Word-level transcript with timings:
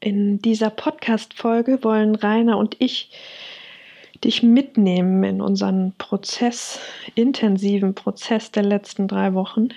In 0.00 0.40
dieser 0.40 0.70
Podcast-Folge 0.70 1.82
wollen 1.82 2.14
Rainer 2.14 2.56
und 2.56 2.76
ich 2.78 3.10
dich 4.22 4.42
mitnehmen 4.42 5.24
in 5.24 5.40
unseren 5.40 5.92
Prozess, 5.98 6.80
intensiven 7.14 7.94
Prozess 7.94 8.50
der 8.50 8.62
letzten 8.62 9.08
drei 9.08 9.34
Wochen 9.34 9.68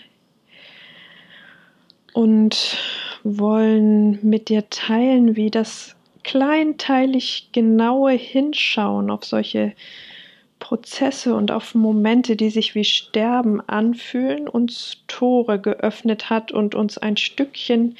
und 2.14 2.78
wollen 3.24 4.20
mit 4.28 4.50
dir 4.50 4.70
teilen, 4.70 5.36
wie 5.36 5.50
das 5.50 5.96
kleinteilig 6.24 7.50
genaue 7.52 8.12
Hinschauen 8.12 9.10
auf 9.10 9.26
solche 9.26 9.74
Prozesse 10.60 11.34
und 11.34 11.52
auf 11.52 11.74
Momente, 11.74 12.36
die 12.36 12.52
sich 12.52 12.76
wie 12.76 12.84
Sterben 12.84 13.60
anfühlen, 13.62 14.48
uns 14.48 14.98
Tore 15.08 15.60
geöffnet 15.60 16.30
hat 16.30 16.52
und 16.52 16.76
uns 16.76 17.00
ein 17.00 17.18
Stückchen 17.18 17.98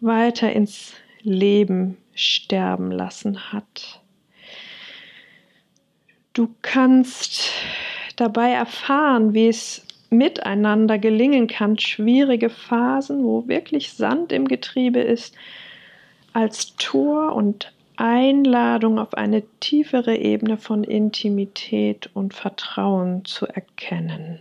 weiter 0.00 0.52
ins 0.52 0.94
Leben 1.22 1.96
sterben 2.14 2.90
lassen 2.90 3.52
hat. 3.52 4.00
Du 6.32 6.54
kannst 6.62 7.50
dabei 8.16 8.50
erfahren, 8.50 9.34
wie 9.34 9.48
es 9.48 9.84
miteinander 10.10 10.98
gelingen 10.98 11.46
kann, 11.46 11.78
schwierige 11.78 12.50
Phasen, 12.50 13.24
wo 13.24 13.46
wirklich 13.48 13.92
Sand 13.92 14.32
im 14.32 14.46
Getriebe 14.46 15.00
ist, 15.00 15.34
als 16.32 16.76
Tor 16.76 17.34
und 17.34 17.72
Einladung 17.96 18.98
auf 18.98 19.14
eine 19.14 19.42
tiefere 19.60 20.16
Ebene 20.16 20.56
von 20.56 20.84
Intimität 20.84 22.10
und 22.14 22.32
Vertrauen 22.32 23.24
zu 23.24 23.46
erkennen. 23.46 24.40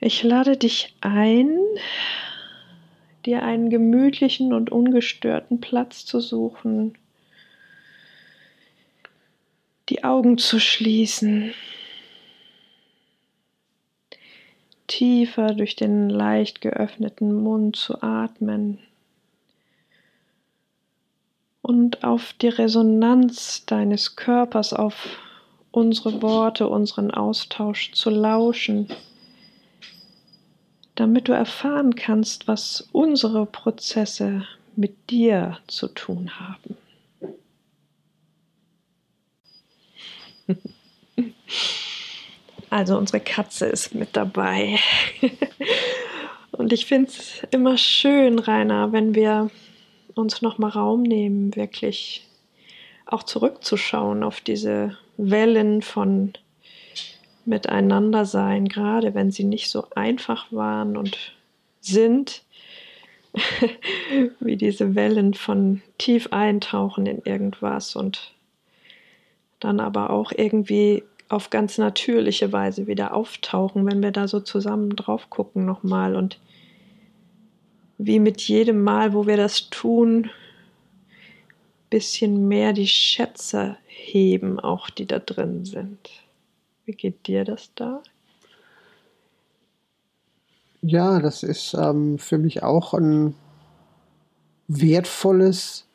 Ich 0.00 0.22
lade 0.22 0.56
dich 0.56 0.96
ein, 1.02 1.56
dir 3.26 3.42
einen 3.42 3.70
gemütlichen 3.70 4.52
und 4.52 4.70
ungestörten 4.70 5.60
Platz 5.60 6.04
zu 6.06 6.20
suchen, 6.20 6.94
die 9.88 10.04
Augen 10.04 10.38
zu 10.38 10.60
schließen, 10.60 11.52
tiefer 14.86 15.54
durch 15.54 15.76
den 15.76 16.08
leicht 16.08 16.60
geöffneten 16.60 17.32
Mund 17.32 17.76
zu 17.76 18.02
atmen. 18.02 18.78
Und 21.62 22.04
auf 22.04 22.32
die 22.34 22.48
Resonanz 22.48 23.64
deines 23.66 24.16
Körpers, 24.16 24.72
auf 24.72 25.18
unsere 25.70 26.22
Worte, 26.22 26.68
unseren 26.68 27.10
Austausch 27.10 27.92
zu 27.92 28.10
lauschen 28.10 28.88
damit 31.00 31.28
du 31.28 31.32
erfahren 31.32 31.94
kannst, 31.94 32.46
was 32.46 32.86
unsere 32.92 33.46
Prozesse 33.46 34.46
mit 34.76 35.08
dir 35.08 35.56
zu 35.66 35.88
tun 35.88 36.30
haben. 36.38 36.76
Also 42.68 42.98
unsere 42.98 43.20
Katze 43.20 43.66
ist 43.66 43.94
mit 43.94 44.14
dabei. 44.14 44.78
Und 46.52 46.72
ich 46.72 46.84
finde 46.86 47.10
es 47.10 47.42
immer 47.50 47.78
schön, 47.78 48.38
Rainer, 48.38 48.92
wenn 48.92 49.14
wir 49.14 49.50
uns 50.14 50.42
nochmal 50.42 50.70
Raum 50.70 51.02
nehmen, 51.02 51.56
wirklich 51.56 52.28
auch 53.06 53.22
zurückzuschauen 53.22 54.22
auf 54.22 54.40
diese 54.40 54.98
Wellen 55.16 55.80
von 55.82 56.34
miteinander 57.50 58.24
sein, 58.24 58.68
gerade 58.68 59.14
wenn 59.14 59.30
sie 59.30 59.44
nicht 59.44 59.68
so 59.68 59.84
einfach 59.94 60.50
waren 60.52 60.96
und 60.96 61.18
sind, 61.80 62.42
wie 64.40 64.56
diese 64.56 64.94
Wellen 64.94 65.34
von 65.34 65.82
tief 65.98 66.28
eintauchen 66.32 67.06
in 67.06 67.22
irgendwas 67.24 67.96
und 67.96 68.32
dann 69.58 69.80
aber 69.80 70.10
auch 70.10 70.32
irgendwie 70.34 71.02
auf 71.28 71.50
ganz 71.50 71.76
natürliche 71.76 72.52
Weise 72.52 72.86
wieder 72.86 73.14
auftauchen, 73.14 73.86
wenn 73.86 74.02
wir 74.02 74.10
da 74.10 74.26
so 74.26 74.40
zusammen 74.40 74.96
drauf 74.96 75.28
gucken 75.28 75.66
nochmal 75.66 76.16
und 76.16 76.40
wie 77.98 78.18
mit 78.18 78.40
jedem 78.40 78.82
Mal, 78.82 79.12
wo 79.12 79.26
wir 79.26 79.36
das 79.36 79.68
tun, 79.70 80.30
bisschen 81.90 82.48
mehr 82.48 82.72
die 82.72 82.86
Schätze 82.86 83.76
heben, 83.86 84.58
auch 84.58 84.88
die 84.88 85.06
da 85.06 85.18
drin 85.18 85.64
sind. 85.64 85.98
Wie 86.90 86.96
geht 86.96 87.28
dir 87.28 87.44
das 87.44 87.70
da? 87.76 88.02
Ja, 90.82 91.20
das 91.20 91.44
ist 91.44 91.72
ähm, 91.74 92.18
für 92.18 92.36
mich 92.36 92.64
auch 92.64 92.94
ein 92.94 93.36
wertvolles 94.66 95.86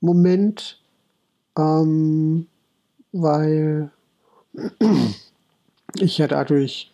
Moment, 0.00 0.80
ähm, 1.58 2.46
weil 3.10 3.90
ich 5.96 6.18
ja 6.18 6.28
dadurch, 6.28 6.92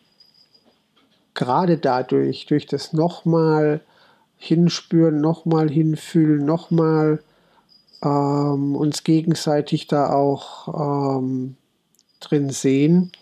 gerade 1.35 1.77
dadurch, 1.77 2.47
durch 2.47 2.65
das 2.65 2.95
nochmal 2.95 3.83
hinspüren, 4.39 5.21
nochmal 5.21 5.69
hinfühlen, 5.69 6.47
nochmal 6.47 7.23
ähm, 8.03 8.75
uns 8.75 9.05
gegenseitig 9.05 9.87
da 9.87 10.15
auch 10.15 11.19
ähm, 11.19 11.58
drin 12.21 12.51
sehen, 12.51 13.13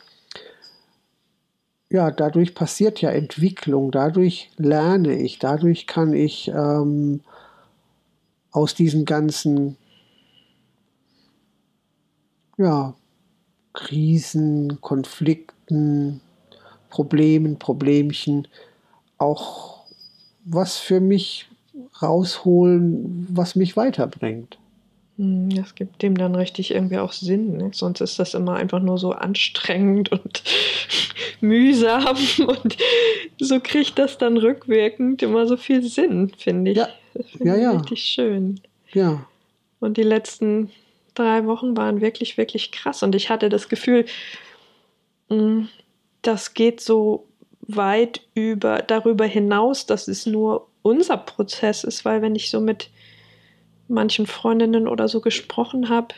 ja, 1.91 2.11
dadurch 2.11 2.55
passiert 2.55 3.01
ja 3.01 3.11
Entwicklung, 3.11 3.91
dadurch 3.91 4.51
lerne 4.57 5.15
ich, 5.15 5.39
dadurch 5.39 5.87
kann 5.87 6.15
ich 6.15 6.49
ähm, 6.49 7.21
aus 8.51 8.75
diesen 8.75 9.05
ganzen 9.05 9.77
ja, 12.59 12.95
Krisen, 13.73 14.81
Konflikten, 14.81 16.21
Problemen, 16.91 17.59
Problemchen 17.59 18.49
auch 19.19 19.85
was 20.45 20.79
für 20.79 21.01
mich 21.01 21.49
rausholen, 22.01 23.27
was 23.31 23.57
mich 23.57 23.77
weiterbringt. 23.77 24.59
Hm, 25.19 25.51
das 25.51 25.75
gibt 25.75 26.03
dem 26.03 26.17
dann 26.17 26.35
richtig 26.35 26.73
irgendwie 26.73 26.99
auch 26.99 27.13
Sinn. 27.13 27.57
Ne? 27.57 27.71
Sonst 27.73 28.01
ist 28.01 28.19
das 28.19 28.35
immer 28.35 28.55
einfach 28.57 28.81
nur 28.81 28.99
so 28.99 29.13
anstrengend 29.13 30.13
und 30.13 30.43
mühsam 31.41 32.17
und 32.47 32.77
so 33.39 33.61
kriegt 33.61 33.99
das 33.99 34.19
dann 34.19 34.37
rückwirkend 34.37 35.23
immer 35.23 35.47
so 35.47 35.57
viel 35.57 35.83
Sinn, 35.83 36.33
finde 36.37 36.73
ich. 36.73 36.79
Ja, 36.79 36.89
find 37.15 37.45
ja, 37.45 37.57
ja. 37.57 37.71
Richtig 37.73 38.03
schön. 38.03 38.61
Ja. 38.93 39.27
Und 39.81 39.97
die 39.97 40.03
letzten 40.03 40.71
drei 41.15 41.47
Wochen 41.47 41.77
waren 41.77 42.01
wirklich, 42.01 42.37
wirklich 42.37 42.73
krass. 42.73 43.03
Und 43.03 43.15
ich 43.15 43.31
hatte 43.31 43.49
das 43.49 43.69
Gefühl, 43.69 44.05
hm, 45.29 45.69
das 46.23 46.55
geht 46.55 46.81
so 46.81 47.27
weit 47.61 48.21
über 48.35 48.83
darüber 48.83 49.25
hinaus, 49.25 49.87
dass 49.87 50.09
es 50.09 50.27
nur 50.27 50.69
unser 50.83 51.17
Prozess 51.17 51.85
ist, 51.85 52.05
weil 52.05 52.23
wenn 52.23 52.37
ich 52.37 52.51
so 52.51 52.61
mit 52.61 52.91
manchen 53.89 54.27
Freundinnen 54.27 54.89
oder 54.89 55.09
so 55.09 55.21
gesprochen 55.21 55.89
habe 55.89 56.15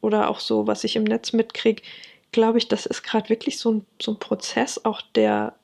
oder 0.00 0.28
auch 0.28 0.40
so, 0.40 0.66
was 0.66 0.84
ich 0.84 0.96
im 0.96 1.04
Netz 1.04 1.32
mitkriege, 1.32 1.82
glaube 2.32 2.58
ich, 2.58 2.68
das 2.68 2.86
ist 2.86 3.02
gerade 3.02 3.28
wirklich 3.28 3.58
so 3.58 3.72
ein, 3.72 3.86
so 4.00 4.12
ein 4.12 4.18
Prozess, 4.18 4.84
auch 4.84 5.02
der, 5.14 5.54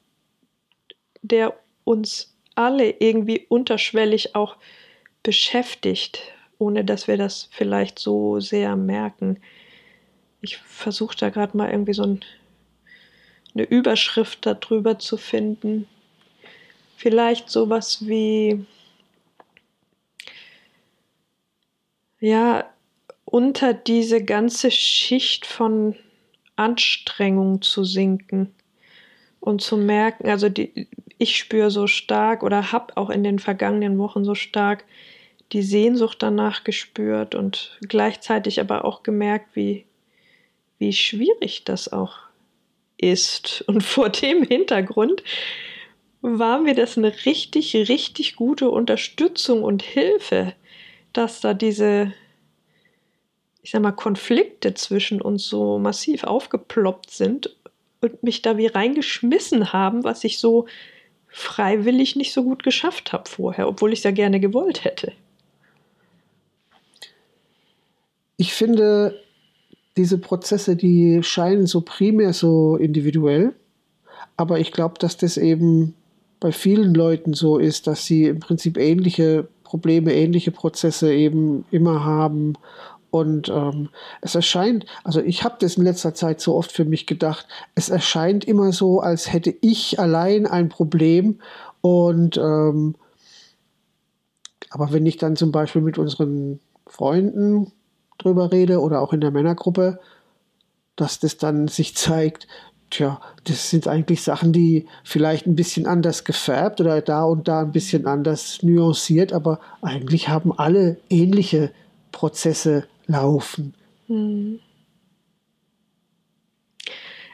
der 1.23 1.55
uns 1.85 2.35
alle 2.55 2.91
irgendwie 2.91 3.47
unterschwellig 3.49 4.35
auch 4.35 4.57
beschäftigt, 5.23 6.21
ohne 6.59 6.85
dass 6.85 7.07
wir 7.07 7.17
das 7.17 7.49
vielleicht 7.53 7.99
so 7.99 8.41
sehr 8.41 8.77
merken. 8.77 9.41
Ich 10.41 10.57
versuche 10.57 11.17
da 11.17 11.31
gerade 11.31 11.57
mal 11.57 11.71
irgendwie 11.71 11.93
so 11.93 12.05
ein, 12.05 12.21
eine 13.55 13.65
Überschrift 13.65 14.47
darüber 14.47 14.99
zu 14.99 15.17
finden. 15.17 15.87
Vielleicht 16.97 17.51
sowas 17.51 18.07
wie 18.07 18.65
ja, 22.21 22.65
unter 23.25 23.75
diese 23.75 24.25
ganze 24.25 24.71
Schicht 24.71 25.47
von 25.47 25.97
Anstrengung 26.57 27.61
zu 27.63 27.85
sinken 27.85 28.55
Und 29.41 29.61
zu 29.61 29.77
merken, 29.77 30.29
also 30.29 30.49
die, 30.49 30.89
ich 31.19 31.37
spüre 31.37 31.71
so 31.71 31.87
stark 31.87 32.43
oder 32.43 32.73
habe 32.73 32.97
auch 32.97 33.11
in 33.11 33.23
den 33.25 33.39
vergangenen 33.39 33.99
Wochen 33.99 34.25
so 34.25 34.35
stark 34.35 34.85
die 35.53 35.63
Sehnsucht 35.63 36.23
danach 36.23 36.65
gespürt 36.65 37.35
und 37.35 37.79
gleichzeitig 37.89 38.61
aber 38.61 38.85
auch 38.85 39.03
gemerkt, 39.03 39.55
wie, 39.55 39.87
wie 40.79 40.93
schwierig 40.93 41.65
das 41.65 41.93
auch 41.93 42.17
ist. 42.99 43.65
Und 43.69 43.83
vor 43.83 44.09
dem 44.09 44.43
Hintergrund 44.43 45.23
war 46.23 46.61
mir 46.61 46.75
das 46.75 46.99
eine 46.99 47.13
richtig, 47.25 47.75
richtig 47.77 48.37
gute 48.37 48.71
Unterstützung 48.71 49.63
und 49.63 49.83
Hilfe, 49.83 50.55
dass 51.17 51.41
da 51.41 51.55
diese, 51.55 52.13
ich 53.63 53.71
sag 53.71 53.83
mal, 53.83 53.93
Konflikte 53.93 54.75
zwischen 54.75 55.21
uns 55.21 55.47
so 55.47 55.79
massiv 55.79 56.25
aufgeploppt 56.25 57.11
sind 57.11 57.57
und 58.01 58.23
mich 58.23 58.43
da 58.43 58.57
wie 58.57 58.67
reingeschmissen 58.67 59.73
haben, 59.73 60.05
was 60.05 60.25
ich 60.25 60.39
so 60.39 60.67
freiwillig 61.29 62.17
nicht 62.17 62.33
so 62.33 62.43
gut 62.43 62.63
geschafft 62.63 63.13
habe 63.13 63.29
vorher, 63.29 63.69
obwohl 63.69 63.93
ich 63.93 64.01
es 64.01 64.05
ja 64.05 64.11
gerne 64.11 64.41
gewollt 64.41 64.85
hätte. 64.85 65.13
Ich 68.39 68.53
finde, 68.53 69.21
diese 69.97 70.19
Prozesse, 70.19 70.77
die 70.77 71.23
scheinen 71.23 71.67
so 71.67 71.81
primär 71.81 72.33
so 72.33 72.77
individuell, 72.77 73.55
aber 74.37 74.61
ich 74.61 74.73
glaube, 74.73 74.99
dass 74.99 75.17
das 75.17 75.39
eben 75.39 75.95
bei 76.41 76.53
vielen 76.53 76.95
Leuten 76.95 77.33
so 77.33 77.59
ist, 77.59 77.87
dass 77.87 78.05
sie 78.05 78.25
im 78.25 78.41
Prinzip 78.41 78.77
ähnliche 78.77 79.49
Probleme, 79.67 80.15
ähnliche 80.15 80.51
Prozesse 80.51 81.13
eben 81.13 81.65
immer 81.71 82.05
haben. 82.05 82.55
Und 83.11 83.49
ähm, 83.49 83.89
es 84.21 84.35
erscheint, 84.35 84.87
also 85.05 85.21
ich 85.21 85.45
habe 85.45 85.57
das 85.61 85.77
in 85.77 85.85
letzter 85.85 86.15
Zeit 86.15 86.41
so 86.41 86.55
oft 86.55 86.73
für 86.73 86.85
mich 86.85 87.07
gedacht, 87.07 87.47
es 87.75 87.89
erscheint 87.89 88.45
immer 88.45 88.73
so, 88.73 89.01
als 89.01 89.33
hätte 89.33 89.55
ich 89.61 89.99
allein 89.99 90.47
ein 90.47 90.69
Problem. 90.69 91.41
Und 91.81 92.37
ähm, 92.37 92.95
aber 94.71 94.93
wenn 94.93 95.07
ich 95.07 95.17
dann 95.17 95.37
zum 95.37 95.53
Beispiel 95.53 95.83
mit 95.83 95.99
unseren 95.99 96.61
Freunden 96.87 97.73
drüber 98.19 98.53
rede 98.53 98.81
oder 98.81 99.01
auch 99.01 99.13
in 99.13 99.21
der 99.21 99.31
Männergruppe, 99.31 100.01
dass 100.97 101.21
das 101.21 101.37
dann 101.37 101.69
sich 101.69 101.97
zeigt, 101.97 102.49
tja, 102.91 103.21
das 103.45 103.71
sind 103.71 103.89
eigentlich 103.89 104.23
Sachen, 104.23 104.53
die 104.53 104.87
vielleicht 105.05 105.47
ein 105.47 105.57
bisschen 105.57 105.87
anders 105.87 106.25
gefärbt 106.25 106.81
oder 106.81 107.01
da 107.01 107.25
und 107.25 107.49
da 107.49 107.61
ein 107.61 107.73
bisschen 107.73 108.07
anders 108.07 108.63
nuanciert, 108.63 109.33
aber 109.33 109.61
eigentlich 109.83 110.29
haben 110.29 110.57
alle 110.57 110.99
ähnliche 111.09 111.73
Prozesse 112.13 112.87
laufen. 113.07 113.75
Hm. 114.07 114.61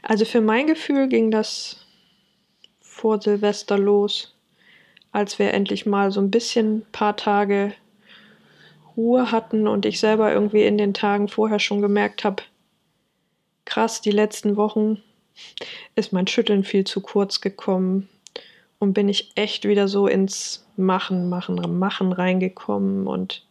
Also 0.03 0.25
für 0.25 0.41
mein 0.41 0.67
Gefühl 0.67 1.09
ging 1.09 1.31
das 1.31 1.87
vor 2.81 3.21
Silvester 3.21 3.79
los, 3.79 4.35
als 5.13 5.39
wir 5.39 5.55
endlich 5.55 5.87
mal 5.87 6.11
so 6.11 6.21
ein 6.21 6.31
bisschen 6.31 6.85
paar 6.93 7.17
Tage 7.17 7.73
Ruhe 8.97 9.31
hatten 9.31 9.69
und 9.69 9.87
ich 9.87 10.01
selber 10.01 10.33
irgendwie 10.33 10.65
in 10.65 10.77
den 10.77 10.93
Tagen 10.93 11.29
vorher 11.29 11.59
schon 11.59 11.81
gemerkt 11.81 12.25
habe, 12.25 12.43
krass, 13.65 14.01
die 14.01 14.11
letzten 14.11 14.57
Wochen 14.57 15.03
ist 15.95 16.13
mein 16.13 16.27
Schütteln 16.27 16.65
viel 16.65 16.85
zu 16.85 17.01
kurz 17.01 17.41
gekommen 17.41 18.09
und 18.79 18.95
bin 18.95 19.09
ich 19.09 19.33
echt 19.37 19.67
wieder 19.67 19.89
so 19.89 20.07
ins 20.07 20.67
Machen, 20.77 21.29
Machen, 21.29 21.79
Machen 21.79 22.13
reingekommen 22.13 23.07
und 23.07 23.45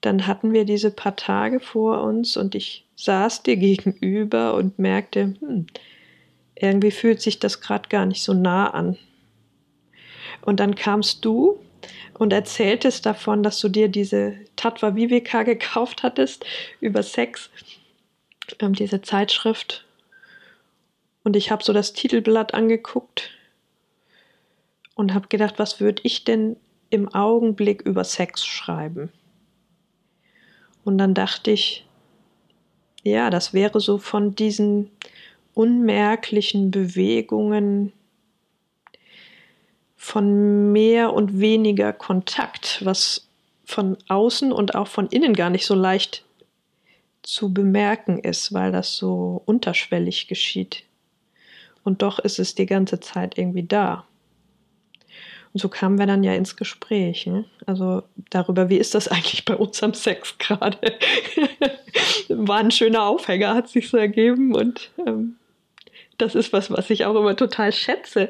dann 0.00 0.26
hatten 0.26 0.52
wir 0.52 0.64
diese 0.64 0.90
paar 0.90 1.16
Tage 1.16 1.60
vor 1.60 2.02
uns 2.02 2.36
und 2.36 2.54
ich 2.54 2.86
saß 2.96 3.42
dir 3.42 3.56
gegenüber 3.56 4.54
und 4.54 4.78
merkte, 4.78 5.34
hm, 5.40 5.66
irgendwie 6.54 6.90
fühlt 6.90 7.20
sich 7.20 7.38
das 7.38 7.60
gerade 7.60 7.88
gar 7.88 8.06
nicht 8.06 8.22
so 8.22 8.34
nah 8.34 8.68
an. 8.68 8.98
Und 10.42 10.60
dann 10.60 10.74
kamst 10.74 11.24
du 11.24 11.58
und 12.18 12.32
erzähltest 12.32 13.06
davon, 13.06 13.42
dass 13.42 13.60
du 13.60 13.68
dir 13.68 13.88
diese 13.88 14.34
Tatva 14.56 14.94
Viveka 14.94 15.42
gekauft 15.42 16.02
hattest 16.02 16.44
über 16.80 17.02
Sex 17.02 17.50
ähm, 18.60 18.74
diese 18.74 19.02
Zeitschrift. 19.02 19.84
Und 21.22 21.36
ich 21.36 21.50
habe 21.50 21.62
so 21.62 21.72
das 21.72 21.92
Titelblatt 21.92 22.54
angeguckt 22.54 23.30
und 24.94 25.14
habe 25.14 25.28
gedacht, 25.28 25.58
was 25.58 25.80
würde 25.80 26.02
ich 26.04 26.24
denn 26.24 26.56
im 26.88 27.08
Augenblick 27.14 27.82
über 27.82 28.04
Sex 28.04 28.44
schreiben? 28.44 29.12
Und 30.84 30.98
dann 30.98 31.14
dachte 31.14 31.50
ich, 31.50 31.86
ja, 33.02 33.30
das 33.30 33.52
wäre 33.54 33.80
so 33.80 33.98
von 33.98 34.34
diesen 34.34 34.90
unmerklichen 35.54 36.70
Bewegungen 36.70 37.92
von 39.96 40.72
mehr 40.72 41.12
und 41.12 41.40
weniger 41.40 41.92
Kontakt, 41.92 42.84
was 42.84 43.28
von 43.64 43.98
außen 44.08 44.52
und 44.52 44.74
auch 44.74 44.88
von 44.88 45.06
innen 45.08 45.34
gar 45.34 45.50
nicht 45.50 45.66
so 45.66 45.74
leicht 45.74 46.24
zu 47.22 47.52
bemerken 47.52 48.18
ist, 48.18 48.52
weil 48.52 48.72
das 48.72 48.96
so 48.96 49.42
unterschwellig 49.46 50.28
geschieht. 50.28 50.84
Und 51.82 52.02
doch 52.02 52.18
ist 52.18 52.38
es 52.38 52.54
die 52.54 52.66
ganze 52.66 53.00
Zeit 53.00 53.38
irgendwie 53.38 53.62
da. 53.62 54.04
Und 55.52 55.60
so 55.60 55.68
kamen 55.68 55.98
wir 55.98 56.06
dann 56.06 56.22
ja 56.22 56.34
ins 56.34 56.56
Gespräch. 56.56 57.26
Ne? 57.26 57.44
Also 57.66 58.02
darüber, 58.30 58.68
wie 58.68 58.76
ist 58.76 58.94
das 58.94 59.08
eigentlich 59.08 59.44
bei 59.44 59.56
unserem 59.56 59.94
Sex 59.94 60.38
gerade? 60.38 60.78
War 62.28 62.58
ein 62.58 62.70
schöner 62.70 63.04
Aufhänger, 63.04 63.54
hat 63.54 63.68
sich 63.68 63.88
so 63.88 63.96
ergeben. 63.96 64.54
Und 64.54 64.90
ähm, 65.06 65.36
das 66.18 66.34
ist 66.34 66.52
was, 66.52 66.70
was 66.70 66.90
ich 66.90 67.04
auch 67.04 67.16
immer 67.16 67.36
total 67.36 67.72
schätze, 67.72 68.28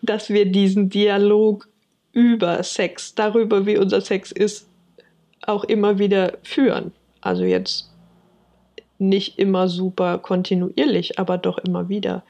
dass 0.00 0.30
wir 0.30 0.46
diesen 0.46 0.88
Dialog 0.88 1.68
über 2.12 2.62
Sex, 2.62 3.14
darüber, 3.14 3.66
wie 3.66 3.76
unser 3.76 4.00
Sex 4.00 4.32
ist, 4.32 4.66
auch 5.42 5.64
immer 5.64 5.98
wieder 5.98 6.38
führen. 6.42 6.92
Also 7.20 7.44
jetzt 7.44 7.89
nicht 9.00 9.38
immer 9.38 9.68
super 9.68 10.18
kontinuierlich, 10.18 11.18
aber 11.18 11.38
doch 11.38 11.58
immer 11.58 11.88
wieder. 11.88 12.22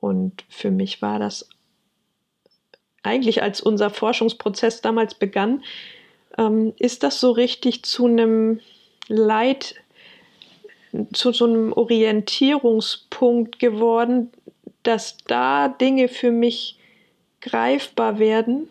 Und 0.00 0.44
für 0.48 0.70
mich 0.70 1.02
war 1.02 1.18
das 1.18 1.48
eigentlich, 3.02 3.42
als 3.42 3.60
unser 3.60 3.90
Forschungsprozess 3.90 4.80
damals 4.82 5.14
begann, 5.14 5.62
ähm, 6.38 6.72
ist 6.78 7.02
das 7.02 7.20
so 7.20 7.30
richtig 7.30 7.82
zu 7.84 8.06
einem 8.06 8.60
Leit, 9.08 9.76
zu 11.12 11.32
so 11.32 11.46
einem 11.46 11.72
Orientierungspunkt 11.72 13.58
geworden, 13.58 14.30
dass 14.82 15.16
da 15.26 15.68
Dinge 15.68 16.08
für 16.08 16.30
mich 16.30 16.78
greifbar 17.40 18.18
werden, 18.18 18.68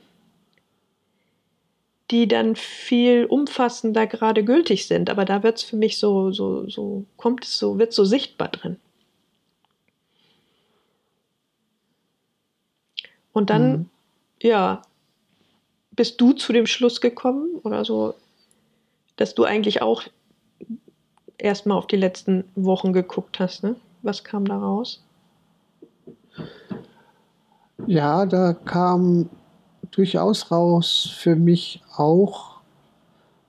die 2.12 2.28
dann 2.28 2.56
viel 2.56 3.26
umfassender 3.26 4.08
gerade 4.08 4.44
gültig 4.44 4.88
sind. 4.88 5.10
Aber 5.10 5.26
da 5.26 5.44
wird 5.44 5.58
es 5.58 5.64
für 5.64 5.76
mich 5.76 5.98
so, 5.98 6.32
so, 6.32 6.68
so, 6.68 7.06
kommt 7.18 7.46
es 7.46 7.58
so, 7.60 7.78
wird 7.78 7.94
so 7.94 8.04
sichtbar 8.04 8.48
drin. 8.50 8.78
Und 13.32 13.50
dann, 13.50 13.72
mhm. 13.72 13.90
ja, 14.42 14.82
bist 15.92 16.20
du 16.20 16.34
zu 16.34 16.52
dem 16.52 16.66
Schluss 16.66 17.00
gekommen 17.02 17.60
oder 17.64 17.86
so, 17.86 18.16
dass 19.18 19.36
du 19.36 19.44
eigentlich 19.44 19.82
auch 19.82 20.04
erstmal 21.38 21.78
auf 21.78 21.88
die 21.88 21.98
letzten 21.98 22.46
Wochen 22.56 22.94
geguckt 22.94 23.40
hast, 23.40 23.64
ne? 23.64 23.76
Was 24.02 24.24
kam 24.24 24.46
da 24.46 24.58
raus? 24.58 25.04
Ja, 27.86 28.26
da 28.26 28.54
kam 28.54 29.30
durchaus 29.92 30.52
raus 30.52 31.16
für 31.18 31.36
mich 31.36 31.82
auch, 31.96 32.62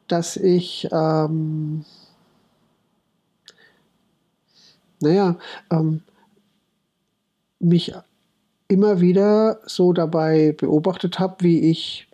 dass 0.08 0.36
ich, 0.36 0.88
ähm, 0.90 1.84
naja, 5.00 5.36
ähm, 5.70 6.02
mich 7.58 7.92
immer 8.68 9.00
wieder 9.00 9.60
so 9.66 9.92
dabei 9.92 10.52
beobachtet 10.52 11.18
habe, 11.18 11.36
wie 11.40 11.70
ich 11.70 12.08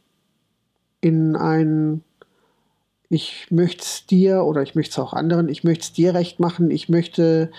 in 1.00 1.36
ein, 1.36 2.02
ich 3.08 3.50
möchte 3.50 3.82
es 3.82 4.06
dir 4.06 4.44
oder 4.44 4.62
ich 4.62 4.74
möchte 4.74 4.92
es 4.92 4.98
auch 4.98 5.12
anderen, 5.12 5.48
ich 5.48 5.64
möchte 5.64 5.82
es 5.82 5.92
dir 5.92 6.14
recht 6.14 6.40
machen, 6.40 6.70
ich 6.70 6.88
möchte 6.88 7.50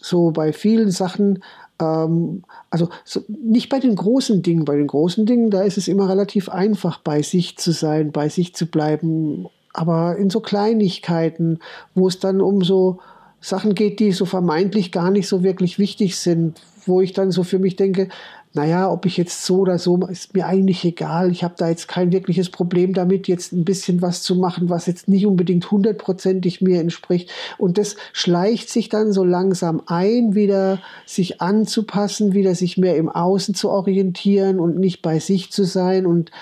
so 0.00 0.30
bei 0.30 0.52
vielen 0.52 0.90
Sachen 0.90 1.44
also 1.80 2.88
so, 3.04 3.22
nicht 3.28 3.68
bei 3.68 3.80
den 3.80 3.96
großen 3.96 4.42
Dingen. 4.42 4.64
Bei 4.64 4.76
den 4.76 4.86
großen 4.86 5.26
Dingen, 5.26 5.50
da 5.50 5.62
ist 5.62 5.78
es 5.78 5.88
immer 5.88 6.08
relativ 6.08 6.48
einfach, 6.48 6.98
bei 7.00 7.22
sich 7.22 7.56
zu 7.58 7.72
sein, 7.72 8.12
bei 8.12 8.28
sich 8.28 8.54
zu 8.54 8.66
bleiben. 8.66 9.46
Aber 9.72 10.16
in 10.16 10.30
so 10.30 10.40
Kleinigkeiten, 10.40 11.60
wo 11.94 12.08
es 12.08 12.18
dann 12.18 12.40
um 12.40 12.62
so 12.62 12.98
Sachen 13.40 13.74
geht, 13.74 14.00
die 14.00 14.12
so 14.12 14.24
vermeintlich 14.24 14.92
gar 14.92 15.10
nicht 15.10 15.28
so 15.28 15.42
wirklich 15.42 15.78
wichtig 15.78 16.16
sind, 16.16 16.60
wo 16.86 17.00
ich 17.00 17.12
dann 17.12 17.30
so 17.30 17.42
für 17.42 17.58
mich 17.58 17.76
denke, 17.76 18.08
naja, 18.52 18.90
ob 18.90 19.06
ich 19.06 19.16
jetzt 19.16 19.44
so 19.44 19.58
oder 19.60 19.78
so, 19.78 19.96
ist 20.08 20.34
mir 20.34 20.46
eigentlich 20.46 20.84
egal. 20.84 21.30
Ich 21.30 21.44
habe 21.44 21.54
da 21.56 21.68
jetzt 21.68 21.86
kein 21.86 22.10
wirkliches 22.10 22.50
Problem 22.50 22.94
damit, 22.94 23.28
jetzt 23.28 23.52
ein 23.52 23.64
bisschen 23.64 24.02
was 24.02 24.22
zu 24.22 24.34
machen, 24.34 24.68
was 24.68 24.86
jetzt 24.86 25.06
nicht 25.06 25.24
unbedingt 25.24 25.70
hundertprozentig 25.70 26.60
mir 26.60 26.80
entspricht. 26.80 27.30
Und 27.58 27.78
das 27.78 27.94
schleicht 28.12 28.68
sich 28.68 28.88
dann 28.88 29.12
so 29.12 29.22
langsam 29.22 29.82
ein, 29.86 30.34
wieder 30.34 30.80
sich 31.06 31.40
anzupassen, 31.40 32.32
wieder 32.32 32.56
sich 32.56 32.76
mehr 32.76 32.96
im 32.96 33.08
Außen 33.08 33.54
zu 33.54 33.70
orientieren 33.70 34.58
und 34.58 34.78
nicht 34.78 35.00
bei 35.00 35.20
sich 35.20 35.52
zu 35.52 35.64
sein. 35.64 36.04
Und 36.04 36.32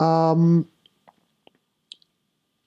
ähm, 0.00 0.64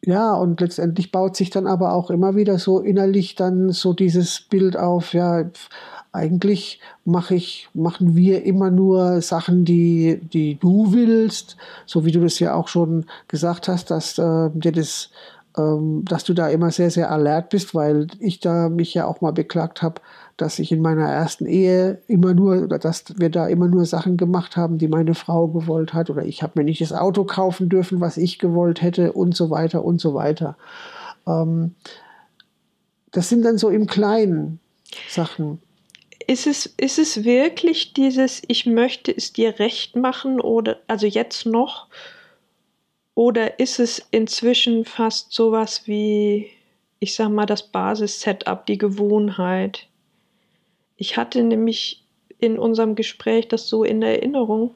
ja, 0.06 0.34
und 0.36 0.62
letztendlich 0.62 1.12
baut 1.12 1.36
sich 1.36 1.50
dann 1.50 1.66
aber 1.66 1.94
auch 1.94 2.12
immer 2.12 2.36
wieder 2.36 2.60
so 2.60 2.80
innerlich 2.80 3.36
dann 3.36 3.72
so 3.72 3.94
dieses 3.94 4.42
Bild 4.42 4.78
auf, 4.78 5.14
ja, 5.14 5.50
eigentlich 6.14 6.80
mache 7.06 7.36
ich, 7.36 7.68
machen 7.74 8.16
wir 8.16 8.46
immer 8.46 8.70
nur 8.70 9.22
Sachen, 9.22 9.66
die, 9.66 10.22
die 10.32 10.56
du 10.60 10.94
willst, 10.94 11.58
so 11.88 12.06
wie 12.06 12.12
du 12.12 12.22
das 12.22 12.40
ja 12.40 12.54
auch 12.54 12.68
schon 12.68 13.06
gesagt 13.28 13.68
hast, 13.68 13.90
dass 13.90 14.20
äh, 14.20 14.50
dir 14.54 14.72
das, 14.72 15.10
ähm, 15.58 16.06
dass 16.06 16.24
du 16.24 16.36
da 16.36 16.50
immer 16.50 16.70
sehr, 16.70 16.92
sehr 16.92 17.10
alert 17.12 17.50
bist, 17.50 17.74
weil 17.74 18.08
ich 18.20 18.40
da 18.40 18.70
mich 18.70 18.94
ja 18.94 19.08
auch 19.08 19.22
mal 19.22 19.34
beklagt 19.34 19.82
habe, 19.82 20.02
dass 20.38 20.60
ich 20.60 20.72
in 20.72 20.82
meiner 20.82 21.10
ersten 21.10 21.48
Ehe 21.48 22.00
immer 22.08 22.36
nur, 22.36 22.62
oder 22.62 22.78
dass 22.78 23.06
wir 23.18 23.32
da 23.32 23.48
immer 23.48 23.68
nur 23.68 23.86
Sachen 23.86 24.16
gemacht 24.16 24.56
haben, 24.56 24.78
die 24.78 24.88
meine 24.88 25.16
Frau 25.16 25.48
gewollt 25.48 25.96
hat, 25.96 26.12
oder 26.12 26.24
ich 26.24 26.44
habe 26.44 26.54
mir 26.60 26.64
nicht 26.64 26.82
das 26.82 26.94
Auto 26.94 27.24
kaufen 27.24 27.70
dürfen, 27.70 28.02
was 28.02 28.18
ich 28.18 28.38
gewollt 28.38 28.84
hätte, 28.84 29.14
und 29.14 29.36
so 29.36 29.50
weiter 29.50 29.84
und 29.84 30.00
so 30.00 30.14
weiter. 30.14 30.58
Ähm, 31.26 31.74
das 33.12 33.30
sind 33.30 33.44
dann 33.44 33.58
so 33.58 33.70
im 33.70 33.88
Kleinen 33.88 34.60
Sachen 35.10 35.60
ist 36.28 36.48
es, 36.48 36.66
ist 36.78 37.00
es 37.00 37.24
wirklich 37.24 37.94
dieses, 37.94 38.42
ich 38.48 38.66
möchte 38.66 39.16
es 39.16 39.34
dir 39.34 39.60
recht 39.60 39.96
machen 39.96 40.40
oder, 40.40 40.80
also 40.88 41.08
jetzt 41.08 41.46
noch, 41.46 41.88
oder 43.16 43.60
ist 43.60 43.80
es 43.80 44.08
inzwischen 44.12 44.86
fast 44.86 45.34
sowas 45.34 45.84
wie, 45.86 46.50
ich 47.00 47.16
sag 47.16 47.30
mal, 47.30 47.46
das 47.46 47.64
Basis-Setup, 47.64 48.66
die 48.66 48.78
Gewohnheit? 48.78 49.88
Ich 50.98 51.18
hatte 51.18 51.44
nämlich 51.44 52.04
in 52.40 52.58
unserem 52.58 52.96
Gespräch 52.96 53.48
das 53.48 53.68
so 53.68 53.84
in 53.84 54.02
Erinnerung, 54.02 54.76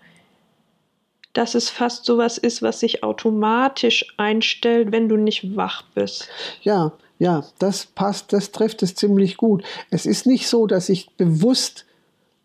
dass 1.33 1.55
es 1.55 1.69
fast 1.69 2.05
sowas 2.05 2.37
ist, 2.37 2.61
was 2.61 2.79
sich 2.79 3.03
automatisch 3.03 4.05
einstellt, 4.17 4.91
wenn 4.91 5.07
du 5.09 5.17
nicht 5.17 5.55
wach 5.55 5.83
bist. 5.93 6.29
Ja, 6.61 6.93
ja, 7.19 7.43
das 7.59 7.85
passt, 7.85 8.33
das 8.33 8.51
trifft 8.51 8.83
es 8.83 8.95
ziemlich 8.95 9.37
gut. 9.37 9.63
Es 9.89 10.05
ist 10.05 10.25
nicht 10.25 10.47
so, 10.47 10.67
dass 10.67 10.89
ich 10.89 11.11
bewusst 11.17 11.85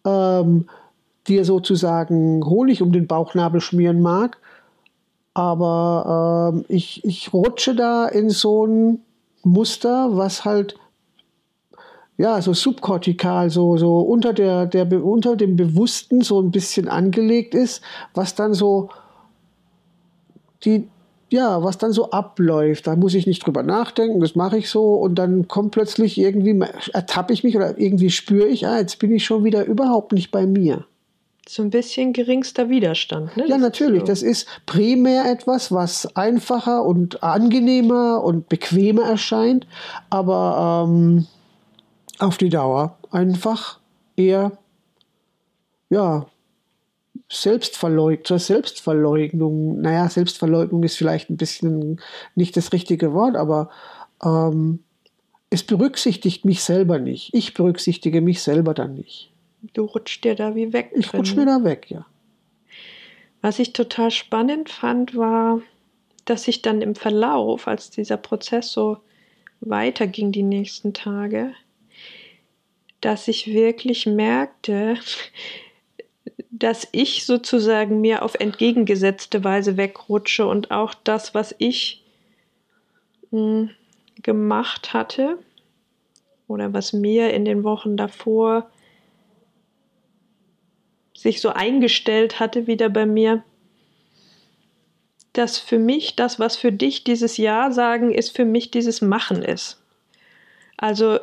ähm, 0.04 0.68
dir 1.26 1.44
sozusagen 1.44 2.44
Honig 2.44 2.82
um 2.82 2.92
den 2.92 3.06
Bauchnabel 3.06 3.60
schmieren 3.60 4.00
mag, 4.00 4.38
aber 5.34 6.52
ähm, 6.54 6.64
ich, 6.68 7.04
ich 7.04 7.32
rutsche 7.32 7.74
da 7.74 8.06
in 8.06 8.30
so 8.30 8.66
ein 8.66 9.00
Muster, 9.42 10.16
was 10.16 10.44
halt 10.44 10.76
ja, 12.18 12.40
so 12.40 12.52
subkortikal, 12.52 13.50
so, 13.50 13.76
so 13.76 13.98
unter, 14.00 14.32
der, 14.32 14.66
der, 14.66 15.04
unter 15.04 15.34
dem 15.34 15.56
Bewussten 15.56 16.20
so 16.20 16.40
ein 16.40 16.50
bisschen 16.50 16.88
angelegt 16.88 17.54
ist, 17.54 17.82
was 18.14 18.34
dann 18.34 18.54
so 18.54 18.90
die, 20.64 20.88
ja, 21.32 21.62
was 21.64 21.78
dann 21.78 21.92
so 21.92 22.10
abläuft. 22.10 22.86
Da 22.86 22.94
muss 22.94 23.14
ich 23.14 23.26
nicht 23.26 23.44
drüber 23.44 23.62
nachdenken, 23.62 24.20
das 24.20 24.34
mache 24.34 24.58
ich 24.58 24.70
so 24.70 24.94
und 24.94 25.16
dann 25.16 25.48
kommt 25.48 25.72
plötzlich 25.72 26.18
irgendwie, 26.18 26.58
ertappe 26.92 27.32
ich 27.32 27.42
mich 27.42 27.56
oder 27.56 27.78
irgendwie 27.78 28.10
spüre 28.10 28.46
ich, 28.46 28.66
ah, 28.66 28.78
jetzt 28.78 28.98
bin 28.98 29.12
ich 29.12 29.24
schon 29.24 29.44
wieder 29.44 29.64
überhaupt 29.64 30.12
nicht 30.12 30.30
bei 30.30 30.46
mir. 30.46 30.84
So 31.48 31.62
ein 31.62 31.70
bisschen 31.70 32.12
geringster 32.12 32.70
Widerstand, 32.70 33.36
ne? 33.36 33.48
Ja, 33.48 33.58
natürlich. 33.58 34.00
So. 34.00 34.06
Das 34.06 34.22
ist 34.22 34.46
primär 34.64 35.24
etwas, 35.24 35.72
was 35.72 36.14
einfacher 36.14 36.84
und 36.84 37.24
angenehmer 37.24 38.22
und 38.22 38.48
bequemer 38.48 39.02
erscheint, 39.02 39.66
aber 40.08 40.86
ähm, 40.86 41.26
auf 42.20 42.36
die 42.36 42.48
Dauer 42.48 42.96
einfach 43.10 43.80
eher, 44.16 44.52
ja, 45.90 46.26
Selbstverleug 47.32 48.26
zur 48.26 48.38
Selbstverleugnung. 48.38 49.80
Naja, 49.80 50.08
Selbstverleugnung 50.08 50.82
ist 50.82 50.96
vielleicht 50.96 51.30
ein 51.30 51.38
bisschen 51.38 52.00
nicht 52.34 52.56
das 52.56 52.72
richtige 52.72 53.14
Wort, 53.14 53.36
aber 53.36 53.70
ähm, 54.22 54.80
es 55.48 55.62
berücksichtigt 55.62 56.44
mich 56.44 56.62
selber 56.62 56.98
nicht. 56.98 57.30
Ich 57.32 57.54
berücksichtige 57.54 58.20
mich 58.20 58.42
selber 58.42 58.74
dann 58.74 58.94
nicht. 58.94 59.32
Du 59.72 59.84
rutschst 59.84 60.24
dir 60.24 60.34
da 60.34 60.54
wie 60.54 60.72
weg. 60.72 60.92
Ich 60.94 61.14
rutsch 61.14 61.34
mir 61.34 61.46
da 61.46 61.64
weg, 61.64 61.86
ja. 61.88 62.04
Was 63.40 63.58
ich 63.58 63.72
total 63.72 64.10
spannend 64.10 64.68
fand, 64.68 65.16
war, 65.16 65.60
dass 66.26 66.48
ich 66.48 66.62
dann 66.62 66.82
im 66.82 66.94
Verlauf, 66.94 67.66
als 67.66 67.90
dieser 67.90 68.18
Prozess 68.18 68.72
so 68.72 68.98
weiterging 69.60 70.32
die 70.32 70.42
nächsten 70.42 70.92
Tage, 70.92 71.54
dass 73.00 73.26
ich 73.26 73.46
wirklich 73.46 74.06
merkte, 74.06 74.96
dass 76.54 76.86
ich 76.92 77.24
sozusagen 77.24 78.02
mir 78.02 78.22
auf 78.22 78.34
entgegengesetzte 78.34 79.42
Weise 79.42 79.78
wegrutsche 79.78 80.46
und 80.46 80.70
auch 80.70 80.92
das, 80.92 81.34
was 81.34 81.54
ich 81.56 82.04
mh, 83.30 83.38
hm, 83.38 83.70
gemacht 84.22 84.92
hatte 84.92 85.38
oder 86.46 86.74
was 86.74 86.92
mir 86.92 87.32
in 87.32 87.46
den 87.46 87.64
Wochen 87.64 87.96
davor 87.96 88.70
sich 91.14 91.40
so 91.40 91.48
eingestellt 91.48 92.38
hatte 92.38 92.66
wieder 92.66 92.90
bei 92.90 93.06
mir, 93.06 93.42
dass 95.32 95.56
für 95.56 95.78
mich 95.78 96.16
das, 96.16 96.38
was 96.38 96.56
für 96.56 96.70
dich 96.70 97.04
dieses 97.04 97.38
Ja 97.38 97.70
sagen 97.70 98.12
ist, 98.12 98.36
für 98.36 98.44
mich 98.44 98.70
dieses 98.70 99.00
Machen 99.00 99.42
ist. 99.42 99.81
Also 100.82 101.20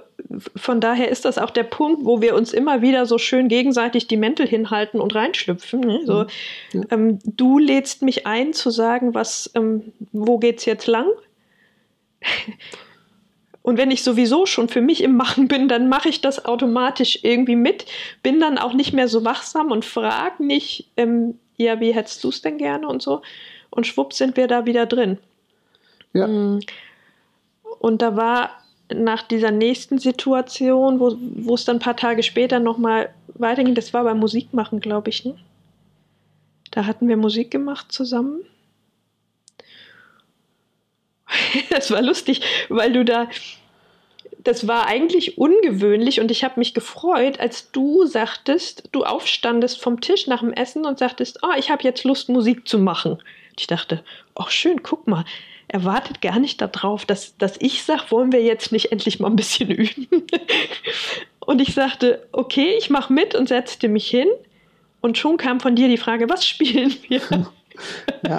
von 0.56 0.80
daher 0.80 1.10
ist 1.10 1.26
das 1.26 1.38
auch 1.38 1.50
der 1.50 1.64
Punkt, 1.64 2.06
wo 2.06 2.22
wir 2.22 2.34
uns 2.34 2.54
immer 2.54 2.82
wieder 2.82 3.06
so 3.06 3.18
schön 3.18 3.50
gegenseitig 3.50 4.08
die 4.08 4.16
Mäntel 4.16 4.48
hinhalten 4.48 5.02
und 5.02 5.14
reinschlüpfen. 5.14 5.82
Ne? 5.82 6.00
So, 6.06 6.28
ja. 6.72 6.82
ähm, 6.92 7.20
du 7.26 7.60
lädst 7.60 8.02
mich 8.02 8.26
ein 8.26 8.54
zu 8.54 8.70
sagen, 8.70 9.14
was, 9.14 9.52
ähm, 9.56 9.92
wo 10.14 10.38
geht's 10.38 10.64
jetzt 10.64 10.88
lang? 10.88 11.10
Und 13.62 13.78
wenn 13.78 13.92
ich 13.92 14.02
sowieso 14.02 14.46
schon 14.46 14.70
für 14.70 14.80
mich 14.80 15.04
im 15.04 15.18
Machen 15.18 15.50
bin, 15.50 15.68
dann 15.68 15.90
mache 15.90 16.08
ich 16.08 16.22
das 16.22 16.46
automatisch 16.46 17.20
irgendwie 17.24 17.58
mit, 17.58 17.86
bin 18.24 18.40
dann 18.40 18.58
auch 18.58 18.74
nicht 18.74 18.94
mehr 18.94 19.10
so 19.10 19.26
wachsam 19.26 19.72
und 19.72 19.84
frage 19.84 20.44
nicht, 20.44 20.90
ähm, 20.96 21.38
ja, 21.58 21.82
wie 21.82 21.94
hättest 21.94 22.24
du 22.24 22.30
es 22.30 22.42
denn 22.42 22.58
gerne 22.58 22.88
und 22.88 23.02
so. 23.02 23.22
Und 23.70 23.86
schwupp 23.86 24.14
sind 24.14 24.38
wir 24.38 24.48
da 24.48 24.66
wieder 24.66 24.86
drin. 24.86 25.18
Ja. 26.14 26.26
Mm. 26.28 26.62
Und 27.80 28.02
da 28.02 28.16
war 28.16 28.52
nach 28.94 29.22
dieser 29.24 29.52
nächsten 29.52 30.00
Situation, 30.00 31.00
wo, 31.00 31.54
es 31.54 31.66
dann 31.66 31.78
ein 31.78 31.82
paar 31.82 31.96
Tage 31.96 32.24
später 32.24 32.60
nochmal 32.60 33.14
weiterging, 33.36 33.76
das 33.76 33.94
war 33.94 34.04
beim 34.04 34.20
Musikmachen, 34.20 34.80
glaube 34.80 35.10
ich, 35.10 35.26
ne? 35.26 35.36
Da 36.72 36.86
hatten 36.86 37.08
wir 37.08 37.18
Musik 37.18 37.50
gemacht 37.50 37.92
zusammen. 37.92 38.42
das 41.70 41.90
war 41.92 42.02
lustig, 42.02 42.42
weil 42.70 42.94
du 42.94 43.04
da, 43.04 43.28
das 44.40 44.68
war 44.68 44.86
eigentlich 44.86 45.38
ungewöhnlich 45.38 46.20
und 46.20 46.32
ich 46.32 46.44
habe 46.44 46.60
mich 46.60 46.74
gefreut, 46.74 47.40
als 47.40 47.72
du 47.72 48.06
sagtest, 48.06 48.90
du 48.92 49.04
aufstandest 49.04 49.82
vom 49.82 50.02
Tisch 50.02 50.28
nach 50.28 50.42
dem 50.42 50.54
Essen 50.54 50.86
und 50.86 51.00
sagtest, 51.00 51.40
oh, 51.42 51.58
ich 51.58 51.72
habe 51.72 51.84
jetzt 51.84 52.04
Lust, 52.04 52.30
Musik 52.30 52.68
zu 52.68 52.80
machen. 52.80 53.20
Ich 53.60 53.68
dachte, 53.68 54.04
ach 54.36 54.48
oh, 54.48 54.50
schön, 54.50 54.84
guck 54.84 55.06
mal, 55.08 55.26
er 55.68 55.84
wartet 55.84 56.22
gar 56.22 56.40
nicht 56.40 56.62
darauf, 56.62 57.06
dass, 57.06 57.38
dass 57.38 57.58
ich 57.60 57.84
sage, 57.84 58.10
wollen 58.10 58.32
wir 58.32 58.42
jetzt 58.42 58.72
nicht 58.72 58.92
endlich 58.92 59.20
mal 59.20 59.30
ein 59.30 59.36
bisschen 59.36 59.70
üben? 59.72 60.26
und 61.40 61.62
ich 61.62 61.74
sagte, 61.74 62.28
okay, 62.32 62.76
ich 62.78 62.90
mache 62.90 63.12
mit 63.12 63.36
und 63.36 63.50
setzte 63.50 63.88
mich 63.88 64.10
hin. 64.10 64.30
Und 65.02 65.18
schon 65.18 65.38
kam 65.38 65.60
von 65.60 65.76
dir 65.76 65.88
die 65.88 65.98
Frage, 65.98 66.30
was 66.30 66.46
spielen 66.46 66.96
wir? 67.08 67.22
Ja. 68.28 68.38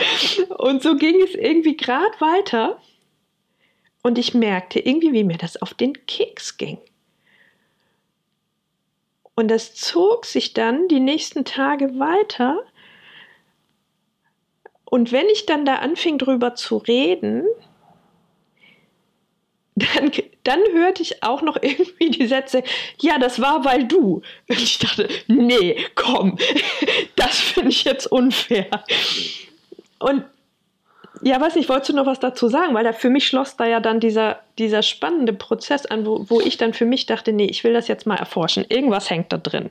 Und 0.58 0.82
so 0.82 0.96
ging 0.96 1.18
es 1.22 1.34
irgendwie 1.34 1.74
gerade 1.74 2.12
weiter. 2.18 2.78
Und 4.02 4.18
ich 4.18 4.34
merkte 4.34 4.80
irgendwie, 4.80 5.14
wie 5.14 5.24
mir 5.24 5.38
das 5.38 5.62
auf 5.62 5.72
den 5.72 6.04
Keks 6.04 6.58
ging. 6.58 6.76
Und 9.34 9.48
das 9.48 9.74
zog 9.74 10.26
sich 10.26 10.52
dann 10.52 10.88
die 10.88 11.00
nächsten 11.00 11.46
Tage 11.46 11.98
weiter. 11.98 12.62
Und 14.90 15.12
wenn 15.12 15.28
ich 15.28 15.46
dann 15.46 15.64
da 15.64 15.76
anfing 15.76 16.18
drüber 16.18 16.54
zu 16.56 16.76
reden, 16.76 17.44
dann, 19.76 20.10
dann 20.42 20.60
hörte 20.72 21.02
ich 21.02 21.22
auch 21.22 21.42
noch 21.42 21.56
irgendwie 21.62 22.10
die 22.10 22.26
Sätze, 22.26 22.62
ja, 23.00 23.18
das 23.18 23.40
war 23.40 23.64
weil 23.64 23.84
du. 23.84 24.22
Und 24.48 24.60
ich 24.62 24.78
dachte, 24.78 25.08
nee, 25.28 25.76
komm, 25.94 26.38
das 27.16 27.38
finde 27.40 27.70
ich 27.70 27.84
jetzt 27.84 28.06
unfair. 28.06 28.66
Und 30.00 30.24
ja, 31.22 31.40
weiß 31.40 31.56
ich, 31.56 31.68
wolltest 31.68 31.90
du 31.90 31.96
noch 31.96 32.06
was 32.06 32.18
dazu 32.18 32.48
sagen? 32.48 32.74
Weil 32.74 32.84
da 32.84 32.92
für 32.92 33.10
mich 33.10 33.26
schloss 33.26 33.56
da 33.56 33.66
ja 33.66 33.80
dann 33.80 34.00
dieser, 34.00 34.40
dieser 34.58 34.82
spannende 34.82 35.34
Prozess 35.34 35.84
an, 35.86 36.06
wo, 36.06 36.24
wo 36.28 36.40
ich 36.40 36.56
dann 36.56 36.72
für 36.72 36.86
mich 36.86 37.06
dachte, 37.06 37.32
nee, 37.32 37.46
ich 37.46 37.62
will 37.62 37.74
das 37.74 37.88
jetzt 37.88 38.06
mal 38.06 38.16
erforschen. 38.16 38.64
Irgendwas 38.68 39.10
hängt 39.10 39.32
da 39.32 39.36
drin. 39.36 39.70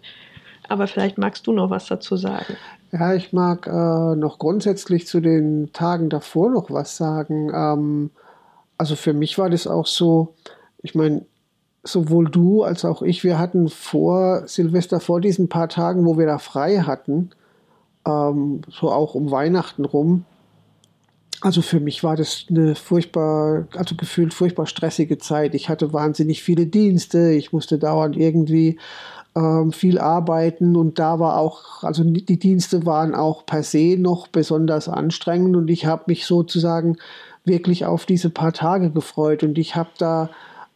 Aber 0.69 0.87
vielleicht 0.87 1.17
magst 1.17 1.45
du 1.47 1.51
noch 1.51 1.69
was 1.69 1.87
dazu 1.87 2.15
sagen. 2.15 2.55
Ja, 2.91 3.13
ich 3.13 3.33
mag 3.33 3.67
äh, 3.67 4.15
noch 4.15 4.39
grundsätzlich 4.39 5.07
zu 5.07 5.19
den 5.19 5.73
Tagen 5.73 6.09
davor 6.09 6.49
noch 6.49 6.71
was 6.71 6.95
sagen. 6.95 7.51
Ähm, 7.53 8.11
also 8.77 8.95
für 8.95 9.13
mich 9.13 9.37
war 9.37 9.49
das 9.49 9.67
auch 9.67 9.85
so, 9.85 10.35
ich 10.81 10.95
meine, 10.95 11.25
sowohl 11.83 12.29
du 12.29 12.63
als 12.63 12.85
auch 12.85 13.01
ich, 13.01 13.23
wir 13.23 13.37
hatten 13.37 13.67
vor 13.67 14.47
Silvester, 14.47 14.99
vor 14.99 15.21
diesen 15.21 15.49
paar 15.49 15.69
Tagen, 15.69 16.05
wo 16.05 16.17
wir 16.17 16.25
da 16.25 16.37
frei 16.37 16.79
hatten, 16.79 17.31
ähm, 18.05 18.61
so 18.69 18.91
auch 18.91 19.15
um 19.15 19.31
Weihnachten 19.31 19.85
rum. 19.85 20.25
Also 21.41 21.61
für 21.61 21.79
mich 21.79 22.03
war 22.03 22.17
das 22.17 22.45
eine 22.49 22.75
furchtbar, 22.75 23.67
also 23.75 23.95
gefühlt 23.95 24.33
furchtbar 24.33 24.65
stressige 24.65 25.17
Zeit. 25.19 25.55
Ich 25.55 25.69
hatte 25.69 25.93
wahnsinnig 25.93 26.43
viele 26.43 26.65
Dienste, 26.65 27.31
ich 27.31 27.53
musste 27.53 27.77
dauernd 27.77 28.17
irgendwie 28.17 28.77
ähm, 29.35 29.71
viel 29.71 29.99
arbeiten 29.99 30.75
und 30.75 30.99
da 30.99 31.19
war 31.19 31.37
auch, 31.37 31.83
also 31.83 32.03
die 32.03 32.39
Dienste 32.39 32.85
waren 32.85 33.15
auch 33.15 33.45
per 33.45 33.63
se 33.63 33.95
noch 33.97 34.27
besonders 34.27 34.89
anstrengend 34.89 35.55
und 35.55 35.69
ich 35.69 35.85
habe 35.85 36.03
mich 36.07 36.25
sozusagen 36.25 36.97
wirklich 37.45 37.85
auf 37.85 38.05
diese 38.05 38.29
paar 38.29 38.53
Tage 38.53 38.91
gefreut 38.91 39.43
und 39.43 39.57
ich 39.57 39.75
habe 39.75 39.89
da 39.97 40.29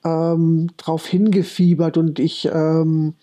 ähm, 0.04 0.70
drauf 0.78 1.06
hingefiebert 1.06 1.98
und 1.98 2.20
ich 2.20 2.50
ähm, 2.54 3.16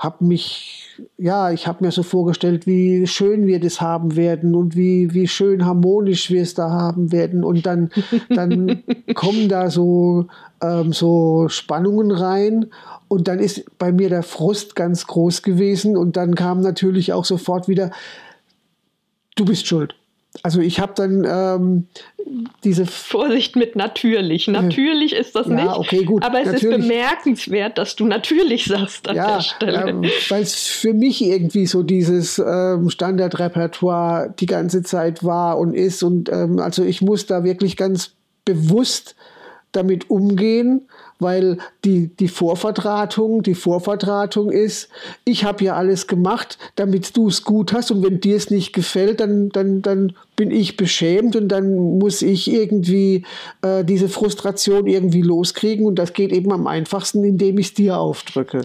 habe 0.00 0.24
mich, 0.24 0.98
ja, 1.18 1.52
ich 1.52 1.66
habe 1.66 1.84
mir 1.84 1.92
so 1.92 2.02
vorgestellt, 2.02 2.66
wie 2.66 3.06
schön 3.06 3.46
wir 3.46 3.60
das 3.60 3.82
haben 3.82 4.16
werden 4.16 4.54
und 4.54 4.74
wie, 4.74 5.12
wie 5.12 5.28
schön 5.28 5.66
harmonisch 5.66 6.30
wir 6.30 6.40
es 6.40 6.54
da 6.54 6.70
haben 6.70 7.12
werden. 7.12 7.44
Und 7.44 7.66
dann, 7.66 7.90
dann 8.30 8.82
kommen 9.14 9.50
da 9.50 9.70
so, 9.70 10.26
ähm, 10.62 10.94
so 10.94 11.48
Spannungen 11.50 12.12
rein. 12.12 12.70
Und 13.08 13.28
dann 13.28 13.40
ist 13.40 13.76
bei 13.76 13.92
mir 13.92 14.08
der 14.08 14.22
Frust 14.22 14.74
ganz 14.74 15.06
groß 15.06 15.42
gewesen. 15.42 15.98
Und 15.98 16.16
dann 16.16 16.34
kam 16.34 16.62
natürlich 16.62 17.12
auch 17.12 17.26
sofort 17.26 17.68
wieder, 17.68 17.90
du 19.36 19.44
bist 19.44 19.66
schuld. 19.66 19.99
Also 20.42 20.60
ich 20.60 20.78
habe 20.78 20.92
dann 20.94 21.26
ähm, 21.28 21.86
diese 22.62 22.86
Vorsicht 22.86 23.56
mit 23.56 23.74
natürlich. 23.74 24.46
Natürlich 24.46 25.12
ist 25.12 25.34
das 25.34 25.48
ja, 25.48 25.54
nicht. 25.54 25.76
Okay, 25.76 26.04
gut, 26.04 26.22
aber 26.22 26.40
es 26.40 26.52
natürlich. 26.52 26.78
ist 26.78 26.88
bemerkenswert, 26.88 27.78
dass 27.78 27.96
du 27.96 28.06
natürlich 28.06 28.66
sagst 28.66 29.08
an 29.08 29.16
ja, 29.16 29.34
der 29.34 29.40
Stelle. 29.42 29.88
Ähm, 29.88 30.04
Weil 30.28 30.42
es 30.42 30.66
für 30.66 30.94
mich 30.94 31.22
irgendwie 31.22 31.66
so 31.66 31.82
dieses 31.82 32.38
ähm, 32.38 32.90
Standardrepertoire 32.90 34.32
die 34.38 34.46
ganze 34.46 34.82
Zeit 34.82 35.24
war 35.24 35.58
und 35.58 35.74
ist. 35.74 36.02
Und 36.02 36.30
ähm, 36.30 36.60
also 36.60 36.84
ich 36.84 37.02
muss 37.02 37.26
da 37.26 37.42
wirklich 37.42 37.76
ganz 37.76 38.12
bewusst 38.44 39.16
damit 39.72 40.10
umgehen 40.10 40.88
weil 41.20 41.58
die, 41.84 42.08
die 42.08 42.28
Vorverdrahtung, 42.28 43.42
die 43.42 43.54
Vorverdrahtung 43.54 44.50
ist, 44.50 44.88
ich 45.24 45.44
habe 45.44 45.64
ja 45.64 45.76
alles 45.76 46.06
gemacht, 46.06 46.58
damit 46.76 47.16
du 47.16 47.28
es 47.28 47.44
gut 47.44 47.72
hast 47.72 47.90
und 47.90 48.02
wenn 48.02 48.20
dir 48.20 48.36
es 48.36 48.50
nicht 48.50 48.72
gefällt, 48.72 49.20
dann, 49.20 49.50
dann, 49.50 49.82
dann 49.82 50.14
bin 50.40 50.50
ich 50.50 50.78
beschämt 50.78 51.36
und 51.36 51.48
dann 51.48 51.98
muss 51.98 52.22
ich 52.22 52.50
irgendwie 52.50 53.26
äh, 53.60 53.84
diese 53.84 54.08
Frustration 54.08 54.86
irgendwie 54.86 55.20
loskriegen 55.20 55.84
und 55.84 55.96
das 55.96 56.14
geht 56.14 56.32
eben 56.32 56.50
am 56.50 56.66
einfachsten, 56.66 57.22
indem 57.24 57.58
ich 57.58 57.66
es 57.66 57.74
dir 57.74 57.98
aufdrücke. 57.98 58.64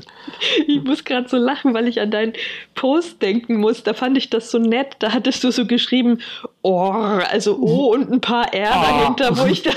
Ich 0.68 0.82
muss 0.84 1.04
gerade 1.04 1.28
so 1.28 1.36
lachen, 1.36 1.74
weil 1.74 1.90
ich 1.90 2.00
an 2.00 2.12
deinen 2.12 2.32
Post 2.76 3.22
denken 3.22 3.58
muss. 3.58 3.84
Da 3.84 3.94
fand 3.94 4.18
ich 4.18 4.30
das 4.30 4.52
so 4.52 4.58
nett. 4.58 4.96
Da 5.00 5.12
hattest 5.12 5.44
du 5.44 5.52
so 5.52 5.66
geschrieben, 5.66 6.20
oh, 6.62 6.90
also 6.90 7.58
O 7.58 7.94
und 7.94 8.10
ein 8.10 8.22
paar 8.22 8.54
R 8.54 8.70
dahinter, 8.70 9.38
wo 9.38 9.46
ich 9.46 9.62
da, 9.62 9.72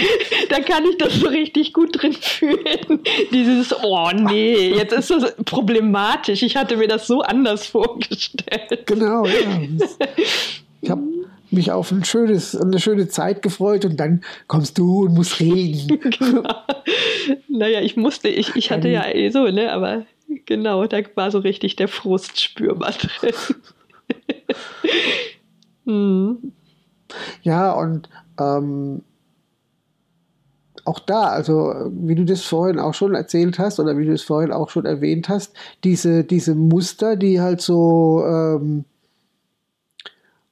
da 0.50 0.60
kann 0.60 0.84
ich 0.88 0.98
das 0.98 1.14
so 1.14 1.26
richtig 1.26 1.72
gut 1.72 2.00
drin 2.00 2.14
fühlen. 2.24 3.00
Dieses, 3.32 3.74
oh 3.82 4.10
nee, 4.12 4.74
jetzt 4.74 4.92
ist 4.92 5.10
das 5.10 5.34
problematisch. 5.44 6.42
Ich 6.42 6.56
hatte 6.56 6.76
mir 6.76 6.88
das 6.88 7.06
so 7.06 7.20
anders 7.22 7.66
vorgestellt. 7.66 8.86
Genau, 8.86 9.26
ja. 9.26 9.60
Ich 10.82 10.90
habe 10.90 11.02
mich 11.50 11.72
auf 11.72 11.90
ein 11.90 12.04
schönes, 12.04 12.56
eine 12.56 12.78
schöne 12.78 13.08
Zeit 13.08 13.42
gefreut 13.42 13.84
und 13.84 13.98
dann 13.98 14.22
kommst 14.46 14.78
du 14.78 15.04
und 15.04 15.14
musst 15.14 15.40
reden. 15.40 15.98
genau. 16.18 16.42
Naja, 17.48 17.80
ich 17.80 17.96
musste, 17.96 18.28
ich, 18.28 18.54
ich 18.56 18.70
hatte 18.70 18.88
ja 18.88 19.06
eh 19.06 19.30
so, 19.30 19.46
ne, 19.46 19.72
aber 19.72 20.06
genau, 20.46 20.86
da 20.86 20.98
war 21.14 21.30
so 21.30 21.38
richtig 21.38 21.76
der 21.76 21.88
Frust 21.88 22.40
spürbar 22.40 22.92
drin. 22.92 23.34
hm. 25.84 26.52
Ja, 27.42 27.72
und 27.72 28.08
ähm, 28.38 29.02
auch 30.90 30.98
da, 30.98 31.28
also 31.28 31.72
wie 31.92 32.16
du 32.16 32.24
das 32.24 32.42
vorhin 32.42 32.80
auch 32.80 32.94
schon 32.94 33.14
erzählt 33.14 33.58
hast 33.58 33.78
oder 33.78 33.96
wie 33.96 34.06
du 34.06 34.12
es 34.12 34.22
vorhin 34.22 34.52
auch 34.52 34.70
schon 34.70 34.86
erwähnt 34.86 35.28
hast, 35.28 35.52
diese, 35.84 36.24
diese 36.24 36.56
Muster, 36.56 37.16
die 37.16 37.40
halt 37.40 37.60
so 37.60 38.24
ähm, 38.26 38.84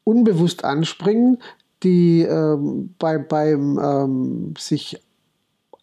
unbewusst 0.05 0.65
anspringen, 0.65 1.39
die 1.83 2.23
ähm, 2.23 2.95
bei, 2.99 3.19
beim 3.19 3.79
ähm, 3.79 4.55
sich 4.57 5.01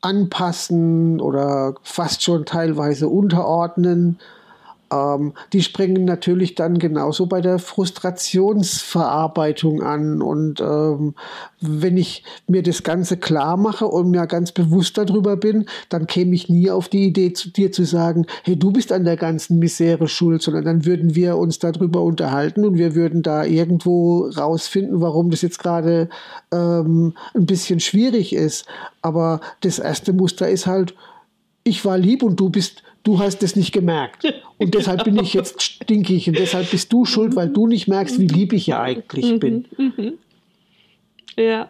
anpassen 0.01 1.19
oder 1.19 1.75
fast 1.83 2.23
schon 2.23 2.45
teilweise 2.45 3.09
unterordnen 3.09 4.19
ähm, 4.91 5.33
die 5.53 5.63
springen 5.63 6.05
natürlich 6.05 6.55
dann 6.55 6.79
genauso 6.79 7.25
bei 7.25 7.41
der 7.41 7.59
Frustrationsverarbeitung 7.59 9.83
an. 9.83 10.21
Und 10.21 10.61
ähm, 10.61 11.15
wenn 11.59 11.97
ich 11.97 12.23
mir 12.47 12.63
das 12.63 12.83
Ganze 12.83 13.17
klar 13.17 13.57
mache 13.57 13.87
und 13.87 14.11
mir 14.11 14.27
ganz 14.27 14.51
bewusst 14.51 14.97
darüber 14.97 15.37
bin, 15.37 15.65
dann 15.89 16.07
käme 16.07 16.35
ich 16.35 16.49
nie 16.49 16.69
auf 16.69 16.89
die 16.89 17.05
Idee, 17.05 17.33
zu 17.33 17.49
dir 17.49 17.71
zu 17.71 17.85
sagen, 17.85 18.25
hey, 18.43 18.57
du 18.57 18.71
bist 18.71 18.91
an 18.91 19.03
der 19.03 19.17
ganzen 19.17 19.59
Misere 19.59 20.07
schuld, 20.07 20.41
sondern 20.41 20.65
dann 20.65 20.85
würden 20.85 21.15
wir 21.15 21.37
uns 21.37 21.59
darüber 21.59 22.01
unterhalten 22.01 22.65
und 22.65 22.77
wir 22.77 22.95
würden 22.95 23.23
da 23.23 23.43
irgendwo 23.43 24.27
rausfinden, 24.27 25.01
warum 25.01 25.31
das 25.31 25.41
jetzt 25.41 25.59
gerade 25.59 26.09
ähm, 26.51 27.13
ein 27.33 27.45
bisschen 27.45 27.79
schwierig 27.79 28.33
ist. 28.33 28.65
Aber 29.01 29.41
das 29.61 29.79
erste 29.79 30.13
Muster 30.13 30.49
ist 30.49 30.67
halt, 30.67 30.95
ich 31.63 31.83
war 31.83 31.97
lieb 31.97 32.21
und 32.21 32.39
du 32.39 32.49
bist 32.49 32.83
du 33.05 33.19
hast 33.19 33.43
es 33.43 33.55
nicht 33.55 33.71
gemerkt. 33.71 34.25
Und 34.57 34.73
deshalb 34.73 35.05
bin 35.05 35.17
ich 35.17 35.33
jetzt 35.33 35.61
stinkig 35.61 36.27
und 36.27 36.37
deshalb 36.37 36.69
bist 36.69 36.91
du 36.91 37.05
schuld, 37.05 37.35
weil 37.35 37.49
du 37.49 37.67
nicht 37.67 37.87
merkst, 37.87 38.19
wie 38.19 38.27
lieb 38.27 38.51
ich 38.51 38.67
ja 38.67 38.81
eigentlich 38.81 39.25
mhm, 39.25 39.39
bin. 39.39 39.65
Mhm. 39.77 40.13
Ja. 41.37 41.69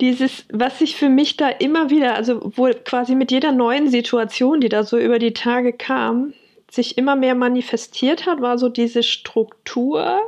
Dieses, 0.00 0.44
was 0.52 0.80
sich 0.80 0.96
für 0.96 1.08
mich 1.08 1.38
da 1.38 1.48
immer 1.48 1.88
wieder, 1.88 2.16
also 2.16 2.52
wohl 2.56 2.74
quasi 2.74 3.14
mit 3.14 3.30
jeder 3.30 3.52
neuen 3.52 3.88
Situation, 3.88 4.60
die 4.60 4.68
da 4.68 4.84
so 4.84 4.98
über 4.98 5.18
die 5.18 5.32
Tage 5.32 5.72
kam, 5.72 6.34
sich 6.70 6.98
immer 6.98 7.16
mehr 7.16 7.34
manifestiert 7.34 8.26
hat, 8.26 8.42
war 8.42 8.58
so 8.58 8.68
diese 8.68 9.02
Struktur. 9.02 10.18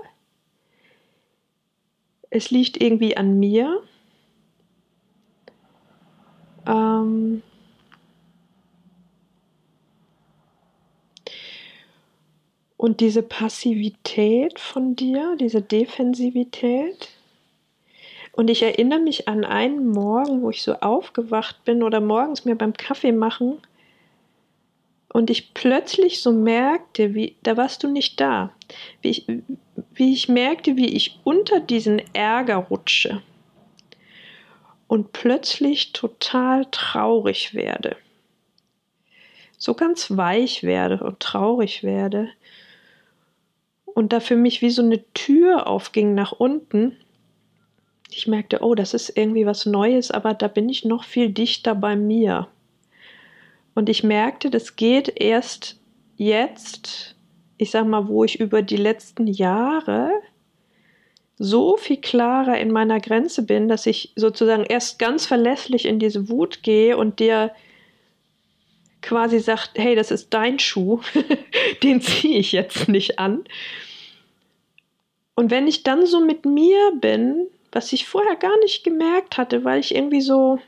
Es 2.30 2.50
liegt 2.50 2.80
irgendwie 2.80 3.16
an 3.16 3.38
mir. 3.38 3.82
Ähm, 6.66 7.42
Und 12.78 13.00
diese 13.00 13.22
Passivität 13.22 14.58
von 14.58 14.96
dir, 14.96 15.36
diese 15.38 15.60
Defensivität. 15.60 17.08
Und 18.32 18.48
ich 18.48 18.62
erinnere 18.62 19.00
mich 19.00 19.28
an 19.28 19.44
einen 19.44 19.88
Morgen, 19.88 20.42
wo 20.42 20.50
ich 20.50 20.62
so 20.62 20.74
aufgewacht 20.74 21.64
bin 21.64 21.82
oder 21.82 22.00
morgens 22.00 22.46
mir 22.46 22.54
beim 22.54 22.72
Kaffee 22.72 23.12
machen 23.12 23.60
und 25.12 25.28
ich 25.28 25.54
plötzlich 25.54 26.20
so 26.20 26.32
merkte, 26.32 27.14
wie, 27.14 27.34
da 27.42 27.56
warst 27.56 27.82
du 27.82 27.88
nicht 27.88 28.20
da, 28.20 28.52
wie 29.02 29.08
ich, 29.10 29.26
wie 29.92 30.12
ich 30.12 30.28
merkte, 30.28 30.76
wie 30.76 30.94
ich 30.94 31.18
unter 31.24 31.58
diesen 31.58 32.00
Ärger 32.14 32.56
rutsche 32.56 33.22
und 34.86 35.12
plötzlich 35.12 35.92
total 35.92 36.66
traurig 36.70 37.54
werde. 37.54 37.96
So 39.56 39.74
ganz 39.74 40.16
weich 40.16 40.62
werde 40.62 41.02
und 41.02 41.18
traurig 41.18 41.82
werde 41.82 42.28
und 43.98 44.12
da 44.12 44.20
für 44.20 44.36
mich 44.36 44.62
wie 44.62 44.70
so 44.70 44.80
eine 44.80 45.02
Tür 45.12 45.66
aufging 45.66 46.14
nach 46.14 46.30
unten. 46.30 46.96
Ich 48.12 48.28
merkte, 48.28 48.60
oh, 48.62 48.76
das 48.76 48.94
ist 48.94 49.16
irgendwie 49.16 49.44
was 49.44 49.66
Neues, 49.66 50.12
aber 50.12 50.34
da 50.34 50.46
bin 50.46 50.68
ich 50.68 50.84
noch 50.84 51.02
viel 51.02 51.30
dichter 51.30 51.74
bei 51.74 51.96
mir. 51.96 52.46
Und 53.74 53.88
ich 53.88 54.04
merkte, 54.04 54.50
das 54.50 54.76
geht 54.76 55.20
erst 55.20 55.80
jetzt, 56.16 57.16
ich 57.56 57.72
sag 57.72 57.88
mal, 57.88 58.06
wo 58.06 58.22
ich 58.22 58.38
über 58.38 58.62
die 58.62 58.76
letzten 58.76 59.26
Jahre 59.26 60.12
so 61.36 61.76
viel 61.76 61.96
klarer 61.96 62.56
in 62.56 62.70
meiner 62.70 63.00
Grenze 63.00 63.42
bin, 63.42 63.66
dass 63.66 63.84
ich 63.84 64.12
sozusagen 64.14 64.62
erst 64.62 65.00
ganz 65.00 65.26
verlässlich 65.26 65.86
in 65.86 65.98
diese 65.98 66.28
Wut 66.28 66.62
gehe 66.62 66.96
und 66.96 67.18
dir 67.18 67.50
quasi 69.02 69.40
sagt, 69.40 69.72
hey, 69.74 69.96
das 69.96 70.12
ist 70.12 70.32
dein 70.32 70.60
Schuh, 70.60 71.00
den 71.82 72.00
ziehe 72.00 72.38
ich 72.38 72.52
jetzt 72.52 72.88
nicht 72.88 73.18
an. 73.18 73.42
Und 75.38 75.52
wenn 75.52 75.68
ich 75.68 75.84
dann 75.84 76.04
so 76.04 76.20
mit 76.20 76.46
mir 76.46 76.90
bin, 77.00 77.46
was 77.70 77.92
ich 77.92 78.08
vorher 78.08 78.34
gar 78.34 78.58
nicht 78.58 78.82
gemerkt 78.82 79.38
hatte, 79.38 79.62
weil 79.62 79.78
ich 79.78 79.94
irgendwie 79.94 80.20
so, 80.20 80.58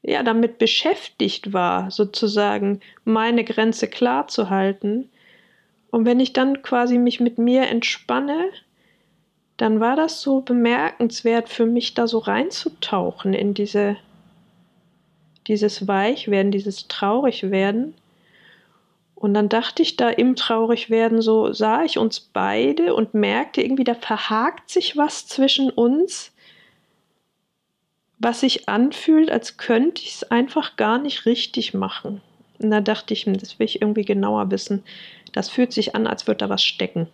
ja 0.00 0.22
damit 0.22 0.56
beschäftigt 0.56 1.52
war, 1.52 1.90
sozusagen 1.90 2.80
meine 3.04 3.44
Grenze 3.44 3.88
klar 3.88 4.26
zu 4.26 4.48
halten. 4.48 5.10
Und 5.90 6.06
wenn 6.06 6.18
ich 6.18 6.32
dann 6.32 6.62
quasi 6.62 6.96
mich 6.96 7.20
mit 7.20 7.36
mir 7.36 7.64
entspanne, 7.68 8.48
dann 9.58 9.80
war 9.80 9.96
das 9.96 10.22
so 10.22 10.40
bemerkenswert 10.40 11.50
für 11.50 11.66
mich, 11.66 11.92
da 11.92 12.06
so 12.06 12.20
reinzutauchen 12.20 13.34
in 13.34 13.52
diese, 13.52 13.98
dieses 15.46 15.86
Weichwerden, 15.86 16.52
dieses 16.52 16.88
Traurigwerden. 16.88 17.92
Und 19.24 19.32
dann 19.32 19.48
dachte 19.48 19.80
ich 19.80 19.96
da 19.96 20.10
im 20.10 20.36
Traurigwerden 20.36 21.22
so, 21.22 21.50
sah 21.50 21.82
ich 21.82 21.96
uns 21.96 22.20
beide 22.20 22.94
und 22.94 23.14
merkte 23.14 23.62
irgendwie, 23.62 23.82
da 23.82 23.94
verhakt 23.94 24.68
sich 24.68 24.98
was 24.98 25.26
zwischen 25.26 25.70
uns 25.70 26.30
was 28.18 28.40
sich 28.40 28.68
anfühlt, 28.68 29.30
als 29.30 29.56
könnte 29.56 30.02
ich 30.02 30.16
es 30.16 30.30
einfach 30.30 30.76
gar 30.76 30.98
nicht 30.98 31.24
richtig 31.24 31.72
machen. 31.72 32.20
Und 32.58 32.70
da 32.70 32.82
dachte 32.82 33.14
ich, 33.14 33.24
das 33.24 33.58
will 33.58 33.64
ich 33.64 33.80
irgendwie 33.80 34.04
genauer 34.04 34.50
wissen. 34.50 34.84
Das 35.32 35.48
fühlt 35.48 35.72
sich 35.72 35.94
an, 35.94 36.06
als 36.06 36.26
würde 36.26 36.44
da 36.44 36.50
was 36.50 36.62
stecken. 36.62 37.08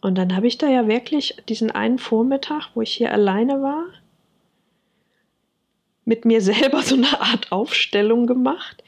Und 0.00 0.18
dann 0.18 0.34
habe 0.34 0.48
ich 0.48 0.58
da 0.58 0.68
ja 0.68 0.88
wirklich 0.88 1.36
diesen 1.48 1.70
einen 1.70 2.00
Vormittag, 2.00 2.70
wo 2.74 2.82
ich 2.82 2.92
hier 2.92 3.12
alleine 3.12 3.62
war, 3.62 3.84
mit 6.04 6.24
mir 6.24 6.40
selber 6.42 6.82
so 6.82 6.96
eine 6.96 7.20
Art 7.20 7.52
Aufstellung 7.52 8.26
gemacht. 8.26 8.82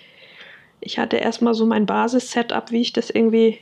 Ich 0.86 0.98
hatte 0.98 1.16
erstmal 1.16 1.54
so 1.54 1.64
mein 1.64 1.86
Basis-Setup, 1.86 2.70
wie 2.70 2.82
ich 2.82 2.92
das 2.92 3.08
irgendwie 3.08 3.58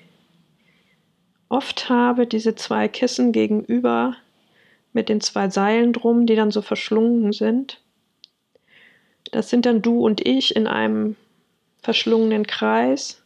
oft 1.48 1.88
habe, 1.88 2.26
diese 2.26 2.56
zwei 2.56 2.88
Kissen 2.88 3.30
gegenüber 3.30 4.16
mit 4.92 5.08
den 5.08 5.20
zwei 5.20 5.48
Seilen 5.48 5.92
drum, 5.92 6.26
die 6.26 6.34
dann 6.34 6.50
so 6.50 6.62
verschlungen 6.62 7.32
sind. 7.32 7.80
Das 9.30 9.50
sind 9.50 9.66
dann 9.66 9.82
du 9.82 10.04
und 10.04 10.26
ich 10.26 10.56
in 10.56 10.66
einem 10.66 11.14
verschlungenen 11.80 12.44
Kreis. 12.44 13.22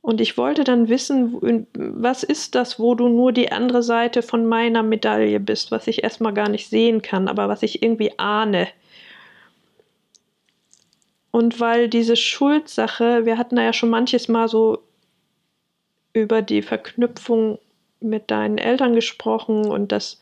Und 0.00 0.22
ich 0.22 0.38
wollte 0.38 0.64
dann 0.64 0.88
wissen, 0.88 1.66
was 1.74 2.22
ist 2.22 2.54
das, 2.54 2.78
wo 2.78 2.94
du 2.94 3.08
nur 3.08 3.32
die 3.32 3.52
andere 3.52 3.82
Seite 3.82 4.22
von 4.22 4.46
meiner 4.46 4.82
Medaille 4.82 5.38
bist, 5.38 5.70
was 5.70 5.86
ich 5.86 6.02
erstmal 6.02 6.32
gar 6.32 6.48
nicht 6.48 6.70
sehen 6.70 7.02
kann, 7.02 7.28
aber 7.28 7.48
was 7.48 7.62
ich 7.62 7.82
irgendwie 7.82 8.18
ahne. 8.18 8.68
Und 11.32 11.60
weil 11.60 11.88
diese 11.88 12.14
Schuldsache, 12.14 13.24
wir 13.24 13.38
hatten 13.38 13.56
da 13.56 13.62
ja 13.62 13.72
schon 13.72 13.88
manches 13.88 14.28
Mal 14.28 14.48
so 14.48 14.82
über 16.12 16.42
die 16.42 16.60
Verknüpfung 16.60 17.58
mit 18.00 18.30
deinen 18.30 18.58
Eltern 18.58 18.94
gesprochen 18.94 19.64
und 19.64 19.92
dass, 19.92 20.20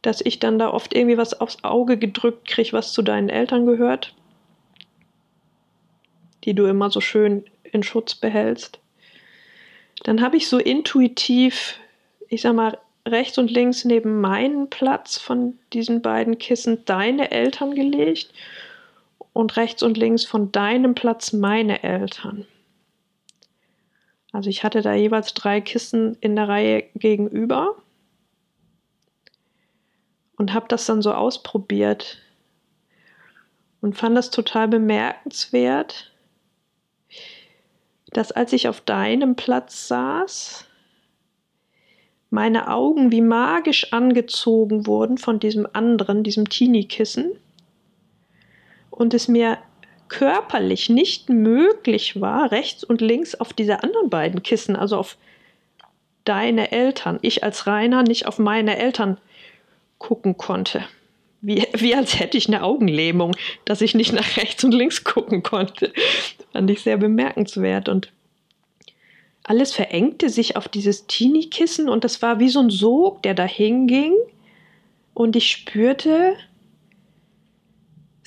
dass 0.00 0.20
ich 0.20 0.38
dann 0.38 0.60
da 0.60 0.70
oft 0.70 0.94
irgendwie 0.94 1.18
was 1.18 1.40
aufs 1.40 1.64
Auge 1.64 1.98
gedrückt 1.98 2.46
kriege, 2.46 2.72
was 2.72 2.92
zu 2.92 3.02
deinen 3.02 3.28
Eltern 3.28 3.66
gehört, 3.66 4.14
die 6.44 6.54
du 6.54 6.66
immer 6.66 6.88
so 6.90 7.00
schön 7.00 7.44
in 7.64 7.82
Schutz 7.82 8.14
behältst. 8.14 8.78
Dann 10.04 10.20
habe 10.22 10.36
ich 10.36 10.48
so 10.48 10.58
intuitiv, 10.58 11.80
ich 12.28 12.42
sag 12.42 12.54
mal, 12.54 12.78
rechts 13.04 13.38
und 13.38 13.50
links 13.50 13.84
neben 13.84 14.20
meinen 14.20 14.70
Platz 14.70 15.18
von 15.18 15.58
diesen 15.72 16.00
beiden 16.00 16.38
Kissen 16.38 16.84
deine 16.84 17.32
Eltern 17.32 17.74
gelegt 17.74 18.32
und 19.36 19.56
rechts 19.56 19.82
und 19.82 19.96
links 19.96 20.24
von 20.24 20.50
deinem 20.50 20.94
Platz 20.94 21.32
meine 21.32 21.82
Eltern. 21.82 22.46
Also 24.32 24.50
ich 24.50 24.64
hatte 24.64 24.82
da 24.82 24.94
jeweils 24.94 25.34
drei 25.34 25.60
Kissen 25.60 26.16
in 26.20 26.36
der 26.36 26.48
Reihe 26.48 26.84
gegenüber 26.94 27.76
und 30.36 30.52
habe 30.52 30.66
das 30.68 30.86
dann 30.86 31.02
so 31.02 31.12
ausprobiert 31.12 32.18
und 33.80 33.96
fand 33.96 34.16
das 34.16 34.30
total 34.30 34.68
bemerkenswert, 34.68 36.12
dass 38.08 38.32
als 38.32 38.52
ich 38.52 38.68
auf 38.68 38.80
deinem 38.80 39.36
Platz 39.36 39.88
saß, 39.88 40.64
meine 42.30 42.68
Augen 42.68 43.12
wie 43.12 43.20
magisch 43.20 43.92
angezogen 43.92 44.86
wurden 44.86 45.18
von 45.18 45.38
diesem 45.38 45.68
anderen, 45.72 46.24
diesem 46.24 46.48
Teenie-Kissen 46.48 47.38
und 48.96 49.14
es 49.14 49.28
mir 49.28 49.58
körperlich 50.08 50.88
nicht 50.88 51.28
möglich 51.28 52.20
war, 52.20 52.50
rechts 52.50 52.82
und 52.82 53.00
links 53.00 53.34
auf 53.34 53.52
diese 53.52 53.82
anderen 53.82 54.10
beiden 54.10 54.42
Kissen, 54.42 54.74
also 54.74 54.96
auf 54.96 55.16
deine 56.24 56.72
Eltern, 56.72 57.18
ich 57.22 57.44
als 57.44 57.66
Rainer 57.66 58.02
nicht 58.02 58.26
auf 58.26 58.38
meine 58.38 58.78
Eltern 58.78 59.18
gucken 59.98 60.36
konnte. 60.36 60.84
Wie, 61.40 61.64
wie 61.74 61.94
als 61.94 62.18
hätte 62.18 62.38
ich 62.38 62.48
eine 62.48 62.62
Augenlähmung, 62.62 63.36
dass 63.64 63.80
ich 63.80 63.94
nicht 63.94 64.12
nach 64.12 64.36
rechts 64.36 64.64
und 64.64 64.72
links 64.72 65.04
gucken 65.04 65.42
konnte. 65.42 65.92
Fand 66.52 66.70
ich 66.70 66.80
sehr 66.80 66.96
bemerkenswert. 66.96 67.88
Und 67.88 68.10
alles 69.44 69.72
verengte 69.74 70.30
sich 70.30 70.56
auf 70.56 70.68
dieses 70.68 71.06
Teenie-Kissen 71.06 71.88
und 71.88 72.04
das 72.04 72.22
war 72.22 72.40
wie 72.40 72.48
so 72.48 72.60
ein 72.60 72.70
Sog, 72.70 73.22
der 73.22 73.34
da 73.34 73.44
hinging. 73.44 74.14
Und 75.14 75.36
ich 75.36 75.50
spürte, 75.50 76.36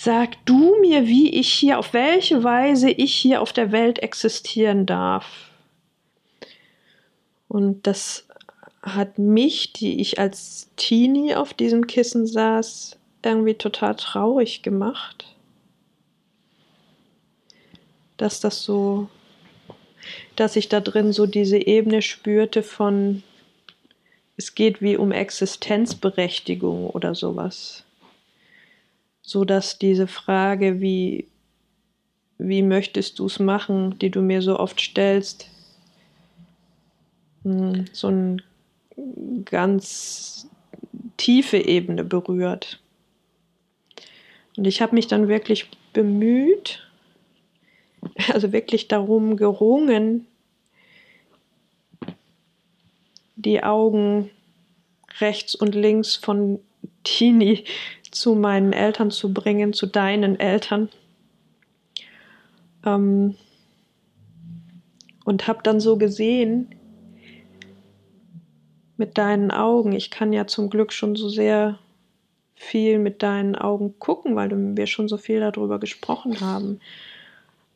Sag 0.02 0.46
du 0.46 0.80
mir, 0.80 1.08
wie 1.08 1.30
ich 1.30 1.52
hier, 1.52 1.78
auf 1.78 1.92
welche 1.92 2.42
Weise 2.42 2.90
ich 2.90 3.14
hier 3.14 3.42
auf 3.42 3.52
der 3.52 3.74
Welt 3.74 4.00
existieren 4.00 4.86
darf. 4.86 5.52
Und 7.50 7.86
das 7.86 8.26
hat 8.82 9.20
mich, 9.20 9.74
die 9.74 10.00
ich 10.00 10.18
als 10.18 10.70
Teenie 10.78 11.36
auf 11.36 11.54
diesem 11.54 11.86
Kissen 11.86 12.26
saß, 12.26 12.98
irgendwie 13.26 13.56
total 13.56 13.94
traurig 13.98 14.62
gemacht. 14.62 15.36
Dass 18.16 18.40
das 18.40 18.64
so, 18.64 19.10
dass 20.38 20.56
ich 20.56 20.70
da 20.70 20.80
drin 20.80 21.12
so 21.12 21.26
diese 21.26 21.58
Ebene 21.58 22.02
spürte 22.02 22.64
von, 22.64 23.22
es 24.38 24.56
geht 24.56 24.82
wie 24.82 24.96
um 24.96 25.12
Existenzberechtigung 25.12 26.90
oder 26.90 27.16
sowas 27.16 27.84
so 29.30 29.46
dass 29.46 29.78
diese 29.78 30.08
Frage, 30.08 30.82
wie, 30.82 31.28
wie 32.40 32.64
möchtest 32.64 33.20
du 33.20 33.28
es 33.28 33.38
machen, 33.38 34.00
die 34.00 34.10
du 34.10 34.24
mir 34.24 34.42
so 34.42 34.58
oft 34.58 34.82
stellst, 34.82 35.52
hm, 37.44 37.86
so 37.92 38.08
eine 38.08 38.38
ganz 39.46 40.50
tiefe 41.18 41.58
Ebene 41.58 42.04
berührt. 42.04 42.82
Und 44.58 44.66
ich 44.66 44.82
habe 44.82 44.96
mich 44.96 45.06
dann 45.06 45.28
wirklich 45.28 45.70
bemüht, 45.94 46.90
also 48.34 48.52
wirklich 48.52 48.88
darum 48.88 49.38
gerungen, 49.38 50.26
die 53.36 53.62
Augen 53.62 54.32
rechts 55.20 55.54
und 55.54 55.76
links 55.76 56.16
von 56.16 56.60
Tini 57.04 57.64
zu 58.20 58.36
meinen 58.36 58.74
Eltern 58.74 59.12
zu 59.12 59.34
bringen, 59.34 59.72
zu 59.72 59.88
deinen 59.88 60.38
Eltern. 60.40 60.90
Ähm, 62.86 63.36
und 65.24 65.48
habe 65.48 65.60
dann 65.64 65.80
so 65.80 65.98
gesehen, 65.98 66.76
mit 68.98 69.18
deinen 69.18 69.52
Augen, 69.52 69.94
ich 69.94 70.12
kann 70.12 70.34
ja 70.34 70.46
zum 70.48 70.70
Glück 70.70 70.92
schon 70.92 71.16
so 71.16 71.30
sehr 71.30 71.80
viel 72.56 73.00
mit 73.00 73.24
deinen 73.24 73.56
Augen 73.56 73.98
gucken, 74.00 74.36
weil 74.36 74.52
wir 74.76 74.88
schon 74.88 75.08
so 75.08 75.16
viel 75.16 75.40
darüber 75.40 75.80
gesprochen 75.80 76.42
haben. 76.42 76.82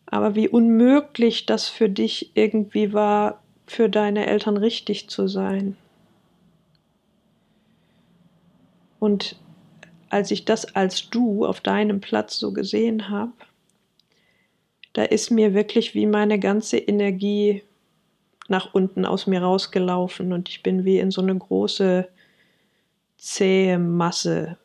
Aber 0.07 0.35
wie 0.35 0.49
unmöglich 0.49 1.45
das 1.45 1.69
für 1.69 1.87
dich 1.87 2.31
irgendwie 2.33 2.91
war, 2.91 3.41
für 3.65 3.87
deine 3.87 4.25
Eltern 4.25 4.57
richtig 4.57 5.09
zu 5.09 5.29
sein. 5.29 5.77
Und 8.99 9.37
als 10.13 10.31
ich 10.31 10.45
das 10.45 10.75
als 10.75 11.09
du 11.09 11.45
auf 11.45 11.59
deinem 11.59 11.99
Platz 11.99 12.37
so 12.37 12.53
gesehen 12.53 13.09
habe, 13.09 13.33
da 14.93 15.03
ist 15.03 15.31
mir 15.31 15.53
wirklich 15.53 15.95
wie 15.95 16.05
meine 16.05 16.39
ganze 16.39 16.77
Energie 16.77 17.63
nach 18.47 18.73
unten 18.73 19.05
aus 19.05 19.25
mir 19.25 19.41
rausgelaufen 19.41 20.31
und 20.31 20.49
ich 20.49 20.61
bin 20.63 20.85
wie 20.85 20.99
in 20.99 21.11
so 21.11 21.21
eine 21.21 21.35
große 21.35 22.07
zähe 23.17 23.79
Masse 23.79 24.57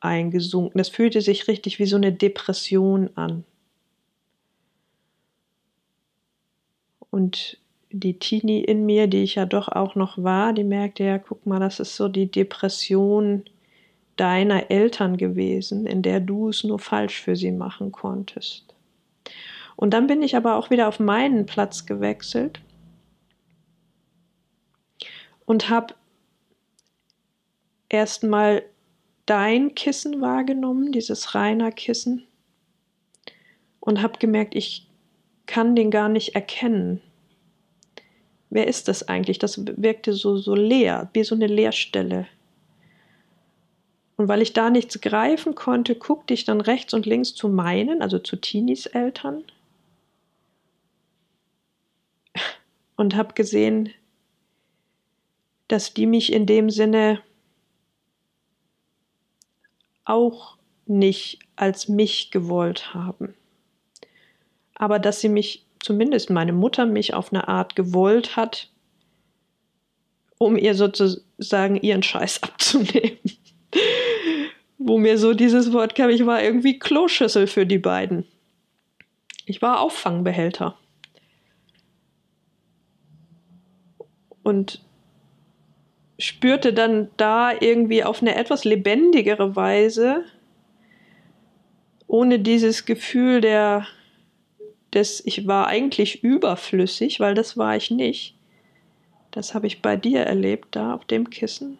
eingesunken. 0.00 0.78
Das 0.78 0.90
fühlte 0.90 1.20
sich 1.22 1.48
richtig 1.48 1.78
wie 1.78 1.86
so 1.86 1.96
eine 1.96 2.12
Depression 2.12 3.10
an. 3.16 3.44
Und 7.10 7.58
die 7.90 8.18
Teenie 8.18 8.62
in 8.62 8.86
mir, 8.86 9.06
die 9.06 9.22
ich 9.22 9.36
ja 9.36 9.46
doch 9.46 9.68
auch 9.68 9.94
noch 9.94 10.22
war, 10.22 10.52
die 10.52 10.64
merkte 10.64 11.04
ja, 11.04 11.18
guck 11.18 11.46
mal, 11.46 11.60
das 11.60 11.80
ist 11.80 11.96
so 11.96 12.08
die 12.08 12.30
Depression, 12.30 13.44
deiner 14.16 14.70
Eltern 14.70 15.16
gewesen, 15.16 15.86
in 15.86 16.02
der 16.02 16.20
du 16.20 16.48
es 16.48 16.64
nur 16.64 16.78
falsch 16.78 17.20
für 17.20 17.36
sie 17.36 17.52
machen 17.52 17.92
konntest. 17.92 18.74
Und 19.76 19.90
dann 19.90 20.06
bin 20.06 20.22
ich 20.22 20.36
aber 20.36 20.56
auch 20.56 20.70
wieder 20.70 20.88
auf 20.88 21.00
meinen 21.00 21.46
Platz 21.46 21.86
gewechselt 21.86 22.60
und 25.46 25.68
habe 25.68 25.94
erstmal 27.88 28.64
dein 29.26 29.74
Kissen 29.74 30.20
wahrgenommen, 30.20 30.92
dieses 30.92 31.34
reiner 31.34 31.72
Kissen, 31.72 32.26
und 33.80 34.00
habe 34.00 34.18
gemerkt, 34.18 34.54
ich 34.54 34.88
kann 35.46 35.76
den 35.76 35.90
gar 35.90 36.08
nicht 36.08 36.34
erkennen. 36.34 37.00
Wer 38.48 38.66
ist 38.66 38.88
das 38.88 39.08
eigentlich? 39.08 39.38
Das 39.38 39.66
wirkte 39.66 40.12
so, 40.12 40.36
so 40.36 40.54
leer, 40.54 41.10
wie 41.12 41.24
so 41.24 41.34
eine 41.34 41.46
Leerstelle. 41.46 42.26
Und 44.16 44.28
weil 44.28 44.42
ich 44.42 44.52
da 44.52 44.70
nichts 44.70 45.00
greifen 45.00 45.54
konnte, 45.54 45.96
guckte 45.96 46.34
ich 46.34 46.44
dann 46.44 46.60
rechts 46.60 46.94
und 46.94 47.06
links 47.06 47.34
zu 47.34 47.48
meinen, 47.48 48.00
also 48.00 48.18
zu 48.18 48.36
Tinis 48.36 48.86
Eltern. 48.86 49.44
Und 52.96 53.16
habe 53.16 53.34
gesehen, 53.34 53.92
dass 55.66 55.94
die 55.94 56.06
mich 56.06 56.32
in 56.32 56.46
dem 56.46 56.70
Sinne 56.70 57.20
auch 60.04 60.58
nicht 60.86 61.40
als 61.56 61.88
mich 61.88 62.30
gewollt 62.30 62.94
haben. 62.94 63.34
Aber 64.74 64.98
dass 64.98 65.20
sie 65.20 65.28
mich, 65.28 65.64
zumindest 65.80 66.30
meine 66.30 66.52
Mutter 66.52 66.86
mich 66.86 67.14
auf 67.14 67.32
eine 67.32 67.48
Art 67.48 67.74
gewollt 67.74 68.36
hat, 68.36 68.70
um 70.38 70.56
ihr 70.56 70.74
sozusagen 70.74 71.76
ihren 71.76 72.02
Scheiß 72.02 72.42
abzunehmen. 72.42 73.18
Wo 74.78 74.98
mir 74.98 75.18
so 75.18 75.34
dieses 75.34 75.72
Wort 75.72 75.94
kam, 75.94 76.10
ich 76.10 76.26
war 76.26 76.42
irgendwie 76.42 76.78
Kloschüssel 76.78 77.46
für 77.46 77.66
die 77.66 77.78
beiden. 77.78 78.26
Ich 79.46 79.62
war 79.62 79.80
Auffangbehälter. 79.80 80.76
Und 84.42 84.84
spürte 86.18 86.72
dann 86.72 87.08
da 87.16 87.52
irgendwie 87.52 88.04
auf 88.04 88.20
eine 88.20 88.34
etwas 88.36 88.64
lebendigere 88.64 89.56
Weise, 89.56 90.24
ohne 92.06 92.38
dieses 92.38 92.84
Gefühl 92.84 93.40
der, 93.40 93.86
des, 94.92 95.24
ich 95.26 95.46
war 95.46 95.66
eigentlich 95.66 96.22
überflüssig, 96.22 97.20
weil 97.20 97.34
das 97.34 97.56
war 97.56 97.76
ich 97.76 97.90
nicht. 97.90 98.36
Das 99.30 99.54
habe 99.54 99.66
ich 99.66 99.82
bei 99.82 99.96
dir 99.96 100.20
erlebt, 100.20 100.76
da 100.76 100.94
auf 100.94 101.04
dem 101.06 101.28
Kissen. 101.28 101.78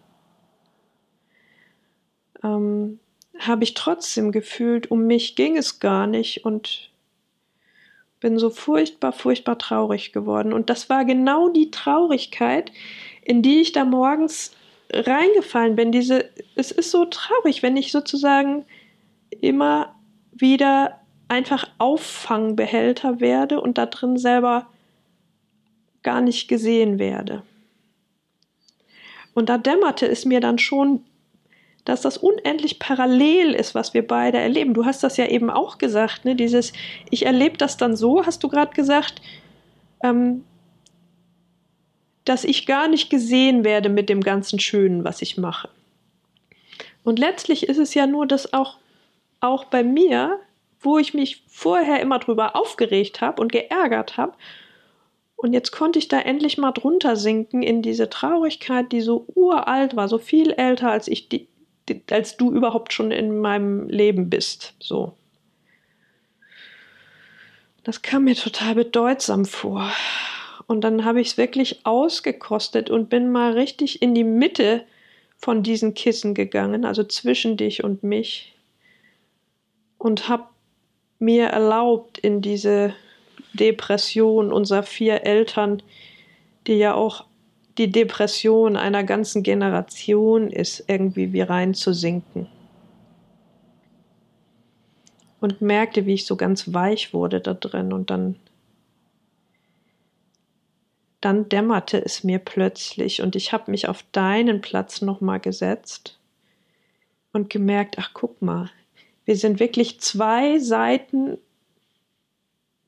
Ähm, 2.45 3.01
habe 3.39 3.65
ich 3.65 3.75
trotzdem 3.75 4.31
gefühlt, 4.31 4.91
um 4.91 5.07
mich 5.07 5.35
ging 5.35 5.57
es 5.57 5.81
gar 5.81 6.07
nicht 6.07 6.45
und 6.45 6.91
bin 8.21 8.39
so 8.39 8.49
furchtbar, 8.49 9.13
furchtbar 9.13 9.59
traurig 9.59 10.13
geworden. 10.13 10.53
Und 10.53 10.71
das 10.71 10.89
war 10.89 11.05
genau 11.05 11.49
die 11.49 11.71
Traurigkeit, 11.71 12.71
in 13.23 13.43
die 13.43 13.61
ich 13.61 13.73
da 13.73 13.85
morgens 13.85 14.53
reingefallen 14.93 15.77
bin. 15.77 15.93
Diese, 15.93 16.31
es 16.55 16.71
ist 16.71 16.91
so 16.91 17.05
traurig, 17.07 17.63
wenn 17.63 17.77
ich 17.77 17.91
sozusagen 17.91 18.65
immer 19.41 19.95
wieder 20.33 21.01
einfach 21.29 21.69
Auffangbehälter 21.79 23.21
werde 23.21 23.61
und 23.61 23.79
da 23.79 23.87
drin 23.87 24.17
selber 24.17 24.69
gar 26.03 26.21
nicht 26.21 26.49
gesehen 26.49 26.99
werde. 26.99 27.43
Und 29.35 29.49
da 29.49 29.59
dämmerte 29.59 30.07
es 30.07 30.25
mir 30.25 30.41
dann 30.41 30.59
schon, 30.59 31.05
dass 31.85 32.01
das 32.01 32.17
unendlich 32.17 32.79
parallel 32.79 33.53
ist, 33.53 33.75
was 33.75 33.93
wir 33.93 34.07
beide 34.07 34.39
erleben. 34.39 34.75
Du 34.75 34.85
hast 34.85 35.03
das 35.05 35.17
ja 35.17 35.27
eben 35.27 35.51
auch 35.51 35.79
gesagt, 35.79 36.25
ne? 36.25 36.35
Dieses, 36.35 36.73
ich 37.11 37.27
erlebe 37.27 37.59
das 37.59 37.77
dann 37.77 37.95
so, 37.97 38.25
hast 38.25 38.43
du 38.43 38.49
gerade 38.49 38.73
gesagt, 38.75 39.21
ähm, 40.03 40.45
dass 42.25 42.45
ich 42.45 42.67
gar 42.67 42.89
nicht 42.89 43.11
gesehen 43.11 43.65
werde 43.65 43.91
mit 43.91 44.09
dem 44.09 44.23
ganzen 44.23 44.59
Schönen, 44.59 45.05
was 45.05 45.21
ich 45.21 45.37
mache. 45.37 45.69
Und 47.03 47.19
letztlich 47.19 47.69
ist 47.69 47.79
es 47.79 47.93
ja 47.93 48.07
nur, 48.07 48.27
dass 48.27 48.55
auch, 48.55 48.79
auch 49.41 49.67
bei 49.67 49.85
mir, 49.85 50.41
wo 50.81 50.97
ich 50.97 51.13
mich 51.13 51.45
vorher 51.49 52.01
immer 52.01 52.19
drüber 52.19 52.57
aufgeregt 52.57 53.21
habe 53.21 53.43
und 53.43 53.53
geärgert 53.53 54.17
habe, 54.17 54.33
und 55.37 55.53
jetzt 55.53 55.73
konnte 55.73 55.99
ich 55.99 56.09
da 56.09 56.21
endlich 56.21 56.57
mal 56.57 56.73
drunter 56.73 57.17
sinken 57.17 57.63
in 57.63 57.83
diese 57.83 58.09
Traurigkeit, 58.09 58.93
die 58.93 59.03
so 59.03 59.27
uralt 59.35 59.95
war, 59.95 60.09
so 60.09 60.17
viel 60.17 60.53
älter 60.53 60.91
als 60.91 61.07
ich, 61.07 61.29
die, 61.29 61.49
die, 61.54 61.54
als 62.11 62.37
du 62.37 62.53
überhaupt 62.53 62.93
schon 62.93 63.11
in 63.11 63.39
meinem 63.39 63.89
Leben 63.89 64.31
bist. 64.31 64.75
So. 64.79 65.15
Das 67.83 68.03
kam 68.03 68.25
mir 68.25 68.35
total 68.35 68.75
bedeutsam 68.75 69.45
vor. 69.45 69.91
Und 70.67 70.83
dann 70.83 71.05
habe 71.05 71.21
ich 71.21 71.29
es 71.29 71.37
wirklich 71.37 71.85
ausgekostet 71.85 72.89
und 72.89 73.11
bin 73.11 73.31
mal 73.31 73.53
richtig 73.53 74.01
in 74.01 74.15
die 74.15 74.25
Mitte 74.25 74.85
von 75.37 75.63
diesen 75.63 75.93
Kissen 75.93 76.35
gegangen, 76.35 76.87
also 76.87 77.05
zwischen 77.05 77.59
dich 77.59 77.85
und 77.85 78.03
mich. 78.03 78.55
Und 79.99 80.29
habe 80.29 80.45
mir 81.19 81.47
erlaubt, 81.47 82.19
in 82.19 82.41
diese 82.41 82.95
Depression 83.53 84.53
unserer 84.53 84.83
vier 84.83 85.25
Eltern, 85.25 85.83
die 86.67 86.75
ja 86.75 86.95
auch 86.95 87.27
die 87.79 87.91
Depression 87.91 88.77
einer 88.77 89.05
ganzen 89.05 89.43
Generation 89.43 90.51
ist, 90.51 90.85
irgendwie 90.87 91.33
wie 91.33 91.41
reinzusinken. 91.41 92.47
Und 95.41 95.61
merkte, 95.61 96.07
wie 96.07 96.15
ich 96.15 96.25
so 96.25 96.37
ganz 96.37 96.73
weich 96.73 97.13
wurde 97.13 97.41
da 97.41 97.55
drin 97.55 97.93
und 97.93 98.11
dann 98.11 98.37
dann 101.25 101.49
dämmerte 101.49 102.05
es 102.05 102.23
mir 102.23 102.39
plötzlich 102.39 103.23
und 103.23 103.35
ich 103.35 103.55
habe 103.55 103.71
mich 103.71 103.89
auf 103.89 104.05
deinen 104.13 104.61
Platz 104.61 105.01
nochmal 105.01 105.41
gesetzt 105.41 106.19
und 107.33 107.49
gemerkt, 107.49 107.97
ach 107.99 108.11
guck 108.13 108.43
mal, 108.43 108.71
wir 109.25 109.37
sind 109.37 109.59
wirklich 109.59 110.01
zwei 110.01 110.59
Seiten, 110.59 111.39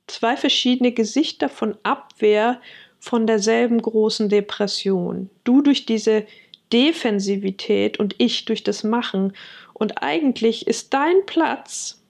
zwei 0.07 0.37
verschiedene 0.37 0.93
Gesichter 0.93 1.49
von 1.49 1.79
Abwehr 1.83 2.61
von 3.07 3.29
derselben 3.29 3.81
großen 3.81 4.29
Depression. 4.29 5.31
Du 5.45 5.63
durch 5.63 5.87
diese 5.87 6.27
Defensivität 6.73 8.01
und 8.01 8.17
ich 8.19 8.47
durch 8.47 8.65
das 8.65 8.83
Machen. 8.83 9.33
Und 9.75 10.03
eigentlich 10.03 10.67
ist 10.67 10.93
dein 10.93 11.25
Platz 11.25 12.03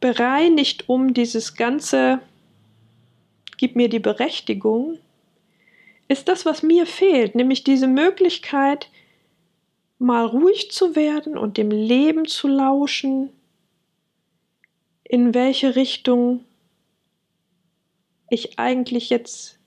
bereinigt 0.00 0.88
um 0.88 1.12
dieses 1.12 1.56
ganze, 1.56 2.20
gib 3.58 3.76
mir 3.76 3.90
die 3.90 3.98
Berechtigung, 3.98 4.98
ist 6.08 6.28
das, 6.28 6.46
was 6.46 6.62
mir 6.62 6.86
fehlt, 6.86 7.34
nämlich 7.34 7.62
diese 7.62 7.86
Möglichkeit, 7.86 8.88
mal 9.98 10.24
ruhig 10.24 10.70
zu 10.70 10.96
werden 10.96 11.36
und 11.36 11.58
dem 11.58 11.70
Leben 11.70 12.24
zu 12.24 12.48
lauschen, 12.48 13.28
in 15.04 15.34
welche 15.34 15.76
Richtung 15.76 16.46
ich 18.30 18.58
eigentlich 18.58 19.10
jetzt 19.10 19.57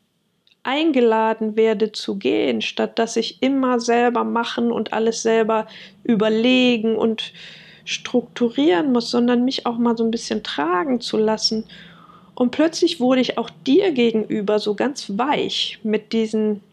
eingeladen 0.63 1.55
werde 1.55 1.91
zu 1.91 2.17
gehen, 2.17 2.61
statt 2.61 2.99
dass 2.99 3.15
ich 3.15 3.41
immer 3.41 3.79
selber 3.79 4.23
machen 4.23 4.71
und 4.71 4.93
alles 4.93 5.21
selber 5.23 5.67
überlegen 6.03 6.95
und 6.95 7.33
strukturieren 7.85 8.91
muss, 8.91 9.09
sondern 9.09 9.43
mich 9.43 9.65
auch 9.65 9.77
mal 9.77 9.97
so 9.97 10.03
ein 10.03 10.11
bisschen 10.11 10.43
tragen 10.43 11.01
zu 11.01 11.17
lassen 11.17 11.65
und 12.41 12.49
plötzlich 12.49 12.99
wurde 12.99 13.21
ich 13.21 13.37
auch 13.37 13.51
dir 13.67 13.91
gegenüber 13.91 14.57
so 14.57 14.73
ganz 14.73 15.15
weich 15.15 15.79
mit 15.83 16.11
diesen, 16.11 16.63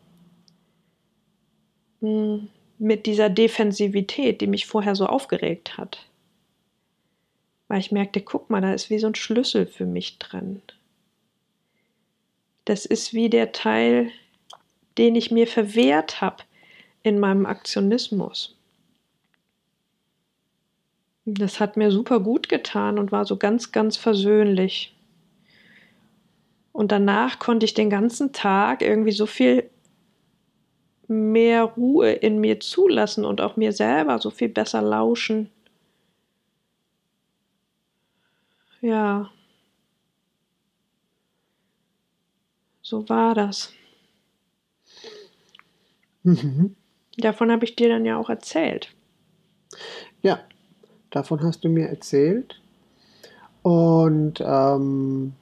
hm, 2.00 2.48
mit 2.78 3.04
dieser 3.06 3.28
Defensivität, 3.28 4.40
die 4.40 4.46
mich 4.46 4.66
vorher 4.66 4.94
so 4.94 5.04
aufgeregt 5.06 5.76
hat. 5.76 6.06
Weil 7.66 7.80
ich 7.80 7.92
merkte, 7.92 8.22
guck 8.22 8.48
mal, 8.48 8.62
da 8.62 8.72
ist 8.72 8.88
wie 8.88 8.98
so 8.98 9.08
ein 9.08 9.14
Schlüssel 9.14 9.66
für 9.66 9.84
mich 9.84 10.18
drin. 10.18 10.62
Das 12.68 12.84
ist 12.84 13.14
wie 13.14 13.30
der 13.30 13.52
Teil, 13.52 14.10
den 14.98 15.16
ich 15.16 15.30
mir 15.30 15.46
verwehrt 15.46 16.20
habe 16.20 16.44
in 17.02 17.18
meinem 17.18 17.46
Aktionismus. 17.46 18.58
Das 21.24 21.60
hat 21.60 21.78
mir 21.78 21.90
super 21.90 22.20
gut 22.20 22.50
getan 22.50 22.98
und 22.98 23.10
war 23.10 23.24
so 23.24 23.38
ganz, 23.38 23.72
ganz 23.72 23.96
versöhnlich. 23.96 24.94
Und 26.72 26.92
danach 26.92 27.38
konnte 27.38 27.64
ich 27.64 27.72
den 27.72 27.88
ganzen 27.88 28.34
Tag 28.34 28.82
irgendwie 28.82 29.12
so 29.12 29.24
viel 29.24 29.70
mehr 31.06 31.64
Ruhe 31.64 32.12
in 32.12 32.38
mir 32.38 32.60
zulassen 32.60 33.24
und 33.24 33.40
auch 33.40 33.56
mir 33.56 33.72
selber 33.72 34.18
so 34.18 34.28
viel 34.28 34.50
besser 34.50 34.82
lauschen. 34.82 35.48
Ja. 38.82 39.30
So 42.88 43.06
war 43.10 43.34
das. 43.34 43.70
Mhm. 46.22 46.74
Davon 47.18 47.52
habe 47.52 47.66
ich 47.66 47.76
dir 47.76 47.90
dann 47.90 48.06
ja 48.06 48.16
auch 48.16 48.30
erzählt. 48.30 48.94
Ja, 50.22 50.40
davon 51.10 51.42
hast 51.42 51.64
du 51.64 51.68
mir 51.68 51.86
erzählt. 51.86 52.62
Und 53.60 54.40
ähm, 54.40 55.34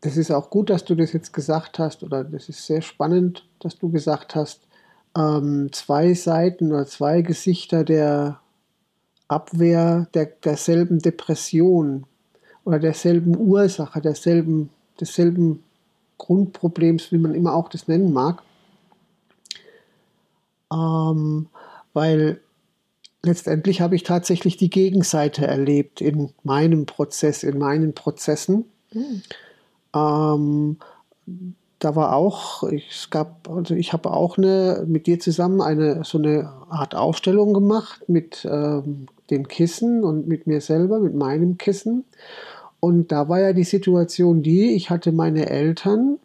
das 0.00 0.16
ist 0.16 0.30
auch 0.30 0.48
gut, 0.48 0.70
dass 0.70 0.86
du 0.86 0.94
das 0.94 1.12
jetzt 1.12 1.34
gesagt 1.34 1.78
hast, 1.78 2.02
oder 2.02 2.24
das 2.24 2.48
ist 2.48 2.64
sehr 2.64 2.80
spannend, 2.80 3.46
dass 3.60 3.78
du 3.78 3.90
gesagt 3.90 4.34
hast, 4.34 4.62
ähm, 5.14 5.68
zwei 5.72 6.14
Seiten 6.14 6.72
oder 6.72 6.86
zwei 6.86 7.20
Gesichter 7.20 7.84
der 7.84 8.40
Abwehr 9.28 10.08
der, 10.14 10.24
derselben 10.24 11.00
Depression 11.00 12.06
oder 12.64 12.78
derselben 12.78 13.36
Ursache, 13.36 14.00
derselben, 14.00 14.70
desselben 15.00 15.62
Grundproblems, 16.18 17.12
wie 17.12 17.18
man 17.18 17.34
immer 17.34 17.54
auch 17.54 17.68
das 17.68 17.88
nennen 17.88 18.12
mag. 18.12 18.42
Ähm, 20.72 21.46
weil 21.92 22.40
letztendlich 23.22 23.80
habe 23.80 23.96
ich 23.96 24.02
tatsächlich 24.02 24.56
die 24.56 24.70
Gegenseite 24.70 25.46
erlebt 25.46 26.00
in 26.00 26.30
meinem 26.42 26.86
Prozess, 26.86 27.42
in 27.42 27.58
meinen 27.58 27.94
Prozessen. 27.94 28.64
Mhm. 28.92 29.22
Ähm, 29.94 30.76
da 31.78 31.96
war 31.96 32.14
auch, 32.16 32.62
es 32.62 33.10
gab, 33.10 33.48
also 33.50 33.74
ich 33.74 33.92
habe 33.92 34.10
auch 34.10 34.38
eine, 34.38 34.84
mit 34.86 35.06
dir 35.06 35.20
zusammen 35.20 35.60
eine 35.60 36.04
so 36.04 36.18
eine 36.18 36.50
Art 36.70 36.94
Aufstellung 36.94 37.52
gemacht 37.52 38.08
mit 38.08 38.46
ähm, 38.50 39.06
den 39.30 39.48
Kissen 39.48 40.02
und 40.02 40.26
mit 40.26 40.46
mir 40.46 40.60
selber, 40.60 40.98
mit 40.98 41.14
meinem 41.14 41.58
Kissen. 41.58 42.04
Und 42.84 43.12
da 43.12 43.30
war 43.30 43.40
ja 43.40 43.54
die 43.54 43.64
Situation 43.64 44.42
die, 44.42 44.74
ich 44.74 44.90
hatte 44.90 45.10
meine 45.10 45.48
Eltern, 45.48 46.18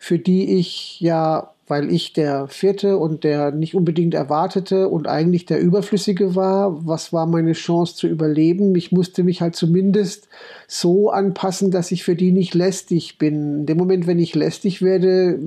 für 0.00 0.18
die 0.18 0.58
ich 0.58 1.00
ja 1.00 1.54
weil 1.68 1.92
ich 1.92 2.12
der 2.12 2.46
vierte 2.46 2.96
und 2.96 3.24
der 3.24 3.50
nicht 3.50 3.74
unbedingt 3.74 4.14
erwartete 4.14 4.88
und 4.88 5.08
eigentlich 5.08 5.46
der 5.46 5.60
überflüssige 5.60 6.36
war. 6.36 6.86
Was 6.86 7.12
war 7.12 7.26
meine 7.26 7.52
Chance 7.52 7.96
zu 7.96 8.06
überleben? 8.06 8.74
Ich 8.76 8.92
musste 8.92 9.24
mich 9.24 9.40
halt 9.40 9.56
zumindest 9.56 10.28
so 10.68 11.10
anpassen, 11.10 11.72
dass 11.72 11.90
ich 11.90 12.04
für 12.04 12.14
die 12.14 12.30
nicht 12.30 12.54
lästig 12.54 13.18
bin. 13.18 13.60
In 13.60 13.66
dem 13.66 13.78
Moment, 13.78 14.06
wenn 14.06 14.20
ich 14.20 14.34
lästig 14.34 14.80
werde, 14.80 15.40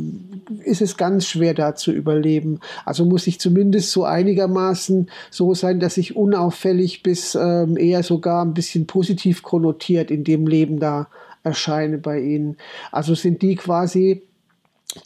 ist 0.65 0.81
es 0.81 0.97
ganz 0.97 1.25
schwer 1.25 1.53
da 1.53 1.75
zu 1.75 1.91
überleben. 1.93 2.59
Also 2.85 3.05
muss 3.05 3.25
ich 3.27 3.39
zumindest 3.39 3.91
so 3.91 4.03
einigermaßen 4.03 5.09
so 5.31 5.53
sein, 5.53 5.79
dass 5.79 5.95
ich 5.95 6.17
unauffällig 6.17 7.01
bis 7.01 7.35
ähm, 7.35 7.77
eher 7.77 8.03
sogar 8.03 8.43
ein 8.43 8.53
bisschen 8.53 8.87
positiv 8.87 9.41
konnotiert 9.41 10.11
in 10.11 10.25
dem 10.25 10.47
Leben 10.47 10.79
da 10.79 11.07
erscheine 11.43 11.97
bei 11.97 12.19
ihnen. 12.19 12.57
Also 12.91 13.15
sind 13.15 13.41
die 13.41 13.55
quasi 13.55 14.23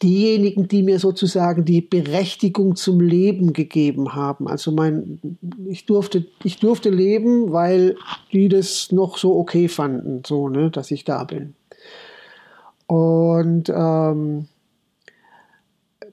diejenigen, 0.02 0.68
die 0.68 0.82
mir 0.84 1.00
sozusagen 1.00 1.66
die 1.66 1.82
Berechtigung 1.82 2.76
zum 2.76 3.02
Leben 3.02 3.52
gegeben 3.52 4.16
haben. 4.16 4.48
Also 4.48 4.72
mein, 4.72 5.20
ich 5.68 5.86
durfte, 5.86 6.26
ich 6.44 6.60
durfte 6.60 6.90
leben, 6.90 7.52
weil 7.52 7.98
die 8.32 8.48
das 8.48 8.92
noch 8.92 9.18
so 9.18 9.36
okay 9.36 9.68
fanden, 9.68 10.22
so, 10.26 10.48
ne, 10.48 10.72
dass 10.72 10.92
ich 10.92 11.04
da 11.04 11.26
bin. 11.26 11.56
Und 12.88 13.70
ähm, 13.70 14.48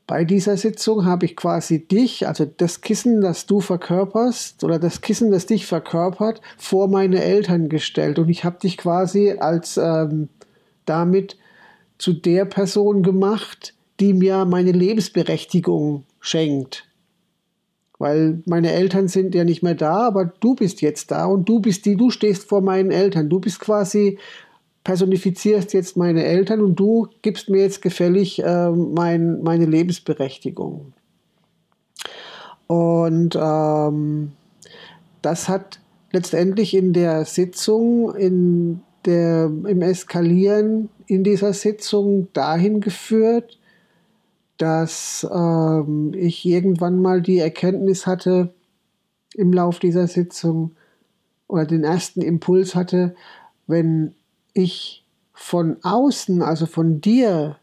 bei 0.06 0.24
dieser 0.24 0.56
Sitzung 0.56 1.04
habe 1.04 1.24
ich 1.26 1.36
quasi 1.36 1.86
dich, 1.86 2.26
also 2.26 2.44
das 2.44 2.80
Kissen, 2.80 3.20
das 3.20 3.46
du 3.46 3.60
verkörperst 3.60 4.64
oder 4.64 4.80
das 4.80 5.02
Kissen, 5.02 5.30
das 5.30 5.46
dich 5.46 5.66
verkörpert, 5.66 6.40
vor 6.58 6.88
meine 6.88 7.22
Eltern 7.22 7.68
gestellt. 7.68 8.18
Und 8.18 8.28
ich 8.28 8.44
habe 8.44 8.58
dich 8.58 8.76
quasi 8.76 9.36
als 9.38 9.76
ähm, 9.76 10.28
damit 10.84 11.36
zu 12.00 12.14
der 12.14 12.46
Person 12.46 13.02
gemacht, 13.02 13.74
die 14.00 14.14
mir 14.14 14.46
meine 14.46 14.72
Lebensberechtigung 14.72 16.04
schenkt. 16.18 16.88
Weil 17.98 18.42
meine 18.46 18.72
Eltern 18.72 19.08
sind 19.08 19.34
ja 19.34 19.44
nicht 19.44 19.62
mehr 19.62 19.74
da, 19.74 20.06
aber 20.06 20.24
du 20.24 20.54
bist 20.54 20.80
jetzt 20.80 21.10
da 21.10 21.26
und 21.26 21.46
du 21.46 21.60
bist 21.60 21.84
die, 21.84 21.96
du 21.96 22.10
stehst 22.10 22.48
vor 22.48 22.62
meinen 22.62 22.90
Eltern. 22.90 23.28
Du 23.28 23.38
bist 23.38 23.60
quasi, 23.60 24.18
personifizierst 24.82 25.74
jetzt 25.74 25.98
meine 25.98 26.24
Eltern 26.24 26.62
und 26.62 26.76
du 26.76 27.08
gibst 27.20 27.50
mir 27.50 27.60
jetzt 27.60 27.82
gefällig 27.82 28.42
äh, 28.42 28.70
mein, 28.70 29.42
meine 29.42 29.66
Lebensberechtigung. 29.66 30.94
Und 32.66 33.36
ähm, 33.38 34.32
das 35.20 35.50
hat 35.50 35.80
letztendlich 36.12 36.72
in 36.72 36.94
der 36.94 37.26
Sitzung, 37.26 38.14
in 38.14 38.80
der, 39.04 39.44
im 39.46 39.82
Eskalieren 39.82 40.88
in 41.06 41.24
dieser 41.24 41.52
Sitzung 41.52 42.28
dahin 42.32 42.80
geführt, 42.80 43.58
dass 44.58 45.26
ähm, 45.32 46.12
ich 46.14 46.44
irgendwann 46.44 47.00
mal 47.00 47.22
die 47.22 47.38
Erkenntnis 47.38 48.06
hatte 48.06 48.52
im 49.34 49.52
Lauf 49.52 49.78
dieser 49.78 50.06
Sitzung 50.06 50.72
oder 51.48 51.64
den 51.64 51.84
ersten 51.84 52.20
Impuls 52.20 52.74
hatte, 52.74 53.14
wenn 53.66 54.14
ich 54.52 55.04
von 55.32 55.78
außen, 55.82 56.42
also 56.42 56.66
von 56.66 57.00
dir, 57.00 57.56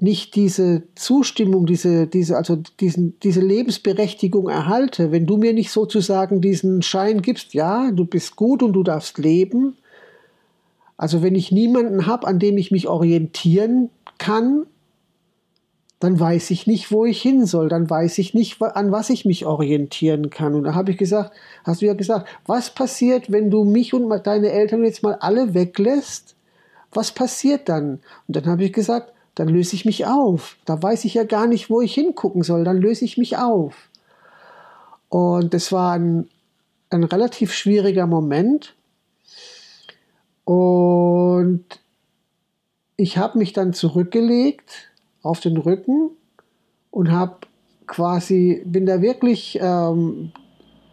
nicht 0.00 0.34
diese 0.34 0.82
Zustimmung, 0.94 1.66
diese, 1.66 2.06
diese, 2.06 2.36
also 2.36 2.56
diesen, 2.80 3.18
diese 3.20 3.40
Lebensberechtigung 3.40 4.48
erhalte, 4.48 5.12
wenn 5.12 5.26
du 5.26 5.36
mir 5.36 5.52
nicht 5.52 5.70
sozusagen 5.70 6.40
diesen 6.40 6.82
Schein 6.82 7.22
gibst, 7.22 7.54
ja, 7.54 7.90
du 7.90 8.04
bist 8.04 8.36
gut 8.36 8.62
und 8.62 8.72
du 8.72 8.82
darfst 8.82 9.18
leben, 9.18 9.76
also 10.96 11.22
wenn 11.22 11.34
ich 11.34 11.52
niemanden 11.52 12.06
habe, 12.06 12.26
an 12.26 12.38
dem 12.38 12.56
ich 12.58 12.70
mich 12.70 12.88
orientieren 12.88 13.90
kann, 14.18 14.66
dann 16.00 16.20
weiß 16.20 16.50
ich 16.50 16.66
nicht, 16.66 16.92
wo 16.92 17.06
ich 17.06 17.22
hin 17.22 17.46
soll, 17.46 17.68
dann 17.68 17.88
weiß 17.88 18.18
ich 18.18 18.34
nicht, 18.34 18.60
an 18.60 18.92
was 18.92 19.08
ich 19.10 19.24
mich 19.24 19.46
orientieren 19.46 20.28
kann. 20.28 20.54
Und 20.54 20.64
da 20.64 20.74
habe 20.74 20.90
ich 20.90 20.98
gesagt, 20.98 21.32
hast 21.64 21.80
du 21.80 21.86
ja 21.86 21.94
gesagt, 21.94 22.28
was 22.46 22.70
passiert, 22.74 23.32
wenn 23.32 23.50
du 23.50 23.64
mich 23.64 23.94
und 23.94 24.10
deine 24.26 24.50
Eltern 24.50 24.84
jetzt 24.84 25.02
mal 25.02 25.14
alle 25.14 25.54
weglässt? 25.54 26.36
Was 26.92 27.10
passiert 27.10 27.68
dann? 27.68 28.00
Und 28.28 28.36
dann 28.36 28.46
habe 28.46 28.64
ich 28.64 28.72
gesagt, 28.72 29.12
dann 29.34 29.48
löse 29.48 29.74
ich 29.74 29.84
mich 29.84 30.06
auf. 30.06 30.58
Da 30.64 30.80
weiß 30.80 31.06
ich 31.06 31.14
ja 31.14 31.24
gar 31.24 31.46
nicht, 31.46 31.70
wo 31.70 31.80
ich 31.80 31.94
hingucken 31.94 32.42
soll, 32.42 32.64
dann 32.64 32.76
löse 32.76 33.04
ich 33.04 33.16
mich 33.16 33.38
auf. 33.38 33.88
Und 35.08 35.54
das 35.54 35.72
war 35.72 35.94
ein, 35.94 36.28
ein 36.90 37.04
relativ 37.04 37.52
schwieriger 37.52 38.06
Moment, 38.06 38.74
und 40.44 41.64
ich 42.96 43.18
habe 43.18 43.38
mich 43.38 43.52
dann 43.52 43.72
zurückgelegt 43.72 44.92
auf 45.22 45.40
den 45.40 45.56
Rücken 45.56 46.10
und 46.90 47.10
habe 47.10 47.38
quasi, 47.86 48.62
bin 48.64 48.86
da 48.86 49.02
wirklich 49.02 49.58
ähm, 49.60 50.32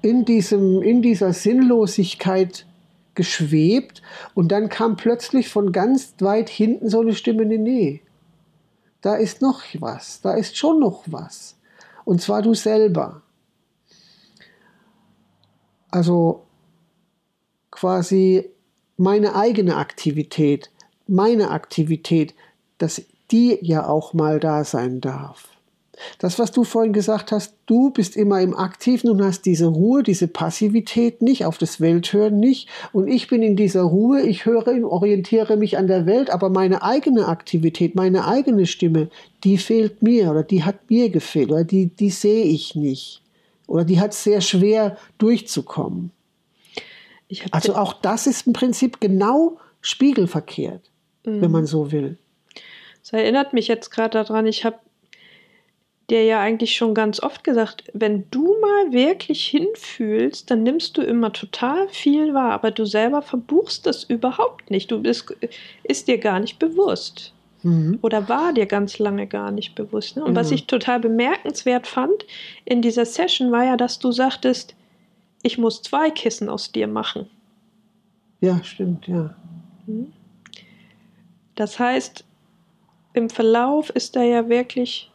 in, 0.01 0.25
diesem, 0.25 0.81
in 0.81 1.01
dieser 1.01 1.33
Sinnlosigkeit 1.33 2.65
geschwebt 3.13 4.01
und 4.33 4.51
dann 4.51 4.69
kam 4.69 4.95
plötzlich 4.95 5.49
von 5.49 5.71
ganz 5.71 6.15
weit 6.19 6.49
hinten 6.49 6.89
so 6.89 7.01
eine 7.01 7.13
Stimme, 7.13 7.45
nee, 7.45 7.57
nee, 7.57 8.01
da 9.01 9.15
ist 9.15 9.41
noch 9.41 9.61
was, 9.79 10.21
da 10.21 10.33
ist 10.33 10.57
schon 10.57 10.79
noch 10.79 11.03
was. 11.07 11.57
Und 12.05 12.21
zwar 12.21 12.41
du 12.41 12.53
selber. 12.53 13.21
Also 15.89 16.45
quasi 17.69 18.49
meine 19.01 19.35
eigene 19.35 19.77
Aktivität, 19.77 20.69
meine 21.07 21.49
Aktivität, 21.49 22.35
dass 22.77 23.01
die 23.31 23.57
ja 23.61 23.87
auch 23.87 24.13
mal 24.13 24.39
da 24.39 24.63
sein 24.63 25.01
darf. 25.01 25.47
Das, 26.19 26.37
was 26.37 26.51
du 26.51 26.63
vorhin 26.63 26.93
gesagt 26.93 27.31
hast, 27.31 27.55
du 27.65 27.89
bist 27.89 28.15
immer 28.15 28.41
im 28.41 28.55
Aktiven 28.55 29.09
und 29.09 29.23
hast 29.23 29.47
diese 29.47 29.65
Ruhe, 29.65 30.03
diese 30.03 30.27
Passivität 30.27 31.23
nicht, 31.23 31.45
auf 31.45 31.57
das 31.57 31.81
Welthören 31.81 32.39
nicht. 32.39 32.69
Und 32.93 33.07
ich 33.07 33.27
bin 33.27 33.41
in 33.41 33.55
dieser 33.55 33.81
Ruhe, 33.81 34.21
ich 34.21 34.45
höre 34.45 34.67
und 34.67 34.83
orientiere 34.83 35.57
mich 35.57 35.79
an 35.79 35.87
der 35.87 36.05
Welt, 36.05 36.29
aber 36.29 36.49
meine 36.49 36.83
eigene 36.83 37.27
Aktivität, 37.27 37.95
meine 37.95 38.27
eigene 38.27 38.67
Stimme, 38.67 39.09
die 39.43 39.57
fehlt 39.57 40.03
mir 40.03 40.29
oder 40.29 40.43
die 40.43 40.63
hat 40.63 40.89
mir 40.89 41.09
gefehlt 41.09 41.49
oder 41.51 41.63
die, 41.63 41.87
die 41.87 42.11
sehe 42.11 42.43
ich 42.43 42.75
nicht. 42.75 43.23
Oder 43.65 43.83
die 43.83 43.99
hat 43.99 44.13
sehr 44.13 44.41
schwer 44.41 44.97
durchzukommen 45.17 46.11
also 47.51 47.75
auch 47.75 47.93
das 47.93 48.27
ist 48.27 48.47
im 48.47 48.53
Prinzip 48.53 48.99
genau 48.99 49.57
spiegelverkehrt, 49.81 50.89
mhm. 51.25 51.41
wenn 51.41 51.51
man 51.51 51.65
so 51.65 51.91
will. 51.91 52.17
Das 53.01 53.13
erinnert 53.13 53.53
mich 53.53 53.67
jetzt 53.67 53.89
gerade 53.89 54.23
daran, 54.23 54.45
ich 54.45 54.63
habe 54.63 54.77
dir 56.09 56.23
ja 56.25 56.39
eigentlich 56.41 56.75
schon 56.75 56.93
ganz 56.93 57.21
oft 57.21 57.43
gesagt, 57.43 57.85
wenn 57.93 58.25
du 58.31 58.55
mal 58.59 58.91
wirklich 58.91 59.47
hinfühlst, 59.47 60.51
dann 60.51 60.63
nimmst 60.63 60.97
du 60.97 61.01
immer 61.01 61.31
total 61.31 61.87
viel 61.89 62.33
wahr, 62.33 62.51
aber 62.51 62.71
du 62.71 62.85
selber 62.85 63.21
verbuchst 63.21 63.85
das 63.85 64.03
überhaupt 64.03 64.69
nicht. 64.69 64.91
Du 64.91 65.01
bist 65.01 65.33
ist 65.83 66.07
dir 66.07 66.17
gar 66.17 66.39
nicht 66.39 66.59
bewusst. 66.59 67.33
Mhm. 67.63 67.99
Oder 68.01 68.27
war 68.27 68.53
dir 68.53 68.65
ganz 68.65 68.99
lange 68.99 69.27
gar 69.27 69.51
nicht 69.51 69.75
bewusst. 69.75 70.17
Ne? 70.17 70.23
Und 70.23 70.31
mhm. 70.31 70.35
was 70.35 70.51
ich 70.51 70.67
total 70.67 70.99
bemerkenswert 70.99 71.87
fand 71.87 72.25
in 72.65 72.81
dieser 72.81 73.05
Session 73.05 73.51
war 73.51 73.63
ja, 73.63 73.77
dass 73.77 73.99
du 73.99 74.11
sagtest, 74.11 74.75
ich 75.43 75.57
muss 75.57 75.81
zwei 75.81 76.09
Kissen 76.11 76.49
aus 76.49 76.71
dir 76.71 76.87
machen. 76.87 77.29
Ja, 78.39 78.63
stimmt, 78.63 79.07
ja. 79.07 79.35
Hm? 79.85 80.13
Das 81.55 81.79
heißt, 81.79 82.25
im 83.13 83.29
Verlauf 83.29 83.89
ist 83.89 84.15
da 84.15 84.23
ja 84.23 84.49
wirklich, 84.49 85.11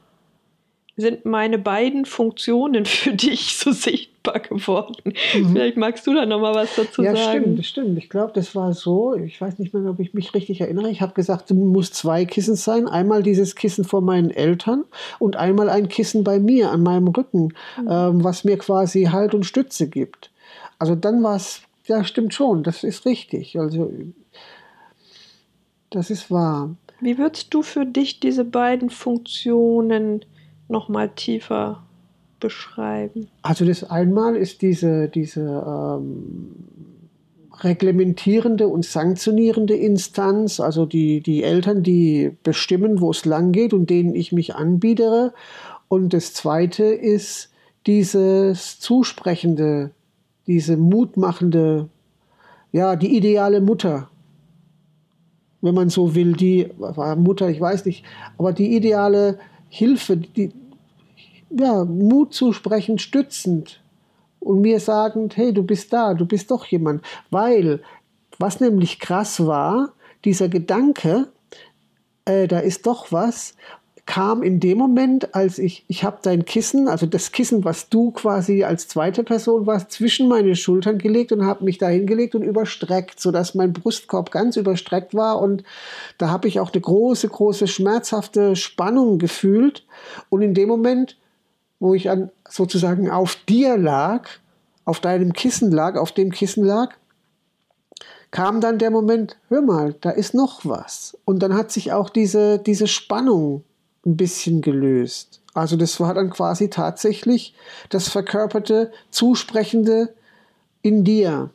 sind 0.97 1.25
meine 1.25 1.59
beiden 1.59 2.05
Funktionen 2.05 2.85
für 2.87 3.13
dich 3.13 3.57
so 3.57 3.73
sichtbar 3.73 4.16
sichtbar 4.27 4.41
geworden. 4.41 4.97
Mhm. 5.05 5.53
Vielleicht 5.53 5.77
magst 5.77 6.07
du 6.07 6.15
da 6.15 6.27
noch 6.27 6.41
mal 6.41 6.55
was 6.55 6.75
dazu 6.75 7.03
ja, 7.03 7.15
sagen. 7.15 7.25
Ja, 7.25 7.41
stimmt, 7.41 7.67
stimmt. 7.67 7.99
Ich 7.99 8.09
glaube, 8.09 8.33
das 8.35 8.55
war 8.55 8.73
so, 8.73 9.15
ich 9.15 9.41
weiß 9.41 9.59
nicht 9.59 9.75
mehr, 9.75 9.91
ob 9.91 10.01
ich 10.01 10.15
mich 10.15 10.35
richtig 10.35 10.61
erinnere. 10.61 10.91
Ich 10.91 11.01
habe 11.01 11.15
gesagt, 11.15 11.51
es 11.51 11.57
muss 11.57 11.93
zwei 11.93 12.25
Kissen 12.25 12.57
sein. 12.57 12.89
Einmal 12.89 13.23
dieses 13.23 13.55
Kissen 13.55 13.85
vor 13.85 14.01
meinen 14.01 14.31
Eltern 14.31 14.85
und 15.19 15.37
einmal 15.37 15.69
ein 15.69 15.89
Kissen 15.89 16.25
bei 16.25 16.39
mir 16.39 16.71
an 16.71 16.83
meinem 16.83 17.09
Rücken, 17.09 17.55
mhm. 17.81 17.89
ähm, 17.89 18.25
was 18.25 18.45
mir 18.45 18.59
quasi 18.59 19.05
Halt 19.05 19.35
und 19.35 19.45
Stütze 19.45 19.89
gibt. 19.89 20.31
Also 20.79 20.95
dann 20.95 21.23
war 21.23 21.37
es, 21.37 21.63
ja, 21.87 22.05
stimmt 22.05 22.35
schon, 22.35 22.63
das 22.63 22.85
ist 22.85 23.07
richtig. 23.07 23.59
Also 23.59 23.91
das 25.91 26.11
ist 26.11 26.31
wahr. 26.31 26.75
Wie 27.01 27.19
würdest 27.19 27.53
du 27.53 27.63
für 27.63 27.85
dich 27.85 28.21
diese 28.21 28.45
beiden 28.45 28.91
Funktionen 28.91 30.25
noch 30.69 30.89
mal 30.89 31.11
tiefer 31.11 31.86
beschreiben? 32.41 33.29
Also 33.43 33.65
das 33.65 33.85
einmal 33.91 34.37
ist 34.37 34.63
diese, 34.63 35.09
diese 35.09 35.41
ähm, 35.41 36.55
reglementierende 37.63 38.69
und 38.69 38.85
sanktionierende 38.85 39.75
Instanz, 39.75 40.61
also 40.61 40.87
die, 40.87 41.21
die 41.21 41.43
Eltern, 41.43 41.83
die 41.83 42.37
bestimmen, 42.43 43.01
wo 43.01 43.11
es 43.11 43.25
lang 43.25 43.53
geht 43.53 43.73
und 43.73 43.89
denen 43.89 44.15
ich 44.15 44.33
mich 44.33 44.55
anbiedere. 44.55 45.33
Und 45.89 46.13
das 46.13 46.35
zweite 46.35 46.85
ist 46.85 47.51
dieses 47.87 48.81
zusprechende, 48.81 49.93
diese 50.47 50.77
mutmachende, 50.77 51.89
ja, 52.73 52.97
die 52.97 53.17
ideale 53.17 53.61
Mutter, 53.61 54.11
wenn 55.63 55.75
man 55.75 55.89
so 55.89 56.15
will, 56.15 56.35
die 56.35 56.69
Mutter, 57.17 57.49
ich 57.49 57.61
weiß 57.61 57.87
nicht, 57.87 58.05
aber 58.39 58.53
die 58.53 58.77
ideale 58.77 59.39
Hilfe, 59.69 60.17
die, 60.17 60.53
ja, 61.59 61.85
Mut 61.85 62.35
zusprechen, 62.35 62.99
stützend 62.99 63.81
und 64.41 64.61
mir 64.61 64.81
sagend, 64.81 65.37
hey, 65.37 65.53
du 65.53 65.63
bist 65.63 65.93
da, 65.93 66.15
du 66.15 66.27
bist 66.27 66.51
doch 66.51 66.65
jemand. 66.67 67.03
Weil, 67.31 67.81
was 68.39 68.61
nämlich 68.61 69.01
krass 69.01 69.47
war, 69.47 69.93
dieser 70.25 70.49
Gedanke, 70.49 71.29
äh, 72.25 72.47
da 72.47 72.59
ist 72.59 72.87
doch 72.87 73.13
was, 73.13 73.55
kam 74.07 74.45
in 74.45 74.61
dem 74.61 74.79
Moment, 74.79 75.35
als 75.35 75.59
ich, 75.59 75.85
ich 75.89 76.05
habe 76.05 76.19
dein 76.23 76.45
Kissen, 76.45 76.87
also 76.87 77.07
das 77.07 77.33
Kissen, 77.33 77.65
was 77.65 77.89
du 77.89 78.13
quasi 78.13 78.63
als 78.63 78.87
zweite 78.87 79.25
Person 79.25 79.67
warst, 79.67 79.91
zwischen 79.91 80.29
meine 80.29 80.55
Schultern 80.55 80.99
gelegt 80.99 81.33
und 81.33 81.45
habe 81.45 81.65
mich 81.65 81.79
da 81.79 81.89
hingelegt 81.89 82.37
und 82.37 82.43
überstreckt, 82.43 83.19
sodass 83.19 83.57
mein 83.57 83.73
Brustkorb 83.73 84.31
ganz 84.31 84.57
überstreckt 84.57 85.13
war. 85.15 85.41
Und 85.41 85.65
da 86.19 86.31
habe 86.31 86.47
ich 86.47 86.61
auch 86.61 86.73
eine 86.73 86.81
große, 86.81 87.29
große, 87.29 87.67
schmerzhafte 87.67 88.55
Spannung 88.55 89.19
gefühlt. 89.19 89.85
Und 90.29 90.43
in 90.43 90.55
dem 90.55 90.69
Moment, 90.69 91.17
wo 91.81 91.95
ich 91.95 92.11
an, 92.11 92.31
sozusagen 92.49 93.11
auf 93.11 93.37
dir 93.49 93.77
lag, 93.77 94.29
auf 94.85 95.01
deinem 95.01 95.33
Kissen 95.33 95.71
lag, 95.71 95.97
auf 95.97 96.13
dem 96.13 96.31
Kissen 96.31 96.65
lag, 96.65 96.95
kam 98.31 98.61
dann 98.61 98.79
der 98.79 98.91
Moment, 98.91 99.37
hör 99.49 99.63
mal, 99.63 99.95
da 100.01 100.11
ist 100.11 100.35
noch 100.35 100.65
was. 100.65 101.17
Und 101.25 101.41
dann 101.41 101.55
hat 101.55 101.73
sich 101.73 101.93
auch 101.93 102.11
diese, 102.11 102.59
diese 102.59 102.87
Spannung 102.87 103.65
ein 104.05 104.17
bisschen 104.17 104.63
gelöst. 104.63 105.41
Also 105.55 105.77
das 105.77 105.99
war 106.01 106.15
dann 106.15 106.31
quasi 106.31 106.69
tatsächlich 106.69 107.55
das 107.89 108.09
verkörperte, 108.09 108.93
zusprechende 109.11 110.15
in 110.83 111.03
dir. 111.03 111.51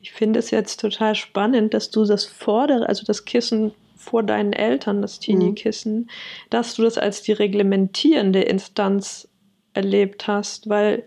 Ich 0.00 0.12
finde 0.12 0.38
es 0.38 0.50
jetzt 0.50 0.80
total 0.80 1.14
spannend, 1.14 1.72
dass 1.72 1.90
du 1.90 2.04
das 2.04 2.26
vordere, 2.26 2.88
also 2.88 3.04
das 3.06 3.24
Kissen 3.24 3.72
vor 4.04 4.22
deinen 4.22 4.52
Eltern, 4.52 5.02
das 5.02 5.18
Teenie-Kissen, 5.18 5.96
mhm. 5.96 6.08
dass 6.50 6.74
du 6.74 6.82
das 6.82 6.98
als 6.98 7.22
die 7.22 7.32
reglementierende 7.32 8.42
Instanz 8.42 9.28
erlebt 9.72 10.26
hast, 10.26 10.68
weil 10.68 11.04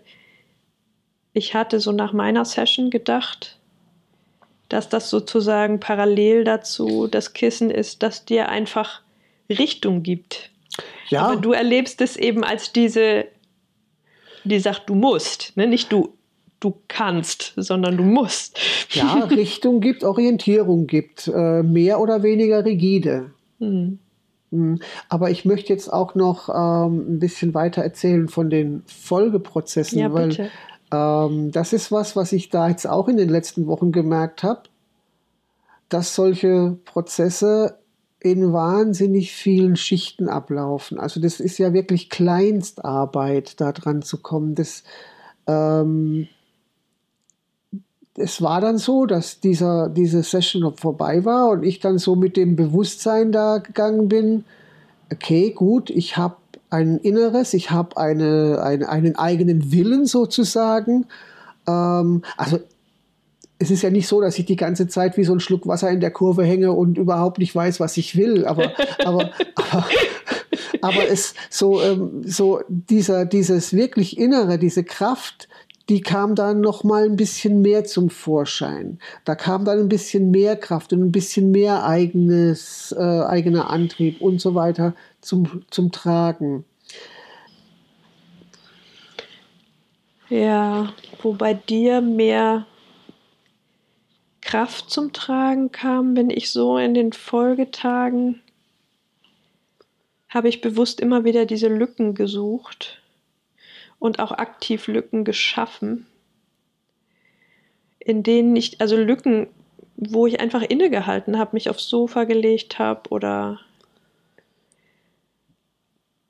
ich 1.32 1.54
hatte 1.54 1.80
so 1.80 1.92
nach 1.92 2.12
meiner 2.12 2.44
Session 2.44 2.90
gedacht, 2.90 3.58
dass 4.68 4.88
das 4.88 5.08
sozusagen 5.08 5.80
parallel 5.80 6.44
dazu 6.44 7.06
das 7.06 7.32
Kissen 7.32 7.70
ist, 7.70 8.02
das 8.02 8.24
dir 8.24 8.48
einfach 8.48 9.02
Richtung 9.48 10.02
gibt. 10.02 10.50
Ja. 11.08 11.22
Aber 11.22 11.36
du 11.36 11.52
erlebst 11.52 12.00
es 12.00 12.16
eben 12.16 12.44
als 12.44 12.72
diese, 12.72 13.26
die 14.44 14.58
sagt, 14.58 14.90
du 14.90 14.94
musst, 14.94 15.56
ne? 15.56 15.66
nicht 15.66 15.90
du, 15.90 16.17
du 16.60 16.74
kannst, 16.88 17.52
sondern 17.56 17.96
du 17.96 18.02
musst. 18.02 18.58
Ja, 18.90 19.24
Richtung 19.24 19.80
gibt, 19.80 20.04
Orientierung 20.04 20.86
gibt, 20.86 21.28
äh, 21.28 21.62
mehr 21.62 22.00
oder 22.00 22.22
weniger 22.22 22.64
rigide. 22.64 23.30
Mhm. 23.58 23.98
Aber 25.08 25.30
ich 25.30 25.44
möchte 25.44 25.72
jetzt 25.72 25.92
auch 25.92 26.14
noch 26.14 26.48
ähm, 26.48 27.16
ein 27.16 27.18
bisschen 27.18 27.54
weiter 27.54 27.82
erzählen 27.82 28.28
von 28.28 28.48
den 28.48 28.82
Folgeprozessen, 28.86 29.98
ja, 29.98 30.12
weil 30.12 30.50
ähm, 30.90 31.52
das 31.52 31.72
ist 31.72 31.92
was, 31.92 32.16
was 32.16 32.32
ich 32.32 32.48
da 32.48 32.68
jetzt 32.68 32.86
auch 32.86 33.08
in 33.08 33.18
den 33.18 33.28
letzten 33.28 33.66
Wochen 33.66 33.92
gemerkt 33.92 34.42
habe, 34.42 34.62
dass 35.88 36.14
solche 36.14 36.78
Prozesse 36.84 37.78
in 38.20 38.52
wahnsinnig 38.52 39.32
vielen 39.32 39.76
Schichten 39.76 40.28
ablaufen. 40.28 40.98
Also 40.98 41.20
das 41.20 41.40
ist 41.40 41.58
ja 41.58 41.72
wirklich 41.72 42.10
Kleinstarbeit, 42.10 43.60
da 43.60 43.72
dran 43.72 44.02
zu 44.02 44.20
kommen. 44.20 44.54
Das, 44.54 44.82
ähm, 45.46 46.26
es 48.18 48.42
war 48.42 48.60
dann 48.60 48.78
so, 48.78 49.06
dass 49.06 49.40
dieser, 49.40 49.88
diese 49.88 50.22
Session 50.22 50.74
vorbei 50.76 51.24
war 51.24 51.48
und 51.50 51.62
ich 51.62 51.80
dann 51.80 51.98
so 51.98 52.16
mit 52.16 52.36
dem 52.36 52.56
Bewusstsein 52.56 53.32
da 53.32 53.58
gegangen 53.58 54.08
bin, 54.08 54.44
okay, 55.12 55.50
gut, 55.50 55.90
ich 55.90 56.16
habe 56.16 56.36
ein 56.70 56.98
Inneres, 56.98 57.54
ich 57.54 57.70
habe 57.70 57.96
eine, 57.96 58.60
eine, 58.62 58.88
einen 58.88 59.16
eigenen 59.16 59.72
Willen 59.72 60.06
sozusagen. 60.06 61.06
Ähm, 61.66 62.22
also 62.36 62.58
es 63.58 63.70
ist 63.70 63.82
ja 63.82 63.90
nicht 63.90 64.06
so, 64.06 64.20
dass 64.20 64.38
ich 64.38 64.46
die 64.46 64.56
ganze 64.56 64.86
Zeit 64.86 65.16
wie 65.16 65.24
so 65.24 65.32
ein 65.32 65.40
Schluck 65.40 65.66
Wasser 65.66 65.90
in 65.90 66.00
der 66.00 66.10
Kurve 66.10 66.44
hänge 66.44 66.72
und 66.72 66.98
überhaupt 66.98 67.38
nicht 67.38 67.54
weiß, 67.54 67.80
was 67.80 67.96
ich 67.96 68.16
will. 68.16 68.44
Aber, 68.44 68.72
aber, 69.04 69.30
aber, 69.54 69.86
aber 70.82 71.08
es 71.08 71.34
so, 71.50 71.80
ähm, 71.82 72.22
so 72.24 72.60
dieser, 72.68 73.24
dieses 73.24 73.72
wirklich 73.72 74.18
Innere, 74.18 74.58
diese 74.58 74.84
Kraft, 74.84 75.48
die 75.88 76.02
kam 76.02 76.34
dann 76.34 76.60
noch 76.60 76.84
mal 76.84 77.04
ein 77.04 77.16
bisschen 77.16 77.62
mehr 77.62 77.84
zum 77.84 78.10
Vorschein. 78.10 78.98
Da 79.24 79.34
kam 79.34 79.64
dann 79.64 79.78
ein 79.78 79.88
bisschen 79.88 80.30
mehr 80.30 80.56
Kraft 80.56 80.92
und 80.92 81.02
ein 81.02 81.12
bisschen 81.12 81.50
mehr 81.50 81.84
eigenes, 81.84 82.92
äh, 82.92 83.02
eigener 83.02 83.70
Antrieb 83.70 84.20
und 84.20 84.40
so 84.40 84.54
weiter 84.54 84.94
zum, 85.20 85.64
zum 85.70 85.90
Tragen. 85.90 86.64
Ja, 90.28 90.92
wo 91.22 91.32
bei 91.32 91.54
dir 91.54 92.02
mehr 92.02 92.66
Kraft 94.42 94.90
zum 94.90 95.14
Tragen 95.14 95.72
kam, 95.72 96.12
bin 96.12 96.28
ich 96.28 96.50
so 96.50 96.76
in 96.76 96.92
den 96.92 97.14
Folgetagen, 97.14 98.42
habe 100.28 100.50
ich 100.50 100.60
bewusst 100.60 101.00
immer 101.00 101.24
wieder 101.24 101.46
diese 101.46 101.68
Lücken 101.68 102.14
gesucht 102.14 102.97
und 103.98 104.20
auch 104.20 104.32
aktiv 104.32 104.86
Lücken 104.86 105.24
geschaffen, 105.24 106.06
in 107.98 108.22
denen 108.22 108.56
ich, 108.56 108.80
also 108.80 108.96
Lücken, 108.96 109.48
wo 109.96 110.26
ich 110.26 110.40
einfach 110.40 110.62
innegehalten 110.62 111.38
habe, 111.38 111.50
mich 111.54 111.68
aufs 111.68 111.88
Sofa 111.88 112.24
gelegt 112.24 112.78
habe 112.78 113.10
oder 113.10 113.60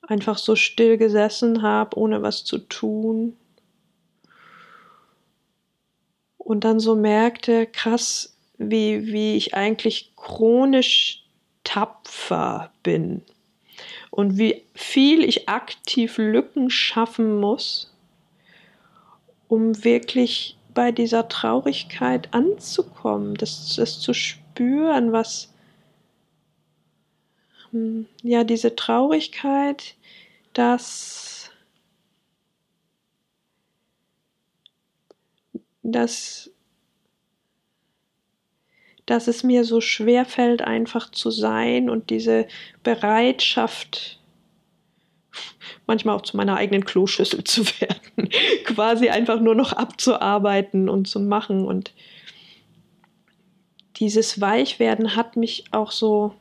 einfach 0.03 0.39
so 0.39 0.57
still 0.57 0.97
gesessen 0.97 1.63
habe, 1.63 1.99
ohne 1.99 2.23
was 2.23 2.45
zu 2.45 2.59
tun. 2.59 3.37
Und 6.39 6.65
dann 6.65 6.81
so 6.81 6.97
merkte, 6.97 7.67
krass, 7.67 8.35
wie, 8.57 9.07
wie 9.07 9.37
ich 9.37 9.55
eigentlich 9.55 10.13
chronisch 10.17 11.25
tapfer 11.63 12.73
bin 12.83 13.23
und 14.19 14.37
wie 14.37 14.65
viel 14.75 15.23
ich 15.23 15.49
aktiv 15.49 16.19
Lücken 16.19 16.71
schaffen 16.71 17.39
muss, 17.39 17.95
um 19.47 19.85
wirklich 19.85 20.59
bei 20.75 20.91
dieser 20.91 21.29
Traurigkeit 21.29 22.35
anzukommen, 22.35 23.37
das, 23.37 23.77
das 23.77 24.01
zu 24.01 24.15
spüren, 24.15 25.13
was 25.13 25.55
hm, 27.71 28.07
ja 28.25 28.43
diese 28.43 28.75
Traurigkeit, 28.75 29.95
dass 30.53 31.53
dass, 35.85 36.51
dass 39.09 39.27
es 39.27 39.43
mir 39.43 39.65
so 39.65 39.81
schwer 39.81 40.27
fällt, 40.27 40.61
einfach 40.61 41.11
zu 41.11 41.31
sein 41.31 41.89
und 41.89 42.11
diese 42.11 42.47
Bereitschaft, 42.83 44.21
manchmal 45.87 46.15
auch 46.15 46.23
zu 46.23 46.37
meiner 46.37 46.57
eigenen 46.59 46.85
Kloschüssel 46.85 47.43
zu 47.43 47.65
werden, 47.81 48.29
quasi 48.65 49.09
einfach 49.09 49.41
nur 49.41 49.55
noch 49.55 49.73
abzuarbeiten 49.73 50.91
und 50.91 51.09
zu 51.09 51.21
machen. 51.21 51.67
Und 51.67 51.95
dieses 53.97 54.43
Weichwerden 54.43 55.17
hat 55.17 55.37
mich 55.37 55.65
auch 55.71 55.91
so 55.91 56.35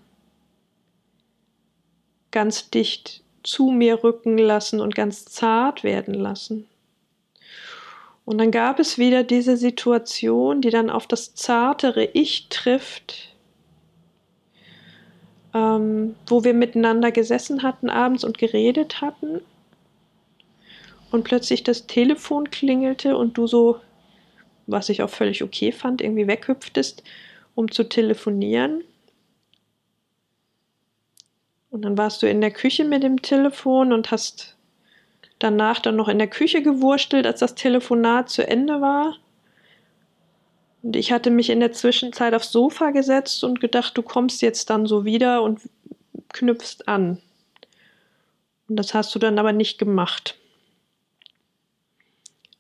ganz 2.32 2.70
dicht 2.70 3.24
zu 3.44 3.70
mir 3.70 4.04
rücken 4.04 4.38
lassen 4.38 4.82
und 4.82 4.94
ganz 4.94 5.24
zart 5.24 5.86
werden 5.86 6.14
lassen. 6.14 6.68
Und 8.28 8.40
dann 8.40 8.52
gab 8.52 8.78
es 8.78 8.98
wieder 8.98 9.24
diese 9.24 9.56
Situation, 9.56 10.60
die 10.60 10.70
dann 10.70 10.90
auf 10.90 11.08
das 11.08 11.34
zartere 11.34 12.04
Ich 12.12 12.50
trifft, 12.50 13.34
ähm, 15.54 16.14
wo 16.28 16.44
wir 16.44 16.54
miteinander 16.54 17.14
gesessen 17.14 17.64
hatten 17.64 17.90
abends 17.90 18.26
und 18.26 18.38
geredet 18.38 19.00
hatten. 19.00 19.40
Und 21.10 21.24
plötzlich 21.24 21.64
das 21.64 21.88
Telefon 21.88 22.52
klingelte 22.52 23.16
und 23.16 23.38
du 23.38 23.48
so, 23.48 23.80
was 24.66 24.90
ich 24.90 25.02
auch 25.04 25.10
völlig 25.10 25.42
okay 25.42 25.72
fand, 25.72 26.02
irgendwie 26.02 26.28
weghüpftest, 26.28 27.04
um 27.56 27.72
zu 27.72 27.86
telefonieren. 27.86 28.84
Und 31.70 31.84
dann 31.84 31.98
warst 31.98 32.22
du 32.22 32.30
in 32.30 32.42
der 32.42 32.52
Küche 32.52 32.84
mit 32.84 33.04
dem 33.04 33.22
Telefon 33.22 33.94
und 33.94 34.12
hast 34.12 34.57
danach 35.40 35.80
dann 35.80 35.96
noch 35.96 36.08
in 36.08 36.18
der 36.18 36.28
Küche 36.28 36.62
gewurstelt, 36.62 37.26
als 37.26 37.40
das 37.40 37.56
Telefonat 37.56 38.30
zu 38.30 38.48
Ende 38.48 38.82
war. 38.82 39.18
Und 40.84 40.96
ich 40.96 41.12
hatte 41.12 41.30
mich 41.30 41.50
in 41.50 41.60
der 41.60 41.72
Zwischenzeit 41.72 42.34
aufs 42.34 42.52
Sofa 42.52 42.92
gesetzt 42.92 43.44
und 43.44 43.60
gedacht, 43.60 43.98
du 43.98 44.02
kommst 44.02 44.42
jetzt 44.42 44.70
dann 44.70 44.86
so 44.86 45.06
wieder 45.06 45.42
und 45.42 45.62
knüpfst 46.30 46.88
an. 46.88 47.22
Und 48.68 48.76
das 48.76 48.94
hast 48.94 49.14
du 49.16 49.20
dann 49.20 49.40
aber 49.40 49.54
nicht 49.54 49.78
gemacht. 49.78 50.38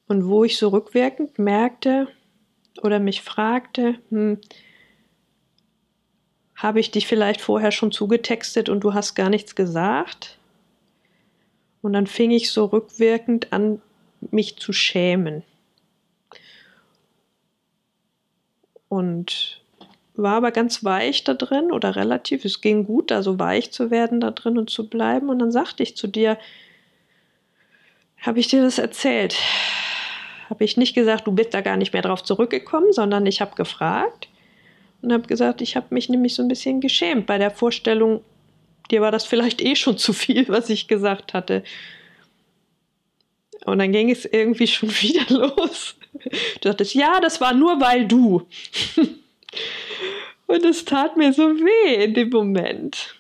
Und 0.08 0.28
wo 0.28 0.44
ich 0.44 0.58
so 0.58 0.70
rückwirkend 0.70 1.38
merkte 1.38 2.08
oder 2.82 3.00
mich 3.00 3.22
fragte, 3.22 3.96
hm, 4.10 4.40
habe 6.56 6.80
ich 6.80 6.92
dich 6.92 7.08
vielleicht 7.08 7.42
vorher 7.42 7.72
schon 7.72 7.92
zugetextet 7.92 8.68
und 8.68 8.84
du 8.84 8.94
hast 8.94 9.16
gar 9.16 9.30
nichts 9.30 9.54
gesagt? 9.54 10.37
Und 11.88 11.94
dann 11.94 12.06
fing 12.06 12.32
ich 12.32 12.52
so 12.52 12.66
rückwirkend 12.66 13.54
an, 13.54 13.82
mich 14.20 14.58
zu 14.58 14.74
schämen. 14.74 15.44
Und 18.90 19.62
war 20.14 20.36
aber 20.36 20.52
ganz 20.52 20.84
weich 20.84 21.24
da 21.24 21.34
drin 21.34 21.72
oder 21.72 21.96
relativ. 21.96 22.44
Es 22.44 22.60
ging 22.60 22.84
gut, 22.84 23.10
da 23.10 23.24
so 23.24 23.40
weich 23.40 23.72
zu 23.72 23.90
werden 23.90 24.20
da 24.20 24.32
drin 24.32 24.58
und 24.58 24.70
zu 24.70 24.90
bleiben. 24.90 25.30
Und 25.30 25.40
dann 25.40 25.54
sagte 25.54 25.82
ich 25.82 25.96
zu 25.96 26.08
dir, 26.08 26.38
habe 28.18 28.42
ich 28.42 28.50
dir 28.50 28.62
das 28.62 28.80
erzählt? 28.80 29.38
Habe 30.50 30.66
ich 30.66 30.76
nicht 30.76 30.94
gesagt, 30.94 31.26
du 31.26 31.32
bist 31.32 31.54
da 31.54 31.62
gar 31.62 31.78
nicht 31.78 31.94
mehr 31.94 32.02
drauf 32.02 32.22
zurückgekommen, 32.22 32.92
sondern 32.92 33.26
ich 33.26 33.40
habe 33.40 33.56
gefragt 33.56 34.28
und 35.02 35.14
habe 35.14 35.26
gesagt, 35.26 35.62
ich 35.62 35.78
habe 35.78 35.88
mich 35.92 36.10
nämlich 36.10 36.36
so 36.36 36.44
ein 36.44 36.50
bisschen 36.50 36.82
geschämt 36.82 37.28
bei 37.28 37.38
der 37.38 37.52
Vorstellung, 37.52 38.26
dir 38.88 39.02
war 39.02 39.12
das 39.12 39.26
vielleicht 39.26 39.62
eh 39.62 39.76
schon 39.76 39.98
zu 39.98 40.14
viel, 40.14 40.48
was 40.50 40.70
ich 40.70 40.88
gesagt 40.88 41.34
hatte. 41.34 41.64
Und 43.66 43.80
dann 43.80 43.92
ging 43.92 44.10
es 44.10 44.26
irgendwie 44.26 44.68
schon 44.68 44.90
wieder 44.90 45.26
los. 45.30 45.96
Du 46.62 46.70
sagtest, 46.70 46.94
ja, 46.94 47.20
das 47.20 47.42
war 47.42 47.54
nur 47.54 47.80
weil 47.80 48.08
du. 48.08 48.48
Und 50.48 50.66
es 50.66 50.86
tat 50.86 51.18
mir 51.18 51.34
so 51.34 51.44
weh 51.44 52.04
in 52.04 52.14
dem 52.14 52.30
Moment. 52.30 53.16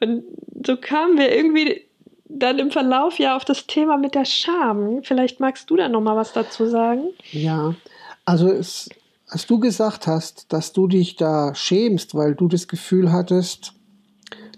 Und 0.00 0.24
so 0.64 0.76
kamen 0.76 1.16
wir 1.16 1.34
irgendwie 1.34 1.82
dann 2.28 2.58
im 2.58 2.70
Verlauf 2.70 3.18
ja 3.18 3.36
auf 3.36 3.44
das 3.44 3.66
Thema 3.66 3.96
mit 3.96 4.14
der 4.14 4.24
Scham. 4.24 5.02
Vielleicht 5.02 5.40
magst 5.40 5.70
du 5.70 5.76
da 5.76 5.88
noch 5.88 6.00
mal 6.00 6.16
was 6.16 6.32
dazu 6.32 6.66
sagen. 6.66 7.04
Ja, 7.30 7.74
also 8.24 8.48
es, 8.48 8.88
als 9.28 9.46
du 9.46 9.58
gesagt 9.58 10.06
hast, 10.06 10.52
dass 10.52 10.72
du 10.72 10.86
dich 10.86 11.16
da 11.16 11.54
schämst, 11.54 12.14
weil 12.14 12.34
du 12.34 12.48
das 12.48 12.68
Gefühl 12.68 13.12
hattest, 13.12 13.74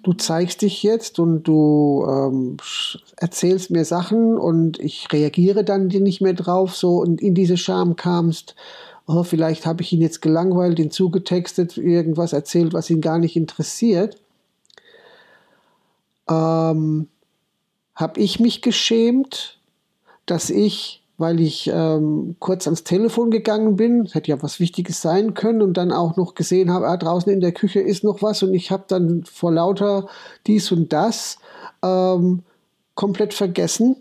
du 0.04 0.12
zeigst 0.12 0.62
dich 0.62 0.82
jetzt 0.82 1.18
und 1.18 1.44
du 1.44 2.06
ähm, 2.08 2.56
erzählst 3.16 3.70
mir 3.70 3.84
Sachen 3.84 4.38
und 4.38 4.78
ich 4.78 5.08
reagiere 5.12 5.64
dann 5.64 5.88
nicht 5.88 6.20
mehr 6.20 6.34
drauf, 6.34 6.76
so 6.76 6.98
und 6.98 7.20
in 7.20 7.34
diese 7.34 7.56
Scham 7.56 7.96
kamst. 7.96 8.54
Oh, 9.06 9.22
vielleicht 9.22 9.66
habe 9.66 9.82
ich 9.82 9.92
ihn 9.92 10.00
jetzt 10.00 10.22
gelangweilt, 10.22 10.78
ihn 10.78 10.90
zugetextet, 10.90 11.76
irgendwas 11.76 12.32
erzählt, 12.32 12.72
was 12.72 12.88
ihn 12.88 13.00
gar 13.00 13.18
nicht 13.18 13.36
interessiert. 13.36 14.16
Ähm, 16.28 17.08
habe 17.94 18.20
ich 18.20 18.40
mich 18.40 18.62
geschämt, 18.62 19.58
dass 20.26 20.50
ich 20.50 21.03
weil 21.16 21.40
ich 21.40 21.70
ähm, 21.72 22.36
kurz 22.40 22.66
ans 22.66 22.84
Telefon 22.84 23.30
gegangen 23.30 23.76
bin. 23.76 24.06
hätte 24.12 24.30
ja 24.30 24.42
was 24.42 24.58
Wichtiges 24.60 25.00
sein 25.00 25.34
können 25.34 25.62
und 25.62 25.76
dann 25.76 25.92
auch 25.92 26.16
noch 26.16 26.34
gesehen 26.34 26.72
habe, 26.72 26.88
ah, 26.88 26.96
draußen 26.96 27.32
in 27.32 27.40
der 27.40 27.52
Küche 27.52 27.80
ist 27.80 28.04
noch 28.04 28.22
was 28.22 28.42
und 28.42 28.54
ich 28.54 28.70
habe 28.70 28.84
dann 28.88 29.24
vor 29.24 29.52
lauter 29.52 30.08
dies 30.46 30.72
und 30.72 30.92
das 30.92 31.38
ähm, 31.82 32.42
komplett 32.94 33.34
vergessen, 33.34 33.96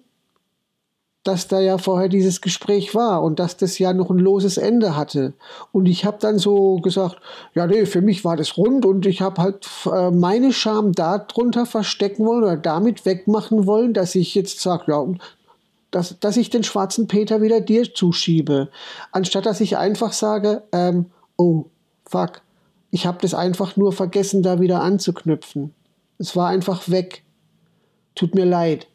dass 1.24 1.48
da 1.48 1.60
ja 1.60 1.78
vorher 1.78 2.10
dieses 2.10 2.42
Gespräch 2.42 2.94
war 2.96 3.24
und 3.24 3.40
dass 3.40 3.56
das 3.56 3.80
ja 3.80 3.94
noch 3.94 4.10
ein 4.10 4.20
loses 4.20 4.58
Ende 4.58 4.96
hatte. 4.96 5.34
Und 5.72 5.86
ich 5.86 6.04
habe 6.04 6.18
dann 6.20 6.38
so 6.38 6.78
gesagt, 6.78 7.18
ja, 7.56 7.66
nee, 7.66 7.86
für 7.86 8.02
mich 8.02 8.26
war 8.26 8.36
das 8.36 8.58
rund 8.58 8.86
und 8.86 9.06
ich 9.06 9.22
habe 9.22 9.42
halt 9.42 9.66
äh, 9.86 10.12
meine 10.12 10.52
Scham 10.52 10.92
darunter 10.92 11.66
verstecken 11.66 12.26
wollen 12.26 12.44
oder 12.44 12.58
damit 12.58 13.06
wegmachen 13.06 13.66
wollen, 13.66 13.94
dass 13.94 14.16
ich 14.16 14.36
jetzt 14.36 14.60
sage, 14.60 14.86
ja, 14.88 15.06
dass, 15.94 16.20
dass 16.20 16.38
ich 16.38 16.50
den 16.50 16.64
schwarzen 16.64 17.08
Peter 17.08 17.42
wieder 17.42 17.62
dir 17.62 17.94
zuschiebe, 17.94 18.70
anstatt 19.12 19.46
dass 19.46 19.62
ich 19.62 19.78
einfach 19.78 20.12
sage, 20.12 20.64
ähm, 20.72 21.12
oh, 21.38 21.66
fuck, 22.06 22.42
ich 22.90 23.06
habe 23.06 23.20
das 23.22 23.34
einfach 23.36 23.78
nur 23.78 23.94
vergessen, 23.94 24.42
da 24.42 24.60
wieder 24.60 24.82
anzuknüpfen. 24.82 25.74
Es 26.18 26.36
war 26.36 26.50
einfach 26.50 26.90
weg. 26.90 27.24
Tut 28.16 28.34
mir 28.34 28.46
leid. 28.46 28.88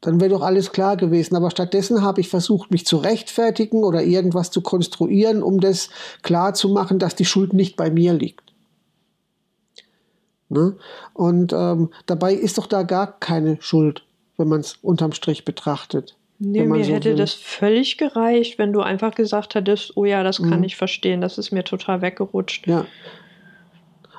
Dann 0.00 0.20
wäre 0.20 0.30
doch 0.30 0.42
alles 0.42 0.72
klar 0.72 0.96
gewesen. 0.96 1.36
Aber 1.36 1.50
stattdessen 1.50 2.02
habe 2.02 2.20
ich 2.20 2.28
versucht, 2.28 2.70
mich 2.70 2.86
zu 2.86 2.96
rechtfertigen 2.96 3.84
oder 3.84 4.02
irgendwas 4.02 4.50
zu 4.50 4.62
konstruieren, 4.62 5.42
um 5.42 5.60
das 5.60 5.90
klar 6.22 6.54
zu 6.54 6.68
machen, 6.68 6.98
dass 6.98 7.14
die 7.14 7.24
Schuld 7.24 7.52
nicht 7.52 7.76
bei 7.76 7.90
mir 7.90 8.12
liegt. 8.12 8.52
Ne? 10.48 10.76
Und 11.14 11.52
ähm, 11.52 11.90
dabei 12.06 12.34
ist 12.34 12.58
doch 12.58 12.66
da 12.66 12.82
gar 12.82 13.18
keine 13.18 13.58
Schuld 13.60 14.04
wenn 14.36 14.48
man 14.48 14.60
es 14.60 14.78
unterm 14.82 15.12
Strich 15.12 15.44
betrachtet. 15.44 16.16
Nee, 16.38 16.64
mir 16.64 16.84
so 16.84 16.92
hätte 16.92 17.10
will. 17.10 17.16
das 17.16 17.32
völlig 17.32 17.96
gereicht, 17.96 18.58
wenn 18.58 18.72
du 18.72 18.80
einfach 18.80 19.14
gesagt 19.14 19.54
hättest, 19.54 19.96
oh 19.96 20.04
ja, 20.04 20.22
das 20.22 20.38
kann 20.38 20.58
mhm. 20.58 20.64
ich 20.64 20.76
verstehen, 20.76 21.20
das 21.20 21.38
ist 21.38 21.52
mir 21.52 21.64
total 21.64 22.02
weggerutscht. 22.02 22.66
Ja. 22.66 22.86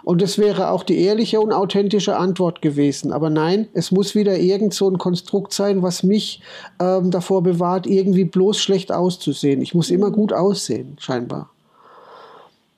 Und 0.05 0.21
das 0.21 0.37
wäre 0.37 0.69
auch 0.69 0.83
die 0.83 0.99
ehrliche 0.99 1.41
und 1.41 1.51
authentische 1.51 2.15
Antwort 2.15 2.61
gewesen. 2.61 3.11
Aber 3.11 3.31
nein, 3.31 3.67
es 3.73 3.91
muss 3.91 4.13
wieder 4.13 4.37
irgend 4.37 4.73
so 4.73 4.87
ein 4.87 4.99
Konstrukt 4.99 5.51
sein, 5.51 5.81
was 5.81 6.03
mich 6.03 6.41
ähm, 6.79 7.09
davor 7.09 7.41
bewahrt, 7.41 7.87
irgendwie 7.87 8.23
bloß 8.23 8.59
schlecht 8.59 8.91
auszusehen. 8.91 9.61
Ich 9.61 9.73
muss 9.73 9.89
immer 9.89 10.09
mhm. 10.09 10.13
gut 10.13 10.31
aussehen, 10.31 10.95
scheinbar. 10.99 11.49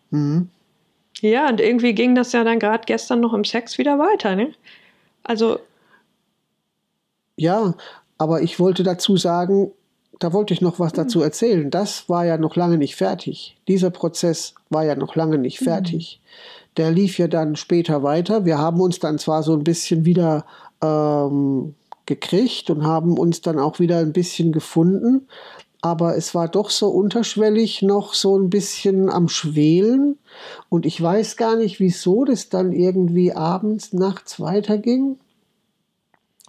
Mhm. 0.10 0.50
Ja, 1.20 1.50
und 1.50 1.60
irgendwie 1.60 1.94
ging 1.94 2.16
das 2.16 2.32
ja 2.32 2.44
dann 2.44 2.60
gerade 2.60 2.84
gestern 2.86 3.20
noch 3.20 3.34
im 3.34 3.44
Sex 3.44 3.78
wieder 3.78 4.00
weiter, 4.00 4.36
ne? 4.36 4.54
Also 5.24 5.60
ja, 7.38 7.76
aber 8.18 8.42
ich 8.42 8.60
wollte 8.60 8.84
dazu 8.84 9.16
sagen, 9.16 9.72
da 10.20 10.34
wollte 10.34 10.54
ich 10.54 10.62
noch 10.62 10.80
was 10.80 10.92
hm. 10.92 10.98
dazu 10.98 11.22
erzählen. 11.22 11.70
Das 11.70 12.10
war 12.10 12.26
ja 12.26 12.38
noch 12.38 12.56
lange 12.56 12.78
nicht 12.78 12.96
fertig. 12.96 13.58
Dieser 13.68 13.92
Prozess 13.92 14.56
war 14.70 14.84
ja 14.84 14.96
noch 14.96 15.16
lange 15.16 15.38
nicht 15.38 15.60
hm. 15.60 15.68
fertig. 15.68 16.20
Der 16.76 16.92
lief 16.92 17.18
ja 17.18 17.28
dann 17.28 17.56
später 17.56 18.04
weiter. 18.04 18.46
Wir 18.46 18.58
haben 18.58 18.82
uns 18.82 19.00
dann 19.00 19.18
zwar 19.18 19.44
so 19.44 19.54
ein 19.54 19.64
bisschen 19.64 20.06
wieder 20.06 20.46
ähm, 20.82 21.76
gekriegt 22.06 22.70
und 22.70 22.86
haben 22.86 23.18
uns 23.18 23.42
dann 23.42 23.60
auch 23.60 23.80
wieder 23.80 23.98
ein 23.98 24.14
bisschen 24.14 24.52
gefunden, 24.52 25.28
aber 25.82 26.18
es 26.18 26.34
war 26.34 26.48
doch 26.48 26.70
so 26.70 26.90
unterschwellig 26.90 27.82
noch 27.82 28.14
so 28.14 28.38
ein 28.38 28.50
bisschen 28.50 29.10
am 29.10 29.28
Schwelen. 29.28 30.18
Und 30.70 30.86
ich 30.86 31.02
weiß 31.02 31.38
gar 31.38 31.56
nicht, 31.56 31.80
wieso 31.80 32.26
das 32.26 32.50
dann 32.50 32.72
irgendwie 32.72 33.34
abends, 33.34 33.94
nachts 33.94 34.40
weiterging 34.40 35.18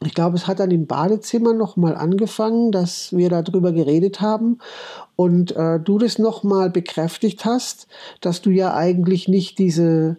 ich 0.04 0.14
glaube, 0.14 0.36
es 0.36 0.46
hat 0.46 0.60
dann 0.60 0.70
im 0.70 0.86
Badezimmer 0.86 1.54
nochmal 1.54 1.96
angefangen, 1.96 2.70
dass 2.70 3.12
wir 3.16 3.28
darüber 3.30 3.72
geredet 3.72 4.20
haben 4.20 4.58
und 5.16 5.56
äh, 5.56 5.80
du 5.80 5.98
das 5.98 6.18
nochmal 6.18 6.70
bekräftigt 6.70 7.44
hast, 7.44 7.88
dass 8.20 8.40
du 8.40 8.50
ja 8.50 8.74
eigentlich 8.74 9.26
nicht 9.26 9.58
diese 9.58 10.18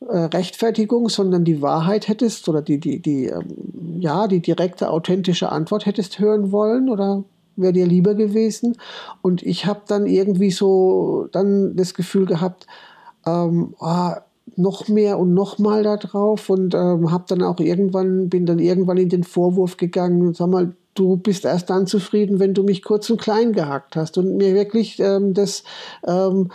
äh, 0.00 0.16
Rechtfertigung, 0.16 1.10
sondern 1.10 1.44
die 1.44 1.60
Wahrheit 1.60 2.08
hättest 2.08 2.48
oder 2.48 2.62
die, 2.62 2.78
die, 2.78 3.00
die, 3.00 3.26
ähm, 3.26 4.00
ja, 4.00 4.28
die 4.28 4.40
direkte, 4.40 4.90
authentische 4.90 5.52
Antwort 5.52 5.84
hättest 5.84 6.18
hören 6.18 6.50
wollen 6.50 6.88
oder 6.88 7.24
wäre 7.56 7.74
dir 7.74 7.86
lieber 7.86 8.14
gewesen. 8.14 8.78
Und 9.20 9.42
ich 9.42 9.66
habe 9.66 9.82
dann 9.86 10.06
irgendwie 10.06 10.52
so 10.52 11.28
dann 11.32 11.76
das 11.76 11.92
Gefühl 11.92 12.24
gehabt, 12.24 12.66
ähm, 13.26 13.74
oh, 13.78 14.12
noch 14.56 14.88
mehr 14.88 15.18
und 15.18 15.34
noch 15.34 15.58
mal 15.58 15.82
da 15.82 15.96
drauf 15.96 16.50
und 16.50 16.74
ähm, 16.74 17.10
habe 17.10 17.24
dann 17.28 17.42
auch 17.42 17.60
irgendwann 17.60 18.28
bin 18.28 18.46
dann 18.46 18.58
irgendwann 18.58 18.96
in 18.96 19.08
den 19.08 19.24
Vorwurf 19.24 19.76
gegangen, 19.76 20.34
sag 20.34 20.48
mal, 20.48 20.74
du 20.94 21.16
bist 21.16 21.44
erst 21.44 21.70
dann 21.70 21.86
zufrieden, 21.86 22.40
wenn 22.40 22.54
du 22.54 22.62
mich 22.62 22.82
kurz 22.82 23.08
und 23.10 23.20
klein 23.20 23.52
gehackt 23.52 23.96
hast 23.96 24.18
und 24.18 24.36
mir 24.36 24.54
wirklich 24.54 24.98
ähm, 25.00 25.34
das 25.34 25.64
ähm, 26.06 26.50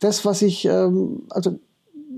das 0.00 0.24
was 0.24 0.42
ich 0.42 0.64
ähm, 0.64 1.22
also 1.30 1.58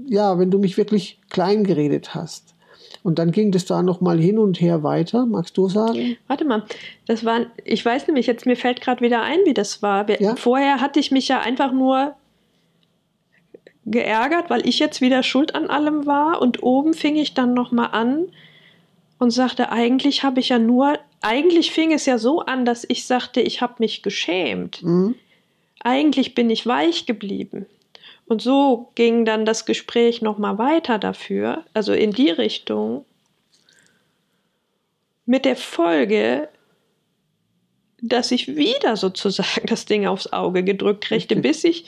ja, 0.08 0.38
wenn 0.38 0.50
du 0.50 0.58
mich 0.58 0.76
wirklich 0.76 1.20
klein 1.30 1.64
geredet 1.64 2.14
hast. 2.14 2.54
Und 3.02 3.18
dann 3.18 3.30
ging 3.30 3.52
das 3.52 3.64
da 3.64 3.82
nochmal 3.82 4.18
hin 4.18 4.38
und 4.38 4.60
her 4.60 4.82
weiter. 4.82 5.26
Magst 5.26 5.56
du 5.56 5.68
sagen? 5.68 6.16
Warte 6.26 6.44
mal, 6.44 6.64
das 7.06 7.24
war, 7.24 7.46
ich 7.64 7.84
weiß 7.84 8.06
nämlich, 8.06 8.26
jetzt 8.26 8.46
mir 8.46 8.56
fällt 8.56 8.80
gerade 8.80 9.00
wieder 9.00 9.22
ein, 9.22 9.38
wie 9.44 9.54
das 9.54 9.82
war. 9.82 10.08
Ja? 10.20 10.36
Vorher 10.36 10.80
hatte 10.80 10.98
ich 10.98 11.10
mich 11.10 11.28
ja 11.28 11.40
einfach 11.40 11.72
nur 11.72 12.14
geärgert, 13.90 14.50
weil 14.50 14.66
ich 14.66 14.78
jetzt 14.78 15.00
wieder 15.00 15.22
schuld 15.22 15.54
an 15.54 15.68
allem 15.68 16.06
war. 16.06 16.40
Und 16.40 16.62
oben 16.62 16.94
fing 16.94 17.16
ich 17.16 17.34
dann 17.34 17.54
nochmal 17.54 17.90
an 17.92 18.26
und 19.18 19.30
sagte, 19.30 19.70
eigentlich 19.70 20.22
habe 20.22 20.40
ich 20.40 20.50
ja 20.50 20.58
nur, 20.58 20.98
eigentlich 21.20 21.72
fing 21.72 21.92
es 21.92 22.06
ja 22.06 22.18
so 22.18 22.40
an, 22.40 22.64
dass 22.64 22.84
ich 22.88 23.06
sagte, 23.06 23.40
ich 23.40 23.60
habe 23.60 23.74
mich 23.78 24.02
geschämt. 24.02 24.82
Mhm. 24.82 25.14
Eigentlich 25.80 26.34
bin 26.34 26.50
ich 26.50 26.66
weich 26.66 27.06
geblieben. 27.06 27.66
Und 28.26 28.42
so 28.42 28.90
ging 28.94 29.24
dann 29.24 29.44
das 29.44 29.64
Gespräch 29.64 30.20
nochmal 30.20 30.58
weiter 30.58 30.98
dafür, 30.98 31.64
also 31.72 31.94
in 31.94 32.12
die 32.12 32.30
Richtung, 32.30 33.06
mit 35.24 35.44
der 35.44 35.56
Folge, 35.56 36.48
dass 38.00 38.30
ich 38.30 38.56
wieder 38.56 38.96
sozusagen 38.96 39.66
das 39.66 39.86
Ding 39.86 40.06
aufs 40.06 40.32
Auge 40.32 40.62
gedrückt 40.62 41.04
kriegte, 41.04 41.36
bis 41.40 41.64
ich 41.64 41.86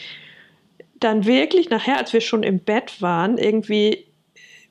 dann 1.01 1.25
wirklich 1.27 1.71
nachher, 1.71 1.97
als 1.97 2.13
wir 2.13 2.21
schon 2.21 2.43
im 2.43 2.61
Bett 2.61 3.01
waren, 3.01 3.39
irgendwie 3.39 4.07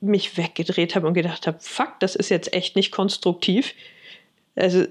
mich 0.00 0.36
weggedreht 0.36 0.94
habe 0.94 1.06
und 1.06 1.14
gedacht 1.14 1.46
habe, 1.46 1.58
fuck, 1.60 2.00
das 2.00 2.16
ist 2.16 2.30
jetzt 2.30 2.52
echt 2.54 2.76
nicht 2.76 2.90
konstruktiv. 2.90 3.74
Also 4.56 4.84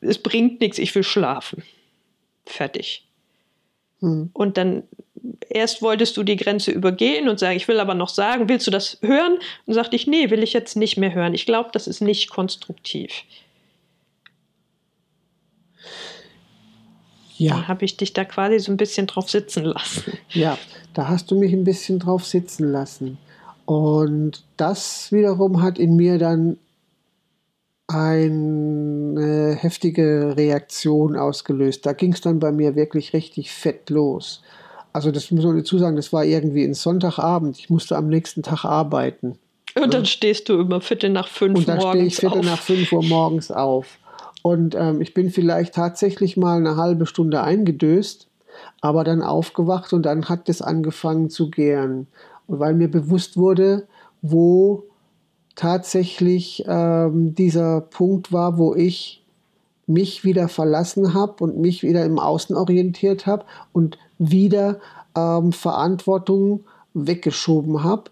es 0.00 0.18
bringt 0.18 0.60
nichts, 0.60 0.78
ich 0.78 0.94
will 0.94 1.02
schlafen. 1.02 1.62
Fertig. 2.46 3.06
Hm. 4.00 4.30
Und 4.32 4.56
dann 4.56 4.84
erst 5.48 5.82
wolltest 5.82 6.16
du 6.16 6.22
die 6.22 6.36
Grenze 6.36 6.70
übergehen 6.70 7.28
und 7.28 7.38
sagen, 7.38 7.56
ich 7.56 7.68
will 7.68 7.80
aber 7.80 7.94
noch 7.94 8.08
sagen, 8.08 8.48
willst 8.48 8.66
du 8.66 8.70
das 8.70 8.98
hören? 9.02 9.38
Und 9.66 9.74
sagte 9.74 9.96
ich, 9.96 10.06
nee, 10.06 10.30
will 10.30 10.42
ich 10.42 10.52
jetzt 10.52 10.76
nicht 10.76 10.96
mehr 10.96 11.14
hören. 11.14 11.34
Ich 11.34 11.46
glaube, 11.46 11.70
das 11.72 11.86
ist 11.86 12.00
nicht 12.00 12.30
konstruktiv. 12.30 13.12
Ja. 17.36 17.56
Da 17.56 17.68
habe 17.68 17.84
ich 17.84 17.96
dich 17.96 18.12
da 18.12 18.24
quasi 18.24 18.58
so 18.58 18.70
ein 18.72 18.76
bisschen 18.76 19.06
drauf 19.06 19.28
sitzen 19.28 19.64
lassen. 19.64 20.12
Ja, 20.30 20.58
da 20.94 21.08
hast 21.08 21.30
du 21.30 21.38
mich 21.38 21.52
ein 21.52 21.64
bisschen 21.64 21.98
drauf 21.98 22.24
sitzen 22.24 22.70
lassen. 22.70 23.18
Und 23.66 24.44
das 24.56 25.10
wiederum 25.10 25.62
hat 25.62 25.78
in 25.78 25.96
mir 25.96 26.18
dann 26.18 26.58
eine 27.86 29.56
heftige 29.58 30.36
Reaktion 30.36 31.16
ausgelöst. 31.16 31.84
Da 31.84 31.92
ging 31.92 32.12
es 32.12 32.20
dann 32.20 32.38
bei 32.38 32.52
mir 32.52 32.76
wirklich 32.76 33.12
richtig 33.12 33.50
fett 33.50 33.90
los. 33.90 34.42
Also 34.92 35.10
das 35.10 35.30
muss 35.30 35.44
man 35.44 35.56
dazu 35.56 35.78
sagen, 35.78 35.96
das 35.96 36.12
war 36.12 36.24
irgendwie 36.24 36.64
ein 36.64 36.74
Sonntagabend. 36.74 37.58
Ich 37.58 37.68
musste 37.68 37.96
am 37.96 38.08
nächsten 38.08 38.42
Tag 38.42 38.64
arbeiten. 38.64 39.38
Und 39.74 39.92
dann 39.92 40.06
stehst 40.06 40.48
du 40.48 40.60
immer 40.60 40.80
Viertel 40.80 41.10
nach 41.10 41.28
fünf 41.28 41.58
Und 41.58 41.68
dann 41.68 41.80
stehe 41.80 42.04
ich 42.04 42.16
Viertel 42.16 42.38
auf. 42.38 42.44
nach 42.44 42.62
fünf 42.62 42.92
Uhr 42.92 43.02
morgens 43.02 43.50
auf. 43.50 43.98
Und 44.46 44.74
ähm, 44.74 45.00
ich 45.00 45.14
bin 45.14 45.30
vielleicht 45.30 45.74
tatsächlich 45.74 46.36
mal 46.36 46.58
eine 46.58 46.76
halbe 46.76 47.06
Stunde 47.06 47.42
eingedöst, 47.42 48.28
aber 48.82 49.02
dann 49.02 49.22
aufgewacht 49.22 49.94
und 49.94 50.02
dann 50.02 50.28
hat 50.28 50.50
es 50.50 50.60
angefangen 50.60 51.30
zu 51.30 51.48
gären. 51.48 52.08
Weil 52.46 52.74
mir 52.74 52.90
bewusst 52.90 53.38
wurde, 53.38 53.88
wo 54.20 54.84
tatsächlich 55.54 56.62
ähm, 56.66 57.34
dieser 57.34 57.80
Punkt 57.80 58.34
war, 58.34 58.58
wo 58.58 58.74
ich 58.74 59.24
mich 59.86 60.24
wieder 60.24 60.48
verlassen 60.48 61.14
habe 61.14 61.42
und 61.42 61.56
mich 61.56 61.82
wieder 61.82 62.04
im 62.04 62.18
Außen 62.18 62.54
orientiert 62.54 63.24
habe 63.24 63.46
und 63.72 63.96
wieder 64.18 64.78
ähm, 65.16 65.52
Verantwortung 65.52 66.64
weggeschoben 66.92 67.82
habe. 67.82 68.10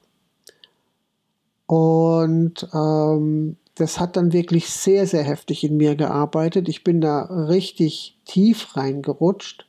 Und 1.66 2.66
ähm, 2.72 3.56
das 3.74 3.98
hat 3.98 4.16
dann 4.16 4.32
wirklich 4.32 4.68
sehr, 4.68 5.06
sehr 5.06 5.22
heftig 5.22 5.64
in 5.64 5.76
mir 5.76 5.94
gearbeitet. 5.94 6.68
Ich 6.68 6.84
bin 6.84 7.00
da 7.00 7.22
richtig 7.22 8.18
tief 8.24 8.76
reingerutscht 8.76 9.66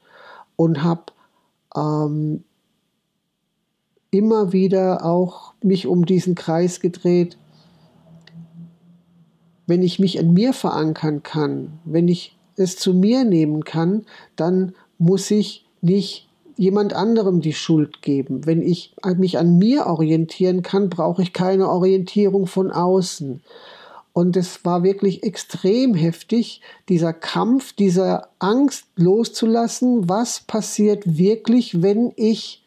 und 0.56 0.84
habe 0.84 1.14
ähm, 1.76 2.44
immer 4.12 4.54
wieder 4.54 5.06
auch 5.06 5.54
mich 5.62 5.88
um 5.88 6.06
diesen 6.06 6.36
Kreis 6.36 6.80
gedreht, 6.80 7.38
wenn 9.66 9.82
ich 9.82 10.00
mich 10.00 10.20
an 10.20 10.34
mir 10.34 10.54
verankern 10.54 11.24
kann, 11.24 11.80
wenn 11.86 12.08
ich 12.08 12.38
es 12.56 12.76
zu 12.76 12.94
mir 12.94 13.24
nehmen 13.24 13.64
kann, 13.64 14.06
dann 14.36 14.76
muss 14.98 15.32
ich 15.32 15.66
nicht 15.82 16.28
jemand 16.56 16.94
anderem 16.94 17.42
die 17.42 17.54
Schuld 17.54 18.02
geben. 18.02 18.46
Wenn 18.46 18.62
ich 18.62 18.96
mich 19.18 19.38
an 19.38 19.58
mir 19.58 19.88
orientieren 19.88 20.62
kann, 20.62 20.90
brauche 20.90 21.24
ich 21.24 21.34
keine 21.34 21.70
Orientierung 21.70 22.46
von 22.46 22.72
außen. 22.72 23.42
Und 24.14 24.38
es 24.38 24.64
war 24.64 24.84
wirklich 24.84 25.24
extrem 25.24 25.96
heftig, 25.96 26.62
dieser 26.88 27.14
Kampf, 27.14 27.74
dieser 27.74 28.30
Angst 28.38 28.86
loszulassen, 28.96 30.08
was 30.08 30.42
passiert 30.42 31.18
wirklich, 31.18 31.82
wenn 31.82 32.14
ich 32.16 32.64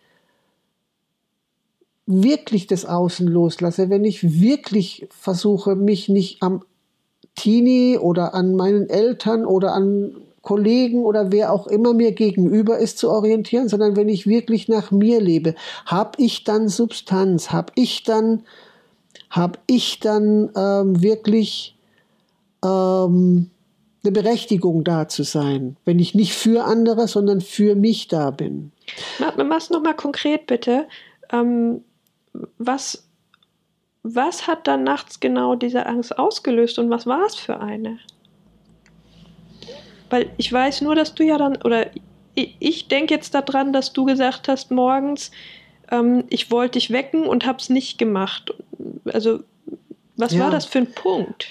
wirklich 2.06 2.66
das 2.66 2.84
Außen 2.84 3.26
loslasse, 3.28 3.90
wenn 3.90 4.04
ich 4.04 4.40
wirklich 4.40 5.08
versuche, 5.10 5.76
mich 5.76 6.08
nicht 6.08 6.42
am 6.42 6.64
Teenie 7.36 7.98
oder 7.98 8.34
an 8.34 8.56
meinen 8.56 8.88
Eltern 8.88 9.44
oder 9.44 9.72
an 9.72 10.16
Kollegen 10.42 11.04
oder 11.04 11.32
wer 11.32 11.52
auch 11.52 11.66
immer 11.66 11.92
mir 11.92 12.12
gegenüber 12.12 12.78
ist 12.78 12.98
zu 12.98 13.10
orientieren, 13.10 13.68
sondern 13.68 13.96
wenn 13.96 14.08
ich 14.08 14.28
wirklich 14.28 14.68
nach 14.68 14.92
mir 14.92 15.20
lebe, 15.20 15.56
habe 15.84 16.12
ich 16.22 16.44
dann 16.44 16.68
Substanz, 16.68 17.50
habe 17.50 17.72
ich 17.74 18.04
dann, 18.04 18.44
habe 19.36 19.58
ich 19.66 20.00
dann 20.00 20.50
ähm, 20.56 21.02
wirklich 21.02 21.76
ähm, 22.64 23.50
eine 24.02 24.12
Berechtigung 24.12 24.84
da 24.84 25.08
zu 25.08 25.22
sein, 25.22 25.76
wenn 25.84 25.98
ich 25.98 26.14
nicht 26.14 26.32
für 26.32 26.64
andere, 26.64 27.08
sondern 27.08 27.40
für 27.40 27.74
mich 27.74 28.08
da 28.08 28.30
bin. 28.30 28.72
Mach's 29.36 29.70
nochmal 29.70 29.94
konkret 29.96 30.46
bitte. 30.46 30.86
Ähm, 31.30 31.82
was 32.58 33.06
was 34.08 34.46
hat 34.46 34.68
dann 34.68 34.84
nachts 34.84 35.18
genau 35.18 35.56
diese 35.56 35.86
Angst 35.86 36.16
ausgelöst 36.16 36.78
und 36.78 36.90
was 36.90 37.06
war 37.06 37.26
es 37.26 37.34
für 37.34 37.60
eine? 37.60 37.98
Weil 40.10 40.30
ich 40.36 40.52
weiß 40.52 40.82
nur, 40.82 40.94
dass 40.94 41.14
du 41.14 41.24
ja 41.24 41.36
dann, 41.38 41.56
oder 41.62 41.90
ich, 42.36 42.54
ich 42.60 42.88
denke 42.88 43.14
jetzt 43.14 43.34
daran, 43.34 43.72
dass 43.72 43.92
du 43.92 44.04
gesagt 44.04 44.46
hast 44.46 44.70
morgens, 44.70 45.32
ähm, 45.90 46.24
ich 46.28 46.50
wollte 46.50 46.78
dich 46.78 46.90
wecken 46.90 47.26
und 47.26 47.46
habe 47.46 47.58
es 47.58 47.68
nicht 47.68 47.98
gemacht. 47.98 48.54
Also, 49.04 49.40
was 50.16 50.32
ja. 50.32 50.44
war 50.44 50.50
das 50.50 50.64
für 50.64 50.78
ein 50.78 50.92
Punkt? 50.92 51.46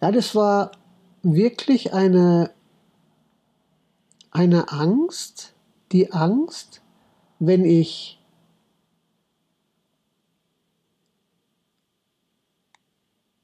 Ja, 0.00 0.10
das 0.12 0.34
war 0.34 0.72
wirklich 1.22 1.92
eine, 1.92 2.50
eine 4.30 4.72
Angst, 4.72 5.54
die 5.92 6.12
Angst, 6.12 6.82
wenn 7.38 7.64
ich 7.64 8.18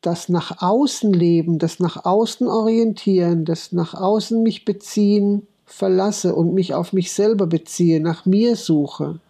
das 0.00 0.28
nach 0.28 0.62
außen 0.62 1.12
leben, 1.12 1.58
das 1.58 1.80
nach 1.80 2.04
außen 2.04 2.46
orientieren, 2.46 3.44
das 3.44 3.72
nach 3.72 3.94
außen 3.94 4.42
mich 4.42 4.64
beziehen 4.64 5.46
verlasse 5.64 6.34
und 6.34 6.54
mich 6.54 6.74
auf 6.74 6.92
mich 6.92 7.12
selber 7.12 7.46
beziehe, 7.46 8.00
nach 8.00 8.24
mir 8.24 8.56
suche, 8.56 9.20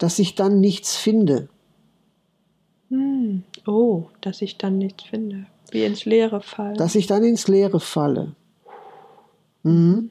dass 0.00 0.18
ich 0.18 0.34
dann 0.34 0.58
nichts 0.60 0.96
finde. 0.96 1.48
Hm. 2.88 3.44
Oh, 3.66 4.06
dass 4.20 4.42
ich 4.42 4.58
dann 4.58 4.78
nichts 4.78 5.04
finde. 5.04 5.46
Wie 5.70 5.84
ins 5.84 6.04
Leere 6.04 6.40
falle. 6.40 6.76
Dass 6.76 6.96
ich 6.96 7.06
dann 7.06 7.22
ins 7.22 7.46
Leere 7.46 7.78
falle. 7.78 8.34
Mhm. 9.62 10.10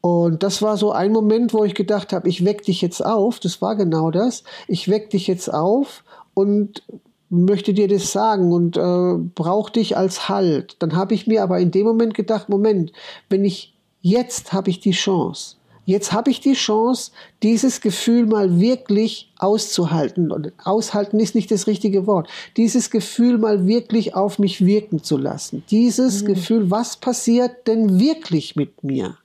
Und 0.00 0.42
das 0.42 0.62
war 0.62 0.76
so 0.76 0.92
ein 0.92 1.12
Moment, 1.12 1.52
wo 1.52 1.64
ich 1.64 1.74
gedacht 1.74 2.12
habe, 2.12 2.28
ich 2.28 2.44
weck 2.44 2.62
dich 2.62 2.80
jetzt 2.80 3.04
auf. 3.04 3.38
Das 3.40 3.60
war 3.60 3.76
genau 3.76 4.10
das. 4.10 4.44
Ich 4.68 4.88
weck 4.88 5.10
dich 5.10 5.26
jetzt 5.26 5.52
auf 5.52 6.04
und 6.32 6.82
möchte 7.28 7.74
dir 7.74 7.88
das 7.88 8.12
sagen 8.12 8.52
und 8.52 8.76
äh, 8.76 9.14
brauche 9.34 9.72
dich 9.72 9.96
als 9.96 10.28
Halt. 10.28 10.76
Dann 10.78 10.94
habe 10.94 11.14
ich 11.14 11.26
mir 11.26 11.42
aber 11.42 11.58
in 11.58 11.70
dem 11.70 11.86
Moment 11.86 12.14
gedacht, 12.14 12.48
Moment, 12.48 12.92
wenn 13.28 13.44
ich 13.44 13.74
jetzt 14.00 14.52
habe 14.52 14.70
ich 14.70 14.80
die 14.80 14.92
Chance. 14.92 15.56
Jetzt 15.84 16.12
habe 16.12 16.30
ich 16.30 16.40
die 16.40 16.52
Chance, 16.52 17.10
dieses 17.42 17.80
Gefühl 17.80 18.26
mal 18.26 18.60
wirklich 18.60 19.32
auszuhalten. 19.38 20.30
Und 20.30 20.52
aushalten 20.62 21.18
ist 21.18 21.34
nicht 21.34 21.50
das 21.50 21.66
richtige 21.66 22.06
Wort. 22.06 22.28
Dieses 22.56 22.90
Gefühl 22.90 23.38
mal 23.38 23.66
wirklich 23.66 24.14
auf 24.14 24.38
mich 24.38 24.64
wirken 24.64 25.02
zu 25.02 25.16
lassen. 25.16 25.64
Dieses 25.70 26.22
mhm. 26.22 26.26
Gefühl, 26.26 26.70
was 26.70 26.96
passiert 26.96 27.66
denn 27.66 27.98
wirklich 27.98 28.54
mit 28.54 28.84
mir? 28.84 29.16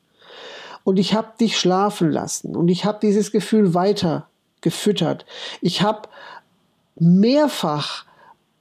Und 0.84 0.98
ich 0.98 1.14
habe 1.14 1.34
dich 1.40 1.58
schlafen 1.58 2.10
lassen 2.10 2.56
und 2.56 2.70
ich 2.70 2.86
habe 2.86 3.00
dieses 3.02 3.32
Gefühl 3.32 3.74
weiter 3.74 4.28
gefüttert. 4.62 5.26
Ich 5.62 5.82
habe 5.82 6.08
mehrfach 6.96 8.06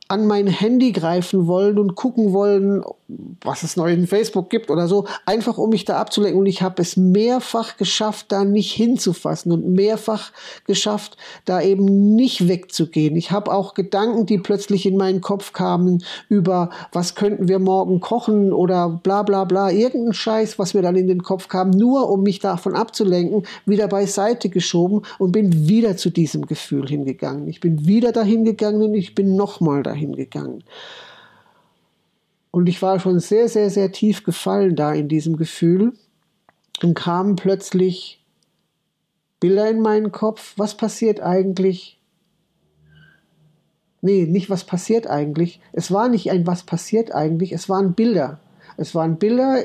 an 0.09 0.26
mein 0.26 0.47
Handy 0.47 0.92
greifen 0.92 1.47
wollen 1.47 1.78
und 1.78 1.94
gucken 1.94 2.32
wollen, 2.32 2.84
was 3.09 3.62
es 3.62 3.76
neu 3.76 3.92
in 3.92 4.07
Facebook 4.07 4.50
gibt 4.50 4.70
oder 4.70 4.88
so, 4.88 5.07
einfach 5.26 5.59
um 5.59 5.70
mich 5.70 5.84
da 5.84 5.98
abzulenken. 5.98 6.40
Und 6.40 6.46
ich 6.46 6.62
habe 6.62 6.82
es 6.82 6.96
mehrfach 6.96 7.76
geschafft, 7.76 8.26
da 8.30 8.44
nicht 8.44 8.72
hinzufassen 8.72 9.52
und 9.52 9.68
mehrfach 9.68 10.32
geschafft, 10.66 11.16
da 11.44 11.61
eben 11.61 12.14
nicht 12.14 12.48
wegzugehen. 12.48 13.16
Ich 13.16 13.30
habe 13.30 13.52
auch 13.52 13.74
Gedanken, 13.74 14.26
die 14.26 14.38
plötzlich 14.38 14.86
in 14.86 14.96
meinen 14.96 15.20
Kopf 15.20 15.52
kamen 15.52 16.02
über, 16.28 16.70
was 16.92 17.14
könnten 17.14 17.48
wir 17.48 17.59
morgen 17.59 18.00
kochen 18.00 18.52
oder 18.52 18.88
bla 18.88 19.22
bla 19.22 19.44
bla, 19.44 19.70
irgendein 19.70 20.14
Scheiß, 20.14 20.59
was 20.59 20.74
mir 20.74 20.82
dann 20.82 20.96
in 20.96 21.07
den 21.07 21.22
Kopf 21.22 21.48
kam, 21.48 21.70
nur 21.70 22.11
um 22.11 22.22
mich 22.22 22.40
davon 22.40 22.74
abzulenken, 22.74 23.46
wieder 23.66 23.88
beiseite 23.88 24.48
geschoben 24.48 25.02
und 25.18 25.32
bin 25.32 25.68
wieder 25.68 25.96
zu 25.96 26.11
diesem 26.11 26.46
Gefühl 26.46 26.88
hingegangen. 26.88 27.46
Ich 27.48 27.61
bin 27.61 27.86
wieder 27.86 28.12
dahin 28.12 28.44
gegangen 28.44 28.82
und 28.82 28.94
ich 28.94 29.14
bin 29.14 29.36
nochmal 29.36 29.82
dahin 29.82 30.16
gegangen. 30.16 30.64
Und 32.57 32.70
ich 32.70 32.80
war 32.80 32.98
schon 33.00 33.20
sehr, 33.20 33.50
sehr, 33.50 33.68
sehr 33.68 33.92
tief 33.92 34.24
gefallen 34.24 34.76
da 34.76 34.94
in 34.94 35.09
diesem 35.09 35.36
Gefühl 35.36 35.92
und 36.82 36.94
kamen 36.94 37.36
plötzlich 37.36 38.24
Bilder 39.40 39.68
in 39.68 39.82
meinen 39.82 40.11
Kopf. 40.11 40.54
Was 40.57 40.74
passiert 40.74 41.20
eigentlich? 41.20 42.00
Nee, 44.00 44.24
nicht 44.24 44.48
was 44.48 44.64
passiert 44.64 45.07
eigentlich. 45.07 45.61
Es 45.74 45.92
war 45.92 46.09
nicht 46.09 46.30
ein 46.30 46.46
was 46.46 46.62
passiert 46.62 47.14
eigentlich, 47.14 47.52
es 47.52 47.68
waren 47.68 47.92
Bilder. 47.92 48.40
Es 48.78 48.94
waren 48.94 49.18
Bilder, 49.18 49.64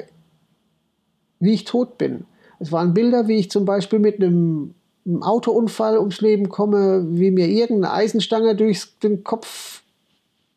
wie 1.39 1.53
ich 1.53 1.63
tot 1.63 1.97
bin. 1.97 2.25
Es 2.59 2.73
waren 2.73 2.93
Bilder, 2.93 3.29
wie 3.29 3.37
ich 3.37 3.49
zum 3.49 3.63
Beispiel 3.63 3.99
mit 3.99 4.17
einem, 4.17 4.75
einem 5.05 5.23
Autounfall 5.23 5.97
ums 5.97 6.19
Leben 6.19 6.49
komme, 6.49 7.05
wie 7.07 7.31
mir 7.31 7.47
irgendeine 7.47 7.93
Eisenstange 7.93 8.53
durch 8.57 8.99
den 9.01 9.23
Kopf 9.23 9.80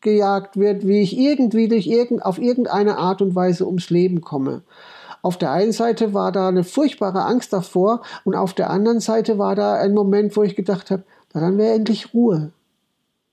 gejagt 0.05 0.55
wird, 0.55 0.87
wie 0.87 1.01
ich 1.01 1.17
irgendwie 1.17 1.67
durch 1.67 1.87
irgend, 1.87 2.23
auf 2.23 2.37
irgendeine 2.37 2.97
Art 2.97 3.21
und 3.21 3.35
Weise 3.35 3.65
ums 3.65 3.89
Leben 3.89 4.21
komme. 4.21 4.61
Auf 5.21 5.37
der 5.37 5.51
einen 5.51 5.71
Seite 5.71 6.13
war 6.13 6.31
da 6.31 6.47
eine 6.47 6.63
furchtbare 6.63 7.25
Angst 7.25 7.51
davor 7.51 8.03
und 8.23 8.35
auf 8.35 8.53
der 8.53 8.69
anderen 8.69 8.99
Seite 8.99 9.39
war 9.39 9.55
da 9.55 9.73
ein 9.73 9.93
Moment, 9.93 10.37
wo 10.37 10.43
ich 10.43 10.55
gedacht 10.55 10.91
habe, 10.91 11.03
na, 11.33 11.41
dann 11.41 11.57
wäre 11.57 11.73
endlich 11.73 12.13
Ruhe. 12.13 12.53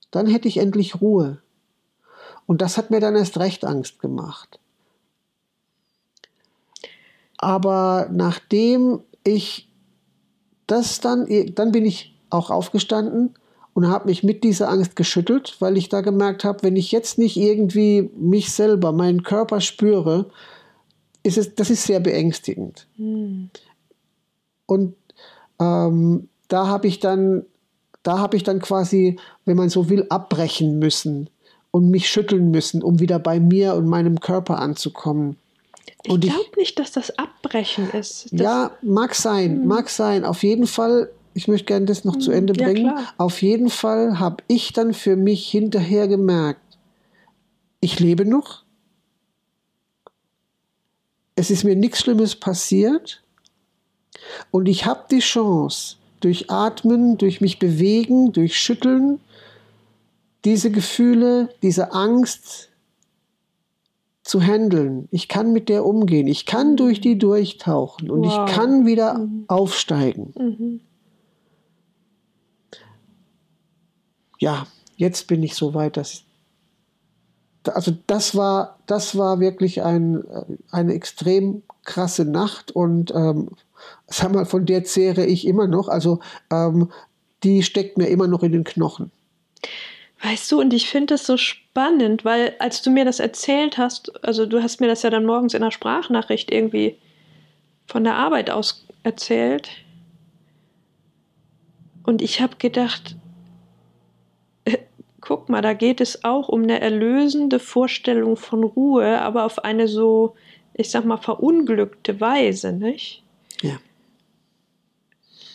Dann 0.09 0.25
hätte 0.25 0.47
ich 0.47 0.57
endlich 0.57 0.99
Ruhe. 0.99 1.37
Und 2.47 2.61
das 2.61 2.77
hat 2.77 2.89
mir 2.89 2.99
dann 2.99 3.15
erst 3.15 3.37
recht 3.37 3.63
Angst 3.63 3.99
gemacht. 3.99 4.59
Aber 7.37 8.09
nachdem 8.11 9.01
ich 9.23 9.69
das 10.65 10.99
dann, 10.99 11.27
dann 11.53 11.71
bin 11.71 11.85
ich 11.85 12.19
auch 12.31 12.49
aufgestanden 12.49 13.35
und 13.73 13.87
habe 13.87 14.07
mich 14.07 14.23
mit 14.23 14.43
dieser 14.43 14.69
Angst 14.69 14.95
geschüttelt, 14.95 15.55
weil 15.59 15.77
ich 15.77 15.89
da 15.89 16.01
gemerkt 16.01 16.43
habe, 16.43 16.63
wenn 16.63 16.75
ich 16.75 16.91
jetzt 16.91 17.17
nicht 17.17 17.37
irgendwie 17.37 18.11
mich 18.15 18.51
selber, 18.51 18.91
meinen 18.91 19.23
Körper 19.23 19.61
spüre, 19.61 20.29
ist 21.23 21.37
es, 21.37 21.55
das 21.55 21.69
ist 21.69 21.83
sehr 21.83 21.99
beängstigend. 21.99 22.87
Mhm. 22.97 23.49
Und 24.65 24.95
ähm, 25.59 26.29
da 26.47 26.67
habe 26.67 26.87
ich 26.87 26.99
dann, 26.99 27.45
da 28.03 28.19
habe 28.19 28.37
ich 28.37 28.43
dann 28.43 28.59
quasi, 28.59 29.17
wenn 29.45 29.57
man 29.57 29.69
so 29.69 29.89
will, 29.89 30.05
abbrechen 30.09 30.77
müssen 30.77 31.29
und 31.71 31.89
mich 31.89 32.09
schütteln 32.09 32.51
müssen, 32.51 32.83
um 32.83 32.99
wieder 32.99 33.17
bei 33.17 33.39
mir 33.39 33.73
und 33.73 33.87
meinem 33.87 34.19
Körper 34.19 34.59
anzukommen. 34.59 35.37
Ich 36.03 36.19
glaube 36.19 36.43
nicht, 36.57 36.77
dass 36.79 36.91
das 36.91 37.17
Abbrechen 37.17 37.89
ist. 37.91 38.27
Das 38.31 38.41
ja, 38.41 38.71
mag 38.81 39.15
sein, 39.15 39.61
mhm. 39.61 39.67
mag 39.67 39.89
sein. 39.89 40.25
Auf 40.25 40.43
jeden 40.43 40.67
Fall 40.67 41.09
ich 41.33 41.47
möchte 41.47 41.65
gerne 41.65 41.85
das 41.85 42.05
noch 42.05 42.17
zu 42.17 42.31
hm, 42.31 42.37
Ende 42.39 42.53
bringen. 42.53 42.85
Ja, 42.85 43.13
Auf 43.17 43.41
jeden 43.41 43.69
Fall 43.69 44.19
habe 44.19 44.43
ich 44.47 44.73
dann 44.73 44.93
für 44.93 45.15
mich 45.15 45.49
hinterher 45.49 46.07
gemerkt, 46.07 46.59
ich 47.79 47.99
lebe 47.99 48.25
noch. 48.25 48.63
Es 51.35 51.49
ist 51.49 51.63
mir 51.63 51.75
nichts 51.75 51.99
Schlimmes 51.99 52.35
passiert. 52.35 53.21
Und 54.51 54.67
ich 54.67 54.85
habe 54.85 55.05
die 55.11 55.19
Chance, 55.19 55.97
durch 56.19 56.49
Atmen, 56.49 57.17
durch 57.17 57.41
mich 57.41 57.59
bewegen, 57.59 58.31
durch 58.31 58.57
Schütteln, 58.57 59.19
diese 60.45 60.71
Gefühle, 60.71 61.49
diese 61.61 61.91
Angst 61.91 62.69
zu 64.23 64.41
handeln. 64.41 65.09
Ich 65.11 65.27
kann 65.27 65.51
mit 65.51 65.67
der 65.67 65.85
umgehen. 65.85 66.27
Ich 66.27 66.45
kann 66.45 66.77
durch 66.77 67.01
die 67.01 67.17
durchtauchen 67.17 68.09
und 68.09 68.23
wow. 68.23 68.47
ich 68.47 68.55
kann 68.55 68.85
wieder 68.85 69.17
mhm. 69.17 69.43
aufsteigen. 69.47 70.33
Mhm. 70.37 70.79
Ja, 74.43 74.67
jetzt 74.97 75.27
bin 75.27 75.41
ich 75.41 75.55
so 75.55 75.73
weit, 75.73 75.95
dass 75.95 76.23
also 77.65 77.93
das 78.07 78.35
war, 78.35 78.77
das 78.87 79.17
war 79.17 79.39
wirklich 79.39 79.83
ein, 79.83 80.25
äh, 80.27 80.43
eine 80.69 80.93
extrem 80.93 81.63
krasse 81.85 82.25
Nacht 82.25 82.71
und 82.71 83.11
ähm, 83.15 83.51
sag 84.07 84.33
mal, 84.33 84.45
von 84.45 84.65
der 84.65 84.83
zehre 84.83 85.25
ich 85.25 85.47
immer 85.47 85.65
noch. 85.65 85.87
Also 85.87 86.19
ähm, 86.51 86.91
die 87.43 87.63
steckt 87.63 87.97
mir 87.97 88.07
immer 88.07 88.27
noch 88.27 88.43
in 88.43 88.51
den 88.51 88.65
Knochen. 88.65 89.11
Weißt 90.21 90.51
du, 90.51 90.59
und 90.59 90.73
ich 90.73 90.89
finde 90.89 91.13
das 91.13 91.25
so 91.25 91.37
spannend, 91.37 92.25
weil 92.25 92.53
als 92.59 92.81
du 92.81 92.91
mir 92.91 93.05
das 93.05 93.21
erzählt 93.21 93.77
hast, 93.77 94.25
also 94.25 94.45
du 94.45 94.61
hast 94.61 94.81
mir 94.81 94.87
das 94.87 95.03
ja 95.03 95.09
dann 95.09 95.25
morgens 95.25 95.53
in 95.53 95.61
der 95.61 95.71
Sprachnachricht 95.71 96.51
irgendwie 96.51 96.97
von 97.87 98.03
der 98.03 98.15
Arbeit 98.15 98.49
aus 98.49 98.85
erzählt. 99.03 99.69
Und 102.03 102.21
ich 102.21 102.41
habe 102.41 102.57
gedacht, 102.57 103.15
mal, 105.53 105.61
da 105.61 105.73
geht 105.73 106.01
es 106.01 106.23
auch 106.23 106.49
um 106.49 106.63
eine 106.63 106.81
erlösende 106.81 107.59
Vorstellung 107.59 108.35
von 108.35 108.63
Ruhe, 108.63 109.21
aber 109.21 109.45
auf 109.45 109.63
eine 109.63 109.87
so, 109.87 110.35
ich 110.73 110.89
sag 110.89 111.05
mal, 111.05 111.17
verunglückte 111.17 112.19
Weise, 112.19 112.73
nicht? 112.73 113.23
Ja. 113.61 113.79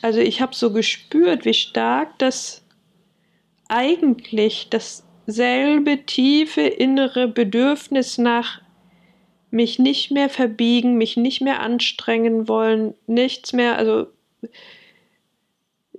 Also 0.01 0.21
ich 0.21 0.41
habe 0.41 0.55
so 0.55 0.73
gespürt, 0.73 1.45
wie 1.45 1.55
stark 1.55 2.19
das 2.19 2.65
eigentlich 3.69 4.69
dasselbe 4.71 6.07
tiefe 6.07 6.63
innere 6.63 7.29
Bedürfnis 7.29 8.17
nach 8.17 8.63
mich 9.51 9.79
nicht 9.79 10.11
mehr 10.11 10.29
verbiegen, 10.29 10.97
mich 10.97 11.17
nicht 11.17 11.41
mehr 11.41 11.61
anstrengen 11.61 12.49
wollen, 12.49 12.95
nichts 13.07 13.53
mehr, 13.53 13.77
also 13.77 14.07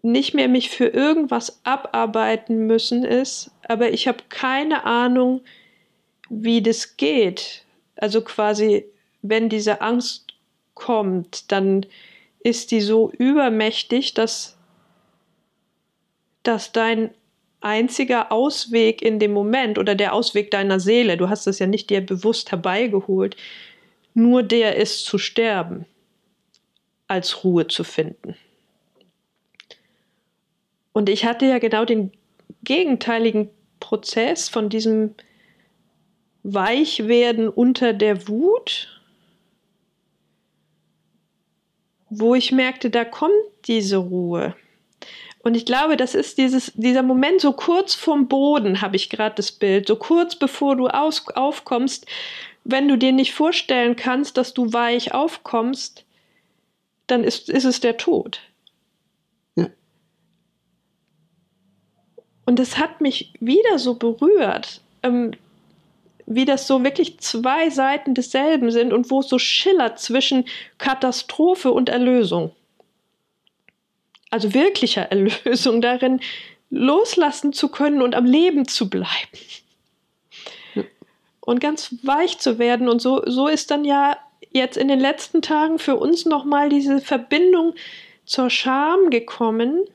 nicht 0.01 0.33
mehr 0.33 0.47
mich 0.47 0.69
für 0.69 0.87
irgendwas 0.87 1.59
abarbeiten 1.63 2.67
müssen 2.67 3.03
ist, 3.03 3.51
aber 3.67 3.91
ich 3.91 4.07
habe 4.07 4.19
keine 4.29 4.85
Ahnung, 4.85 5.41
wie 6.29 6.61
das 6.61 6.97
geht. 6.97 7.65
Also 7.95 8.21
quasi, 8.21 8.85
wenn 9.21 9.49
diese 9.49 9.81
Angst 9.81 10.33
kommt, 10.73 11.51
dann 11.51 11.85
ist 12.41 12.71
die 12.71 12.81
so 12.81 13.11
übermächtig, 13.11 14.13
dass, 14.13 14.57
dass 16.43 16.71
dein 16.71 17.11
einziger 17.61 18.31
Ausweg 18.31 19.01
in 19.01 19.19
dem 19.19 19.33
Moment 19.33 19.77
oder 19.77 19.95
der 19.95 20.13
Ausweg 20.13 20.49
deiner 20.51 20.79
Seele, 20.79 21.17
du 21.17 21.27
hast 21.27 21.45
es 21.47 21.59
ja 21.59 21.67
nicht 21.67 21.89
dir 21.89 21.99
bewusst 21.99 22.51
herbeigeholt, 22.51 23.35
nur 24.13 24.43
der 24.43 24.77
ist 24.77 25.05
zu 25.05 25.17
sterben, 25.17 25.85
als 27.07 27.43
Ruhe 27.43 27.67
zu 27.67 27.83
finden. 27.83 28.35
Und 30.99 31.07
ich 31.07 31.23
hatte 31.23 31.45
ja 31.45 31.59
genau 31.59 31.85
den 31.85 32.11
gegenteiligen 32.61 33.49
Prozess 33.79 34.49
von 34.49 34.67
diesem 34.67 35.15
Weichwerden 36.43 37.47
unter 37.47 37.93
der 37.93 38.27
Wut, 38.27 39.01
wo 42.09 42.35
ich 42.35 42.51
merkte, 42.51 42.89
da 42.89 43.05
kommt 43.05 43.31
diese 43.63 43.95
Ruhe. 43.95 44.57
Und 45.41 45.55
ich 45.55 45.65
glaube, 45.65 45.95
das 45.95 46.15
ist 46.15 46.37
dieses, 46.37 46.73
dieser 46.75 47.03
Moment 47.03 47.39
so 47.39 47.53
kurz 47.53 47.95
vom 47.95 48.27
Boden, 48.27 48.81
habe 48.81 48.97
ich 48.97 49.09
gerade 49.09 49.35
das 49.35 49.53
Bild, 49.53 49.87
so 49.87 49.95
kurz 49.95 50.35
bevor 50.35 50.75
du 50.75 50.89
aus, 50.89 51.25
aufkommst, 51.29 52.07
wenn 52.65 52.89
du 52.89 52.97
dir 52.97 53.13
nicht 53.13 53.33
vorstellen 53.33 53.95
kannst, 53.95 54.35
dass 54.35 54.53
du 54.53 54.73
weich 54.73 55.13
aufkommst, 55.13 56.03
dann 57.07 57.23
ist, 57.23 57.47
ist 57.47 57.63
es 57.63 57.79
der 57.79 57.95
Tod. 57.95 58.41
Und 62.49 62.59
es 62.59 62.79
hat 62.79 62.99
mich 62.99 63.31
wieder 63.39 63.77
so 63.77 63.93
berührt, 63.93 64.81
ähm, 65.03 65.33
wie 66.25 66.45
das 66.45 66.65
so 66.65 66.83
wirklich 66.83 67.19
zwei 67.19 67.69
Seiten 67.69 68.15
desselben 68.15 68.71
sind 68.71 68.91
und 68.91 69.11
wo 69.11 69.19
es 69.19 69.29
so 69.29 69.37
schillert 69.37 69.99
zwischen 69.99 70.45
Katastrophe 70.79 71.71
und 71.71 71.89
Erlösung. 71.89 72.49
Also 74.31 74.51
wirklicher 74.55 75.03
Erlösung 75.11 75.79
darin, 75.79 76.21
loslassen 76.71 77.53
zu 77.53 77.69
können 77.69 78.01
und 78.01 78.15
am 78.15 78.25
Leben 78.25 78.67
zu 78.67 78.89
bleiben. 78.89 79.05
Und 81.41 81.59
ganz 81.59 81.97
weich 82.01 82.39
zu 82.39 82.57
werden. 82.57 82.89
Und 82.89 82.99
so, 82.99 83.21
so 83.27 83.47
ist 83.47 83.69
dann 83.69 83.85
ja 83.85 84.17
jetzt 84.49 84.75
in 84.75 84.87
den 84.87 84.99
letzten 84.99 85.43
Tagen 85.43 85.77
für 85.77 85.97
uns 85.97 86.25
nochmal 86.25 86.69
diese 86.69 86.99
Verbindung 86.99 87.75
zur 88.25 88.49
Scham 88.49 89.11
gekommen, 89.11 89.85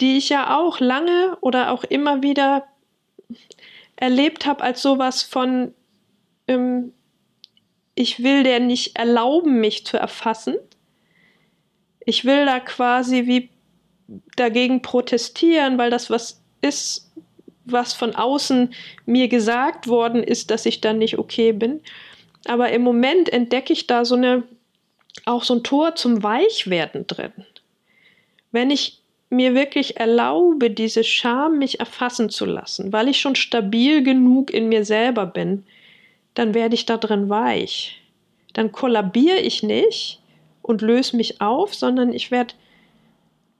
die 0.00 0.16
ich 0.16 0.28
ja 0.28 0.58
auch 0.58 0.80
lange 0.80 1.36
oder 1.40 1.72
auch 1.72 1.84
immer 1.84 2.22
wieder 2.22 2.66
erlebt 3.96 4.46
habe 4.46 4.62
als 4.62 4.82
sowas 4.82 5.22
von 5.22 5.74
ähm, 6.48 6.92
ich 7.94 8.22
will 8.22 8.42
der 8.42 8.60
nicht 8.60 8.96
erlauben, 8.96 9.60
mich 9.60 9.86
zu 9.86 9.96
erfassen. 9.96 10.56
Ich 12.04 12.24
will 12.24 12.44
da 12.44 12.60
quasi 12.60 13.26
wie 13.26 13.50
dagegen 14.36 14.82
protestieren, 14.82 15.78
weil 15.78 15.90
das 15.90 16.10
was 16.10 16.42
ist, 16.60 17.12
was 17.64 17.94
von 17.94 18.14
außen 18.14 18.74
mir 19.06 19.28
gesagt 19.28 19.86
worden 19.86 20.22
ist, 20.22 20.50
dass 20.50 20.66
ich 20.66 20.80
dann 20.80 20.98
nicht 20.98 21.18
okay 21.18 21.52
bin. 21.52 21.80
Aber 22.46 22.70
im 22.72 22.82
Moment 22.82 23.30
entdecke 23.30 23.72
ich 23.72 23.86
da 23.86 24.04
so 24.04 24.16
eine, 24.16 24.42
auch 25.24 25.44
so 25.44 25.54
ein 25.54 25.62
Tor 25.62 25.94
zum 25.94 26.22
Weichwerden 26.22 27.06
drin. 27.06 27.32
Wenn 28.50 28.70
ich 28.70 29.00
mir 29.30 29.54
wirklich 29.54 29.96
erlaube, 29.98 30.70
diese 30.70 31.04
Scham 31.04 31.58
mich 31.58 31.80
erfassen 31.80 32.30
zu 32.30 32.44
lassen, 32.44 32.92
weil 32.92 33.08
ich 33.08 33.20
schon 33.20 33.34
stabil 33.34 34.02
genug 34.02 34.52
in 34.52 34.68
mir 34.68 34.84
selber 34.84 35.26
bin, 35.26 35.64
dann 36.34 36.54
werde 36.54 36.74
ich 36.74 36.86
da 36.86 36.96
drin 36.96 37.28
weich. 37.28 38.02
Dann 38.52 38.72
kollabiere 38.72 39.38
ich 39.38 39.62
nicht 39.62 40.20
und 40.62 40.82
löse 40.82 41.16
mich 41.16 41.40
auf, 41.40 41.74
sondern 41.74 42.12
ich 42.12 42.30
werde 42.30 42.54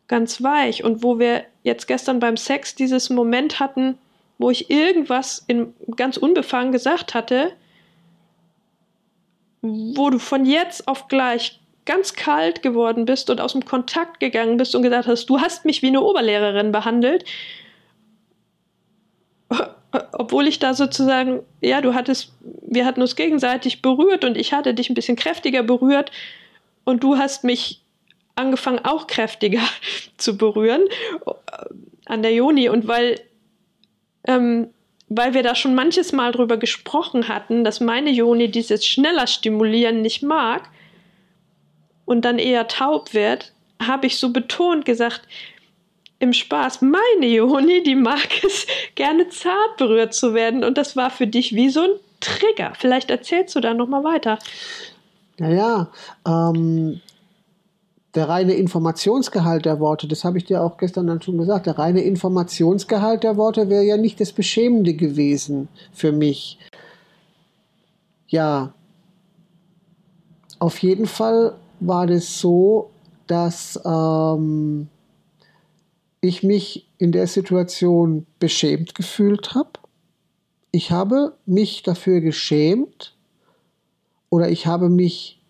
ganz 0.09 0.43
weich. 0.43 0.85
Und 0.85 1.03
wo 1.03 1.19
wir 1.19 1.45
jetzt 1.63 1.87
gestern 1.87 2.21
beim 2.21 2.37
Sex 2.37 2.75
dieses 2.75 3.11
Moment 3.11 3.61
hatten, 3.61 3.99
wo 4.39 4.51
ich 4.51 4.71
irgendwas 4.71 5.45
in, 5.47 5.75
ganz 5.97 6.17
unbefangen 6.17 6.73
gesagt 6.73 7.15
hatte, 7.15 7.53
wo 9.63 10.11
du 10.11 10.19
von 10.19 10.45
jetzt 10.45 10.87
auf 10.89 11.09
gleich 11.09 11.61
ganz 11.87 12.15
kalt 12.15 12.63
geworden 12.63 13.05
bist 13.05 13.31
und 13.31 13.41
aus 13.41 13.53
dem 13.53 13.65
Kontakt 13.65 14.21
gegangen 14.21 14.57
bist 14.57 14.75
und 14.75 14.83
gesagt 14.83 15.07
hast, 15.07 15.27
du 15.27 15.41
hast 15.41 15.65
mich 15.65 15.83
wie 15.83 15.89
eine 15.89 16.01
Oberlehrerin 16.01 16.73
behandelt, 16.73 17.25
obwohl 20.13 20.47
ich 20.47 20.59
da 20.59 20.75
sozusagen, 20.75 21.43
ja, 21.61 21.81
du 21.81 21.95
hattest, 21.95 22.33
wir 22.41 22.87
hatten 22.87 23.01
uns 23.01 23.17
gegenseitig 23.17 23.83
berührt 23.83 24.25
und 24.25 24.37
ich 24.37 24.53
hatte 24.53 24.75
dich 24.75 24.91
ein 24.91 24.95
bisschen 24.95 25.17
kräftiger 25.17 25.63
berührt 25.63 26.11
und 26.85 27.03
du 27.03 27.17
hast 27.19 27.45
mich 27.45 27.83
angefangen 28.35 28.81
auch 28.85 29.07
kräftiger 29.07 29.63
zu 30.17 30.37
berühren 30.37 30.83
an 32.07 32.23
der 32.23 32.33
Joni. 32.33 32.69
Und 32.69 32.89
weil 32.89 33.21
ähm, 34.27 34.69
weil 35.09 35.35
wir 35.35 35.43
da 35.43 35.55
schon 35.55 35.75
manches 35.75 36.13
Mal 36.13 36.33
drüber 36.33 36.57
gesprochen 36.57 37.29
hatten, 37.29 37.63
dass 37.63 37.81
meine 37.81 38.11
Joni 38.11 38.51
dieses 38.51 38.87
schneller 38.87 39.27
Stimulieren 39.27 40.01
nicht 40.01 40.23
mag 40.23 40.71
und 42.05 42.25
dann 42.25 42.39
eher 42.39 42.69
taub 42.69 43.15
wird, 43.15 43.53
habe 43.81 44.07
ich 44.07 44.19
so 44.19 44.31
betont 44.31 44.85
gesagt, 44.85 45.23
im 46.19 46.33
Spaß, 46.33 46.83
meine 46.83 47.27
Joni, 47.27 47.83
die 47.83 47.95
mag 47.95 48.29
es 48.45 48.67
gerne 48.95 49.29
zart 49.29 49.77
berührt 49.79 50.15
zu 50.15 50.35
werden 50.35 50.65
und 50.65 50.79
das 50.79 50.97
war 50.97 51.11
für 51.11 51.27
dich 51.27 51.55
wie 51.55 51.71
so 51.71 51.81
ein 51.81 51.91
Trigger. 52.21 52.73
Vielleicht 52.79 53.11
erzählst 53.11 53.55
du 53.55 53.61
da 53.61 53.75
noch 53.75 53.89
mal 53.89 54.03
weiter. 54.03 54.39
Naja, 55.39 55.91
ähm, 56.27 57.01
der 58.15 58.29
reine 58.29 58.55
Informationsgehalt 58.55 59.65
der 59.65 59.81
Worte, 59.81 60.07
das 60.07 60.25
habe 60.25 60.39
ich 60.39 60.45
dir 60.45 60.63
auch 60.63 60.77
gestern 60.79 61.09
dann 61.09 61.21
schon 61.21 61.37
gesagt, 61.37 61.67
der 61.67 61.79
reine 61.79 62.03
Informationsgehalt 62.03 63.25
der 63.25 63.37
Worte 63.37 63.69
wäre 63.69 63.83
ja 63.83 63.97
nicht 63.97 64.21
das 64.21 64.33
Beschämende 64.33 64.95
gewesen 64.95 65.69
für 65.93 66.13
mich. 66.13 66.59
Ja, 68.29 68.73
auf 70.61 70.79
jeden 70.79 71.07
Fall 71.07 71.57
war 71.87 72.07
das 72.07 72.41
so, 72.41 72.91
dass 73.27 73.81
ähm, 73.85 74.89
ich 76.21 76.43
mich 76.43 76.91
in 76.99 77.13
der 77.13 77.27
Situation 77.27 78.27
beschämt 78.39 78.95
gefühlt 78.95 79.55
habe. 79.55 79.71
Ich 80.71 80.91
habe 80.91 81.37
mich 81.47 81.83
dafür 81.83 82.21
geschämt 82.21 83.17
oder 84.31 84.49
ich 84.49 84.67
habe 84.67 84.89
mich 84.89 85.41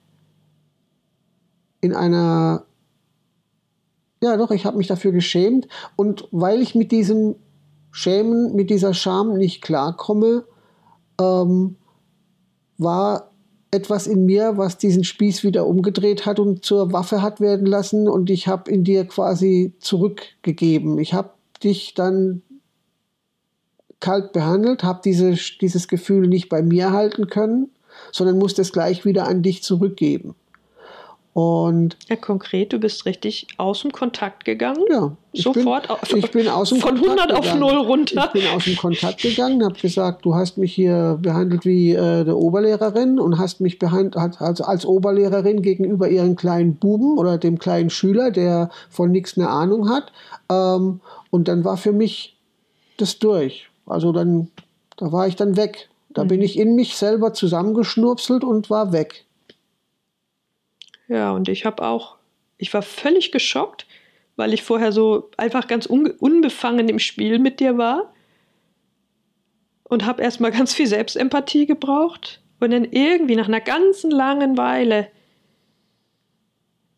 in 1.80 1.94
einer, 1.94 2.64
ja 4.22 4.36
doch, 4.36 4.50
ich 4.50 4.66
habe 4.66 4.76
mich 4.76 4.86
dafür 4.86 5.12
geschämt 5.12 5.68
und 5.96 6.28
weil 6.30 6.60
ich 6.60 6.74
mit 6.74 6.92
diesem 6.92 7.36
Schämen, 7.90 8.54
mit 8.54 8.70
dieser 8.70 8.92
Scham 8.92 9.34
nicht 9.34 9.62
klarkomme, 9.62 10.44
ähm, 11.20 11.76
war 12.76 13.30
etwas 13.74 14.06
in 14.06 14.24
mir, 14.24 14.56
was 14.56 14.78
diesen 14.78 15.04
Spieß 15.04 15.44
wieder 15.44 15.66
umgedreht 15.66 16.24
hat 16.24 16.38
und 16.38 16.64
zur 16.64 16.92
Waffe 16.92 17.20
hat 17.20 17.40
werden 17.40 17.66
lassen 17.66 18.08
und 18.08 18.30
ich 18.30 18.46
habe 18.46 18.70
in 18.70 18.84
dir 18.84 19.04
quasi 19.04 19.74
zurückgegeben. 19.80 20.98
Ich 20.98 21.12
habe 21.12 21.30
dich 21.62 21.94
dann 21.94 22.42
kalt 24.00 24.32
behandelt, 24.32 24.84
habe 24.84 25.00
diese, 25.04 25.34
dieses 25.60 25.88
Gefühl 25.88 26.28
nicht 26.28 26.48
bei 26.48 26.62
mir 26.62 26.92
halten 26.92 27.26
können, 27.26 27.70
sondern 28.12 28.38
musste 28.38 28.62
es 28.62 28.72
gleich 28.72 29.04
wieder 29.04 29.26
an 29.26 29.42
dich 29.42 29.62
zurückgeben. 29.62 30.34
Und 31.34 31.96
ja, 32.08 32.14
konkret, 32.14 32.72
du 32.72 32.78
bist 32.78 33.06
richtig 33.06 33.48
aus 33.56 33.82
dem 33.82 33.90
Kontakt 33.90 34.44
gegangen. 34.44 34.84
Ja, 34.88 35.16
sofort 35.32 35.88
bin, 36.08 36.18
ich 36.18 36.30
bin 36.30 36.46
aus 36.46 36.68
dem 36.68 36.78
von 36.78 36.94
Kontakt 36.94 37.32
100 37.32 37.36
auf 37.36 37.54
0 37.58 37.72
runter. 37.78 38.30
Ich 38.32 38.40
bin 38.40 38.50
aus 38.54 38.64
dem 38.64 38.76
Kontakt 38.76 39.20
gegangen, 39.20 39.64
habe 39.64 39.74
gesagt, 39.74 40.24
du 40.24 40.36
hast 40.36 40.58
mich 40.58 40.72
hier 40.72 41.18
behandelt 41.20 41.64
wie 41.64 41.92
äh, 41.92 42.20
eine 42.20 42.36
Oberlehrerin 42.36 43.18
und 43.18 43.36
hast 43.36 43.60
mich 43.60 43.80
behandelt 43.80 44.16
als, 44.16 44.60
als 44.60 44.86
Oberlehrerin 44.86 45.60
gegenüber 45.60 46.08
ihren 46.08 46.36
kleinen 46.36 46.76
Buben 46.76 47.18
oder 47.18 47.36
dem 47.36 47.58
kleinen 47.58 47.90
Schüler, 47.90 48.30
der 48.30 48.70
von 48.88 49.10
nichts 49.10 49.36
eine 49.36 49.48
Ahnung 49.48 49.88
hat. 49.90 50.12
Ähm, 50.48 51.00
und 51.30 51.48
dann 51.48 51.64
war 51.64 51.76
für 51.76 51.92
mich 51.92 52.36
das 52.96 53.18
durch. 53.18 53.68
Also 53.86 54.12
dann, 54.12 54.52
da 54.96 55.10
war 55.10 55.26
ich 55.26 55.34
dann 55.34 55.56
weg. 55.56 55.88
Da 56.10 56.22
mhm. 56.22 56.28
bin 56.28 56.42
ich 56.42 56.56
in 56.56 56.76
mich 56.76 56.94
selber 56.96 57.32
zusammengeschnurpselt 57.32 58.44
und 58.44 58.70
war 58.70 58.92
weg. 58.92 59.24
Ja, 61.08 61.32
und 61.32 61.48
ich 61.48 61.64
habe 61.64 61.82
auch, 61.84 62.16
ich 62.58 62.72
war 62.72 62.82
völlig 62.82 63.32
geschockt, 63.32 63.86
weil 64.36 64.52
ich 64.52 64.62
vorher 64.62 64.92
so 64.92 65.30
einfach 65.36 65.68
ganz 65.68 65.86
un 65.86 66.10
unbefangen 66.10 66.88
im 66.88 66.98
Spiel 66.98 67.38
mit 67.38 67.60
dir 67.60 67.78
war 67.78 68.12
und 69.84 70.06
habe 70.06 70.22
erstmal 70.22 70.50
ganz 70.52 70.74
viel 70.74 70.86
Selbstempathie 70.86 71.66
gebraucht 71.66 72.40
und 72.60 72.70
dann 72.70 72.84
irgendwie 72.84 73.36
nach 73.36 73.48
einer 73.48 73.60
ganzen 73.60 74.10
langen 74.10 74.56
Weile 74.56 75.08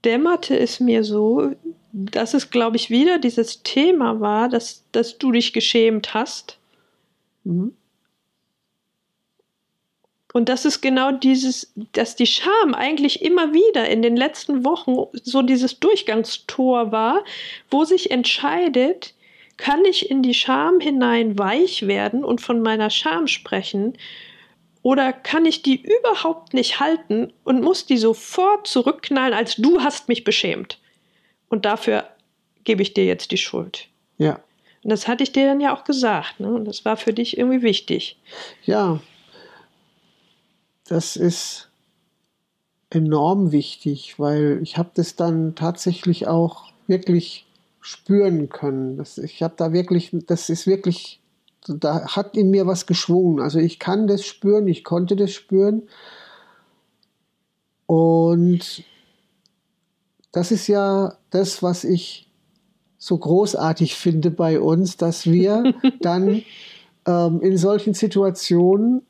dämmerte 0.05 0.57
es 0.57 0.79
mir 0.79 1.03
so, 1.03 1.53
dass 1.93 2.35
es, 2.35 2.51
glaube 2.51 2.77
ich, 2.77 2.91
wieder 2.91 3.19
dieses 3.19 3.63
Thema 3.63 4.21
war, 4.21 4.49
dass, 4.49 4.85
dass 4.93 5.19
du 5.19 5.33
dich 5.33 5.53
geschämt 5.53 6.15
hast. 6.15 6.59
Mhm. 7.43 7.73
Und 10.37 10.51
das 10.51 10.66
ist 10.66 10.82
genau 10.82 11.12
dieses, 11.12 11.72
dass 11.93 12.14
die 12.14 12.26
Scham 12.26 12.74
eigentlich 12.74 13.22
immer 13.22 13.55
wieder 13.55 13.89
in 13.89 14.03
den 14.03 14.18
letzten 14.18 14.66
Wochen 14.66 15.07
so 15.22 15.41
dieses 15.41 15.80
Durchgangstor 15.80 16.93
war, 16.93 17.24
wo 17.70 17.87
sich 17.87 18.11
entscheidet, 18.11 19.14
kann 19.57 19.82
ich 19.87 20.11
in 20.11 20.22
die 20.22 20.34
Scham 20.34 20.78
hinein 20.78 21.39
weich 21.39 21.87
werden 21.87 22.22
und 22.22 22.43
von 22.43 22.61
meiner 22.61 22.91
Scham 22.91 23.28
sprechen 23.28 23.97
oder 24.82 25.14
kann 25.14 25.47
ich 25.47 25.62
die 25.62 25.80
überhaupt 25.80 26.53
nicht 26.53 26.80
halten 26.80 27.32
und 27.45 27.62
muss 27.62 27.87
die 27.87 27.97
sofort 27.97 28.66
zurückknallen, 28.66 29.32
als 29.32 29.57
du 29.57 29.80
hast 29.80 30.07
mich 30.07 30.22
beschämt. 30.22 30.78
Und 31.49 31.64
dafür 31.64 32.11
gebe 32.64 32.82
ich 32.82 32.93
dir 32.93 33.07
jetzt 33.07 33.30
die 33.30 33.39
Schuld. 33.39 33.89
Ja. 34.18 34.41
Und 34.84 34.91
das 34.91 35.09
hatte 35.09 35.22
ich 35.22 35.32
dir 35.32 35.47
dann 35.47 35.62
ja 35.62 35.74
auch 35.74 35.84
gesagt. 35.84 36.41
Ne? 36.41 36.49
Und 36.49 36.66
das 36.66 36.84
war 36.84 36.99
für 36.99 37.14
dich 37.14 37.39
irgendwie 37.39 37.62
wichtig. 37.62 38.18
Ja, 38.66 39.01
das 40.89 41.16
ist 41.16 41.68
enorm 42.91 43.53
wichtig, 43.53 44.18
weil 44.18 44.61
ich 44.62 44.78
habe 44.78 44.91
das 44.95 45.16
dann 45.16 45.55
tatsächlich 45.55 46.28
auch 46.28 46.64
wirklich 46.87 47.47
spüren 47.80 48.49
können. 48.49 48.97
Das, 48.97 49.18
ich 49.18 49.43
habe 49.43 49.55
da 49.57 49.72
wirklich, 49.72 50.11
das 50.26 50.49
ist 50.49 50.66
wirklich, 50.66 51.20
da 51.66 52.07
hat 52.16 52.37
in 52.37 52.51
mir 52.51 52.66
was 52.66 52.87
geschwungen. 52.87 53.41
Also 53.41 53.59
ich 53.59 53.78
kann 53.78 54.07
das 54.07 54.24
spüren, 54.24 54.68
ich 54.68 54.84
konnte 54.84 55.16
das 55.16 55.32
spüren. 55.32 55.82
Und 57.87 58.84
das 60.32 60.53
ist 60.53 60.66
ja 60.66 61.16
das, 61.30 61.62
was 61.62 61.84
ich 61.84 62.28
so 62.99 63.18
großartig 63.18 63.95
finde 63.95 64.30
bei 64.30 64.61
uns, 64.61 64.97
dass 64.97 65.26
wir 65.26 65.74
dann 66.01 66.43
ähm, 67.07 67.41
in 67.41 67.57
solchen 67.57 67.95
Situationen 67.95 69.03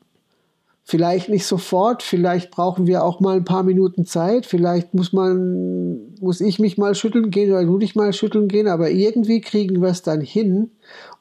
Vielleicht 0.89 1.27
nicht 1.27 1.45
sofort, 1.45 2.01
vielleicht 2.01 2.49
brauchen 2.49 2.87
wir 2.87 3.03
auch 3.03 3.19
mal 3.19 3.35
ein 3.35 3.43
paar 3.43 3.63
Minuten 3.63 4.05
Zeit, 4.05 4.45
vielleicht 4.45 4.93
muss 4.93 5.11
man, 5.11 6.13
muss 6.21 6.39
ich 6.39 6.59
mich 6.59 6.77
mal 6.77 6.95
schütteln 6.95 7.29
gehen 7.29 7.51
oder 7.51 7.65
du 7.65 7.77
dich 7.77 7.95
mal 7.95 8.13
schütteln 8.13 8.47
gehen, 8.47 8.69
aber 8.69 8.89
irgendwie 8.89 9.41
kriegen 9.41 9.81
wir 9.81 9.89
es 9.89 10.01
dann 10.01 10.21
hin, 10.21 10.71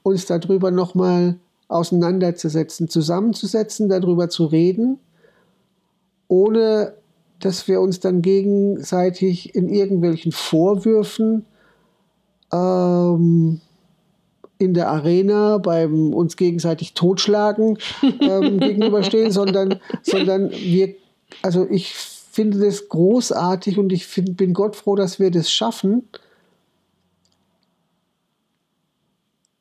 uns 0.04 0.26
darüber 0.26 0.70
nochmal 0.70 1.40
auseinanderzusetzen, 1.66 2.88
zusammenzusetzen, 2.88 3.88
darüber 3.88 4.28
zu 4.28 4.44
reden, 4.44 5.00
ohne 6.28 6.92
dass 7.40 7.66
wir 7.66 7.80
uns 7.80 7.98
dann 7.98 8.22
gegenseitig 8.22 9.56
in 9.56 9.68
irgendwelchen 9.68 10.30
Vorwürfen 10.30 11.44
ähm, 12.52 13.60
in 14.58 14.74
der 14.74 14.88
Arena 14.88 15.58
beim 15.58 16.14
uns 16.14 16.36
gegenseitig 16.36 16.94
totschlagen 16.94 17.78
ähm, 18.20 18.58
gegenüberstehen, 18.60 19.30
sondern, 19.30 19.80
sondern 20.02 20.50
wir 20.50 20.94
also 21.42 21.66
ich 21.68 21.94
finde 21.94 22.58
das 22.58 22.88
großartig 22.88 23.78
und 23.78 23.92
ich 23.92 24.06
find, 24.06 24.36
bin 24.36 24.52
Gott 24.52 24.76
froh, 24.76 24.94
dass 24.94 25.18
wir 25.18 25.30
das 25.30 25.50
schaffen, 25.50 26.08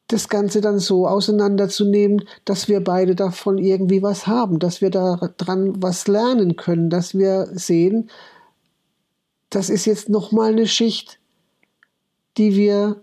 das 0.08 0.30
Ganze 0.30 0.62
dann 0.62 0.80
so 0.80 1.08
auseinanderzunehmen, 1.08 2.28
dass 2.44 2.68
wir 2.68 2.84
beide 2.84 3.16
davon 3.16 3.58
irgendwie 3.58 4.04
was 4.04 4.28
haben, 4.28 4.60
dass 4.60 4.82
wir 4.82 4.92
daran 4.92 5.82
was 5.82 6.08
lernen 6.08 6.56
können, 6.58 6.90
dass 6.90 7.18
wir 7.18 7.48
sehen, 7.54 8.10
das 9.50 9.70
ist 9.70 9.86
jetzt 9.86 10.10
nochmal 10.10 10.52
eine 10.52 10.68
Schicht, 10.68 11.20
die 12.38 12.56
wir 12.56 13.02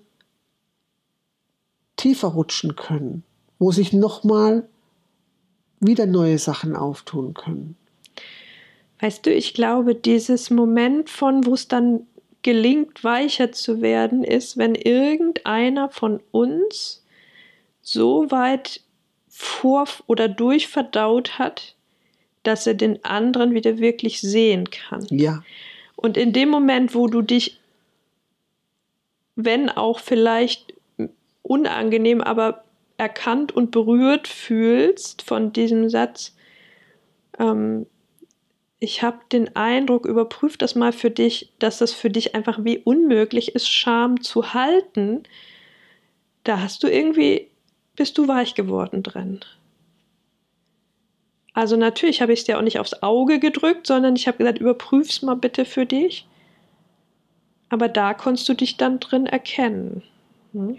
tiefer 1.96 2.28
rutschen 2.28 2.76
können, 2.76 3.22
wo 3.58 3.72
sich 3.72 3.92
nochmal 3.92 4.68
wieder 5.80 6.06
neue 6.06 6.38
Sachen 6.38 6.76
auftun 6.76 7.34
können. 7.34 7.76
Weißt 9.00 9.26
du, 9.26 9.34
ich 9.34 9.52
glaube, 9.54 9.94
dieses 9.94 10.50
Moment 10.50 11.10
von, 11.10 11.44
wo 11.44 11.54
es 11.54 11.66
dann 11.66 12.06
gelingt, 12.42 13.02
weicher 13.02 13.52
zu 13.52 13.80
werden, 13.80 14.22
ist, 14.22 14.56
wenn 14.56 14.74
irgendeiner 14.74 15.88
von 15.90 16.20
uns 16.30 17.04
so 17.80 18.30
weit 18.30 18.80
vor 19.28 19.88
oder 20.06 20.28
durchverdaut 20.28 21.38
hat, 21.38 21.74
dass 22.42 22.66
er 22.66 22.74
den 22.74 23.04
anderen 23.04 23.54
wieder 23.54 23.78
wirklich 23.78 24.20
sehen 24.20 24.70
kann. 24.70 25.06
Ja. 25.10 25.42
Und 25.96 26.16
in 26.16 26.32
dem 26.32 26.48
Moment, 26.48 26.94
wo 26.94 27.06
du 27.06 27.22
dich, 27.22 27.58
wenn 29.36 29.68
auch 29.68 30.00
vielleicht 30.00 30.71
unangenehm, 31.52 32.20
aber 32.20 32.64
erkannt 32.96 33.52
und 33.52 33.70
berührt 33.70 34.28
fühlst 34.28 35.22
von 35.22 35.52
diesem 35.52 35.88
Satz, 35.88 36.34
ähm, 37.38 37.86
ich 38.78 39.02
habe 39.02 39.20
den 39.30 39.54
Eindruck, 39.54 40.06
überprüf 40.06 40.56
das 40.56 40.74
mal 40.74 40.92
für 40.92 41.10
dich, 41.10 41.52
dass 41.60 41.78
das 41.78 41.92
für 41.92 42.10
dich 42.10 42.34
einfach 42.34 42.64
wie 42.64 42.78
unmöglich 42.78 43.54
ist, 43.54 43.68
Scham 43.70 44.20
zu 44.22 44.54
halten. 44.54 45.22
Da 46.42 46.60
hast 46.60 46.82
du 46.82 46.88
irgendwie, 46.88 47.48
bist 47.94 48.18
du 48.18 48.26
weich 48.26 48.54
geworden 48.54 49.04
drin. 49.04 49.40
Also 51.54 51.76
natürlich 51.76 52.22
habe 52.22 52.32
ich 52.32 52.40
es 52.40 52.44
dir 52.46 52.58
auch 52.58 52.62
nicht 52.62 52.80
aufs 52.80 53.02
Auge 53.02 53.38
gedrückt, 53.38 53.86
sondern 53.86 54.16
ich 54.16 54.26
habe 54.26 54.38
gesagt, 54.38 54.58
überprüf's 54.58 55.22
mal 55.22 55.36
bitte 55.36 55.64
für 55.64 55.86
dich. 55.86 56.26
Aber 57.68 57.88
da 57.88 58.14
konntest 58.14 58.48
du 58.48 58.54
dich 58.54 58.78
dann 58.78 58.98
drin 58.98 59.26
erkennen. 59.26 60.02
Hm? 60.52 60.76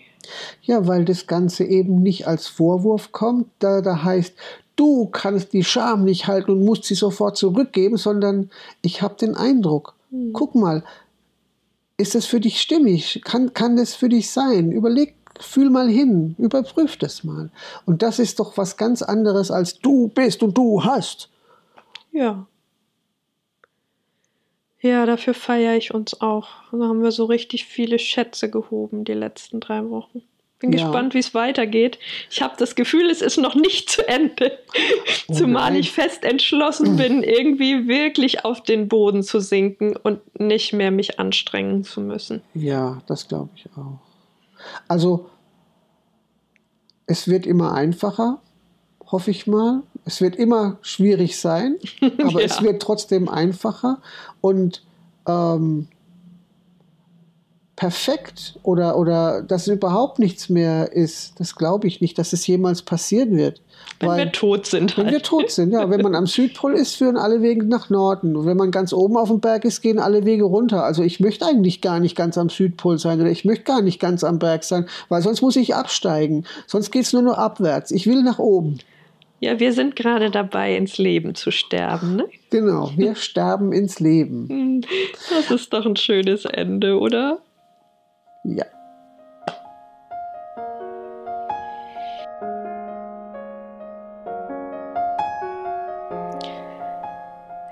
Ja, 0.62 0.88
weil 0.88 1.06
das 1.06 1.28
Ganze 1.28 1.66
eben 1.66 2.02
nicht 2.02 2.28
als 2.28 2.48
Vorwurf 2.48 3.12
kommt, 3.12 3.48
da, 3.60 3.82
da 3.82 4.04
heißt, 4.04 4.34
du 4.76 5.08
kannst 5.08 5.54
die 5.54 5.64
Scham 5.64 6.04
nicht 6.06 6.28
halten 6.28 6.52
und 6.52 6.66
musst 6.66 6.86
sie 6.86 6.96
sofort 6.96 7.38
zurückgeben, 7.38 7.98
sondern 7.98 8.50
ich 8.82 9.02
habe 9.02 9.16
den 9.16 9.36
Eindruck, 9.36 9.96
hm. 10.10 10.32
guck 10.34 10.56
mal, 10.56 10.84
ist 11.98 12.16
das 12.16 12.26
für 12.26 12.40
dich 12.40 12.60
stimmig? 12.60 13.22
Kann, 13.24 13.54
kann 13.54 13.78
das 13.78 13.94
für 13.94 14.10
dich 14.10 14.32
sein? 14.32 14.72
Überleg, 14.72 15.16
fühl 15.40 15.70
mal 15.70 15.88
hin, 15.88 16.36
überprüf 16.38 16.98
das 16.98 17.24
mal. 17.24 17.52
Und 17.86 18.02
das 18.02 18.20
ist 18.20 18.40
doch 18.40 18.58
was 18.58 18.78
ganz 18.78 19.02
anderes 19.02 19.52
als 19.52 19.80
du 19.80 20.08
bist 20.08 20.44
und 20.44 20.58
du 20.58 20.84
hast. 20.84 21.30
Ja. 22.12 22.48
Ja, 24.84 25.06
dafür 25.06 25.34
feiere 25.34 25.78
ich 25.78 25.94
uns 25.94 26.20
auch. 26.20 26.50
Da 26.74 26.78
haben 26.78 27.02
wir 27.02 27.12
so 27.12 27.24
richtig 27.24 27.64
viele 27.64 27.98
Schätze 28.00 28.52
gehoben 28.52 29.06
die 29.06 29.14
letzten 29.14 29.62
drei 29.62 29.90
Wochen. 29.90 30.22
Bin 30.60 30.74
ja. 30.74 30.84
gespannt, 30.84 31.14
wie 31.14 31.20
es 31.20 31.34
weitergeht. 31.34 32.00
Ich 32.30 32.42
habe 32.42 32.56
das 32.58 32.76
Gefühl, 32.76 33.10
es 33.10 33.22
ist 33.22 33.38
noch 33.38 33.56
nicht 33.56 33.90
zu 33.90 34.08
Ende. 34.08 34.60
Oh 35.30 35.36
Zumal 35.36 35.78
ich 35.78 35.92
fest 35.92 36.26
entschlossen 36.26 36.98
bin, 36.98 37.24
irgendwie 37.24 37.88
wirklich 37.88 38.44
auf 38.44 38.62
den 38.62 38.90
Boden 38.90 39.24
zu 39.24 39.40
sinken 39.40 39.96
und 39.96 40.20
nicht 40.38 40.74
mehr 40.74 40.92
mich 40.92 41.18
anstrengen 41.18 41.86
zu 41.86 42.02
müssen. 42.02 42.42
Ja, 42.54 43.02
das 43.08 43.30
glaube 43.30 43.52
ich 43.56 43.68
auch. 43.78 44.00
Also, 44.90 45.30
es 47.06 47.30
wird 47.30 47.46
immer 47.46 47.74
einfacher, 47.74 48.42
hoffe 49.10 49.32
ich 49.32 49.48
mal. 49.48 49.84
Es 50.06 50.22
wird 50.22 50.36
immer 50.36 50.78
schwierig 50.82 51.40
sein, 51.40 51.76
aber 52.02 52.42
ja. 52.42 52.46
es 52.46 52.62
wird 52.62 52.82
trotzdem 52.82 53.30
einfacher. 53.30 54.02
Und 54.42 54.84
ähm, 55.28 55.88
perfekt 57.76 58.60
oder, 58.64 58.98
oder 58.98 59.42
dass 59.42 59.68
überhaupt 59.68 60.20
nichts 60.20 60.48
mehr 60.50 60.94
ist. 60.94 61.40
Das 61.40 61.56
glaube 61.56 61.88
ich 61.88 62.02
nicht, 62.02 62.18
dass 62.18 62.32
es 62.32 62.46
jemals 62.46 62.82
passieren 62.84 63.36
wird. 63.36 63.62
Wenn 64.00 64.10
Weil, 64.10 64.18
wir 64.26 64.32
tot 64.32 64.68
sind. 64.68 64.96
Wenn 64.96 65.06
halt. 65.06 65.16
wir 65.16 65.22
tot 65.24 65.52
sind, 65.52 65.72
ja. 65.72 65.90
Wenn 65.90 66.02
man 66.02 66.16
am 66.16 66.28
Südpol 66.28 66.76
ist, 66.76 66.96
führen 66.96 67.18
alle 67.18 67.42
Wege 67.42 67.66
nach 67.66 67.90
Norden. 67.90 68.36
Und 68.36 68.46
wenn 68.46 68.58
man 68.58 68.72
ganz 68.72 68.94
oben 68.94 69.18
auf 69.18 69.30
dem 69.30 69.40
Berg 69.40 69.66
ist, 69.66 69.82
gehen 69.82 70.00
alle 70.00 70.24
Wege 70.24 70.44
runter. 70.44 70.84
Also 70.84 71.04
ich 71.04 71.20
möchte 71.20 71.46
eigentlich 71.46 71.82
gar 71.82 72.00
nicht 72.00 72.16
ganz 72.16 72.38
am 72.38 72.50
Südpol 72.50 73.00
sein 73.00 73.20
oder 73.20 73.32
ich 73.32 73.44
möchte 73.44 73.64
gar 73.64 73.82
nicht 73.82 74.00
ganz 74.00 74.24
am 74.24 74.40
Berg 74.40 74.64
sein, 74.64 74.88
weil 75.10 75.22
sonst 75.22 75.42
muss 75.42 75.56
ich 75.56 75.76
absteigen. 75.76 76.46
Sonst 76.68 76.92
geht 76.92 77.04
es 77.04 77.14
nur 77.14 77.22
noch 77.24 77.38
abwärts. 77.38 77.92
Ich 77.92 78.08
will 78.08 78.24
nach 78.24 78.40
oben. 78.40 78.80
Ja, 79.44 79.60
wir 79.60 79.74
sind 79.74 79.98
gerade 79.98 80.32
dabei, 80.32 80.74
ins 80.78 80.98
Leben 80.98 81.36
zu 81.36 81.52
sterben, 81.52 82.16
ne? 82.16 82.30
Genau, 82.50 82.90
wir 82.96 83.14
sterben 83.18 83.74
ins 83.74 84.00
Leben. 84.00 84.86
Das 85.30 85.52
ist 85.52 85.74
doch 85.74 85.86
ein 85.86 85.98
schönes 85.98 86.46
Ende, 86.46 86.98
oder? 86.98 87.40
Ja. 88.46 88.64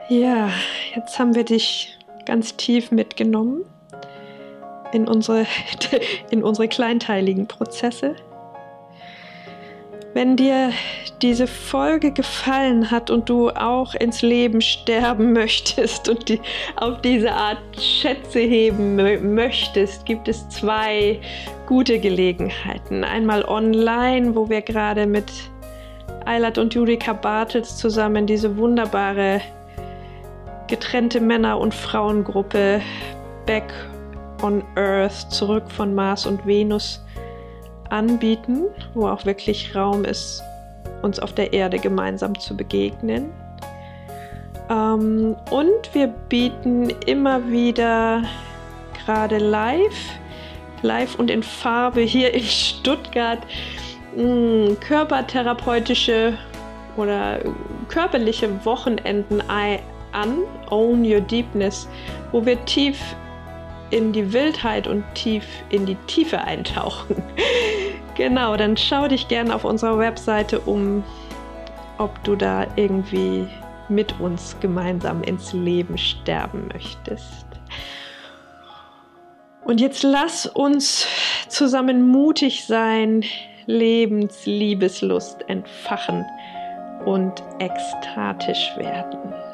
Ja, 0.10 0.50
jetzt 0.94 1.18
haben 1.18 1.36
wir 1.36 1.46
dich 1.46 1.98
ganz 2.26 2.58
tief 2.58 2.92
mitgenommen 2.92 3.64
in 4.92 5.08
unsere, 5.08 5.46
in 6.32 6.44
unsere 6.44 6.68
kleinteiligen 6.68 7.48
Prozesse. 7.48 8.18
Wenn 10.14 10.36
dir 10.36 10.74
diese 11.22 11.48
Folge 11.48 12.12
gefallen 12.12 12.90
hat 12.90 13.10
und 13.10 13.30
du 13.30 13.50
auch 13.50 13.94
ins 13.94 14.22
Leben 14.22 14.62
sterben 14.62 15.34
möchtest 15.34 16.10
und 16.10 16.30
die, 16.30 16.42
auf 16.76 17.02
diese 17.02 17.32
Art 17.32 17.60
Schätze 17.80 18.40
heben 18.40 18.96
möchtest, 19.36 20.06
gibt 20.06 20.28
es 20.28 20.48
zwei 20.50 21.20
gute 21.68 22.00
Gelegenheiten. 22.00 23.04
Einmal 23.04 23.46
online, 23.46 24.36
wo 24.36 24.50
wir 24.50 24.62
gerade 24.62 25.06
mit 25.06 25.32
Eilert 26.26 26.58
und 26.58 26.74
Jurika 26.74 27.14
Bartels 27.14 27.78
zusammen 27.78 28.28
diese 28.28 28.58
wunderbare 28.58 29.42
getrennte 30.68 31.20
Männer- 31.20 31.60
und 31.60 31.74
Frauengruppe 31.74 32.82
Back 33.46 33.74
on 34.42 34.64
Earth, 34.76 35.32
zurück 35.32 35.70
von 35.70 35.94
Mars 35.94 36.26
und 36.26 36.46
Venus 36.46 37.04
anbieten, 37.90 38.64
wo 38.94 39.08
auch 39.08 39.26
wirklich 39.26 39.76
Raum 39.76 40.06
ist, 40.06 40.42
uns 41.02 41.20
auf 41.20 41.34
der 41.34 41.54
Erde 41.54 41.80
gemeinsam 41.80 42.38
zu 42.40 42.56
begegnen. 42.56 43.32
Ähm, 44.70 45.36
und 45.50 45.94
wir 45.94 46.08
bieten 46.08 46.90
immer 47.06 47.50
wieder 47.50 48.24
gerade 49.06 49.38
live, 49.38 50.20
live 50.82 51.16
und 51.16 51.30
in 51.30 51.44
Farbe 51.44 52.02
hier 52.02 52.34
in 52.34 52.44
Stuttgart 52.44 53.40
mh, 54.16 54.24
hm, 54.24 54.80
körpertherapeutische 54.80 56.38
oder 56.98 57.40
körperliche 57.88 58.50
Wochenenden 58.66 59.42
an, 59.50 59.80
Own 60.70 61.06
Your 61.06 61.22
Deepness, 61.22 61.88
wo 62.32 62.46
wir 62.46 62.64
tief 62.66 63.00
in 63.92 64.12
die 64.12 64.34
Wildheit 64.34 64.88
und 64.88 65.04
tief 65.16 65.46
in 65.70 65.86
die 65.86 65.96
Tiefe 66.08 66.40
eintauchen. 66.40 67.22
Genau, 68.16 68.56
dann 68.58 68.78
schau 68.78 69.08
dich 69.08 69.28
gerne 69.28 69.54
auf 69.54 69.66
unserer 69.66 69.98
Webseite 69.98 70.60
um, 70.62 71.04
ob 71.98 72.24
du 72.24 72.36
da 72.36 72.68
irgendwie 72.76 73.48
mit 73.90 74.20
uns 74.20 74.56
gemeinsam 74.60 75.24
ins 75.24 75.54
Leben 75.54 75.98
sterben 75.98 76.70
möchtest. 76.74 77.46
Und 79.64 79.80
jetzt 79.80 80.04
lass 80.04 80.48
uns 80.48 81.08
zusammen 81.48 82.08
mutig 82.08 82.66
sein, 82.66 83.24
Lebensliebeslust 83.68 85.48
entfachen 85.48 86.26
und 87.06 87.44
ekstatisch 87.60 88.72
werden. 88.78 89.51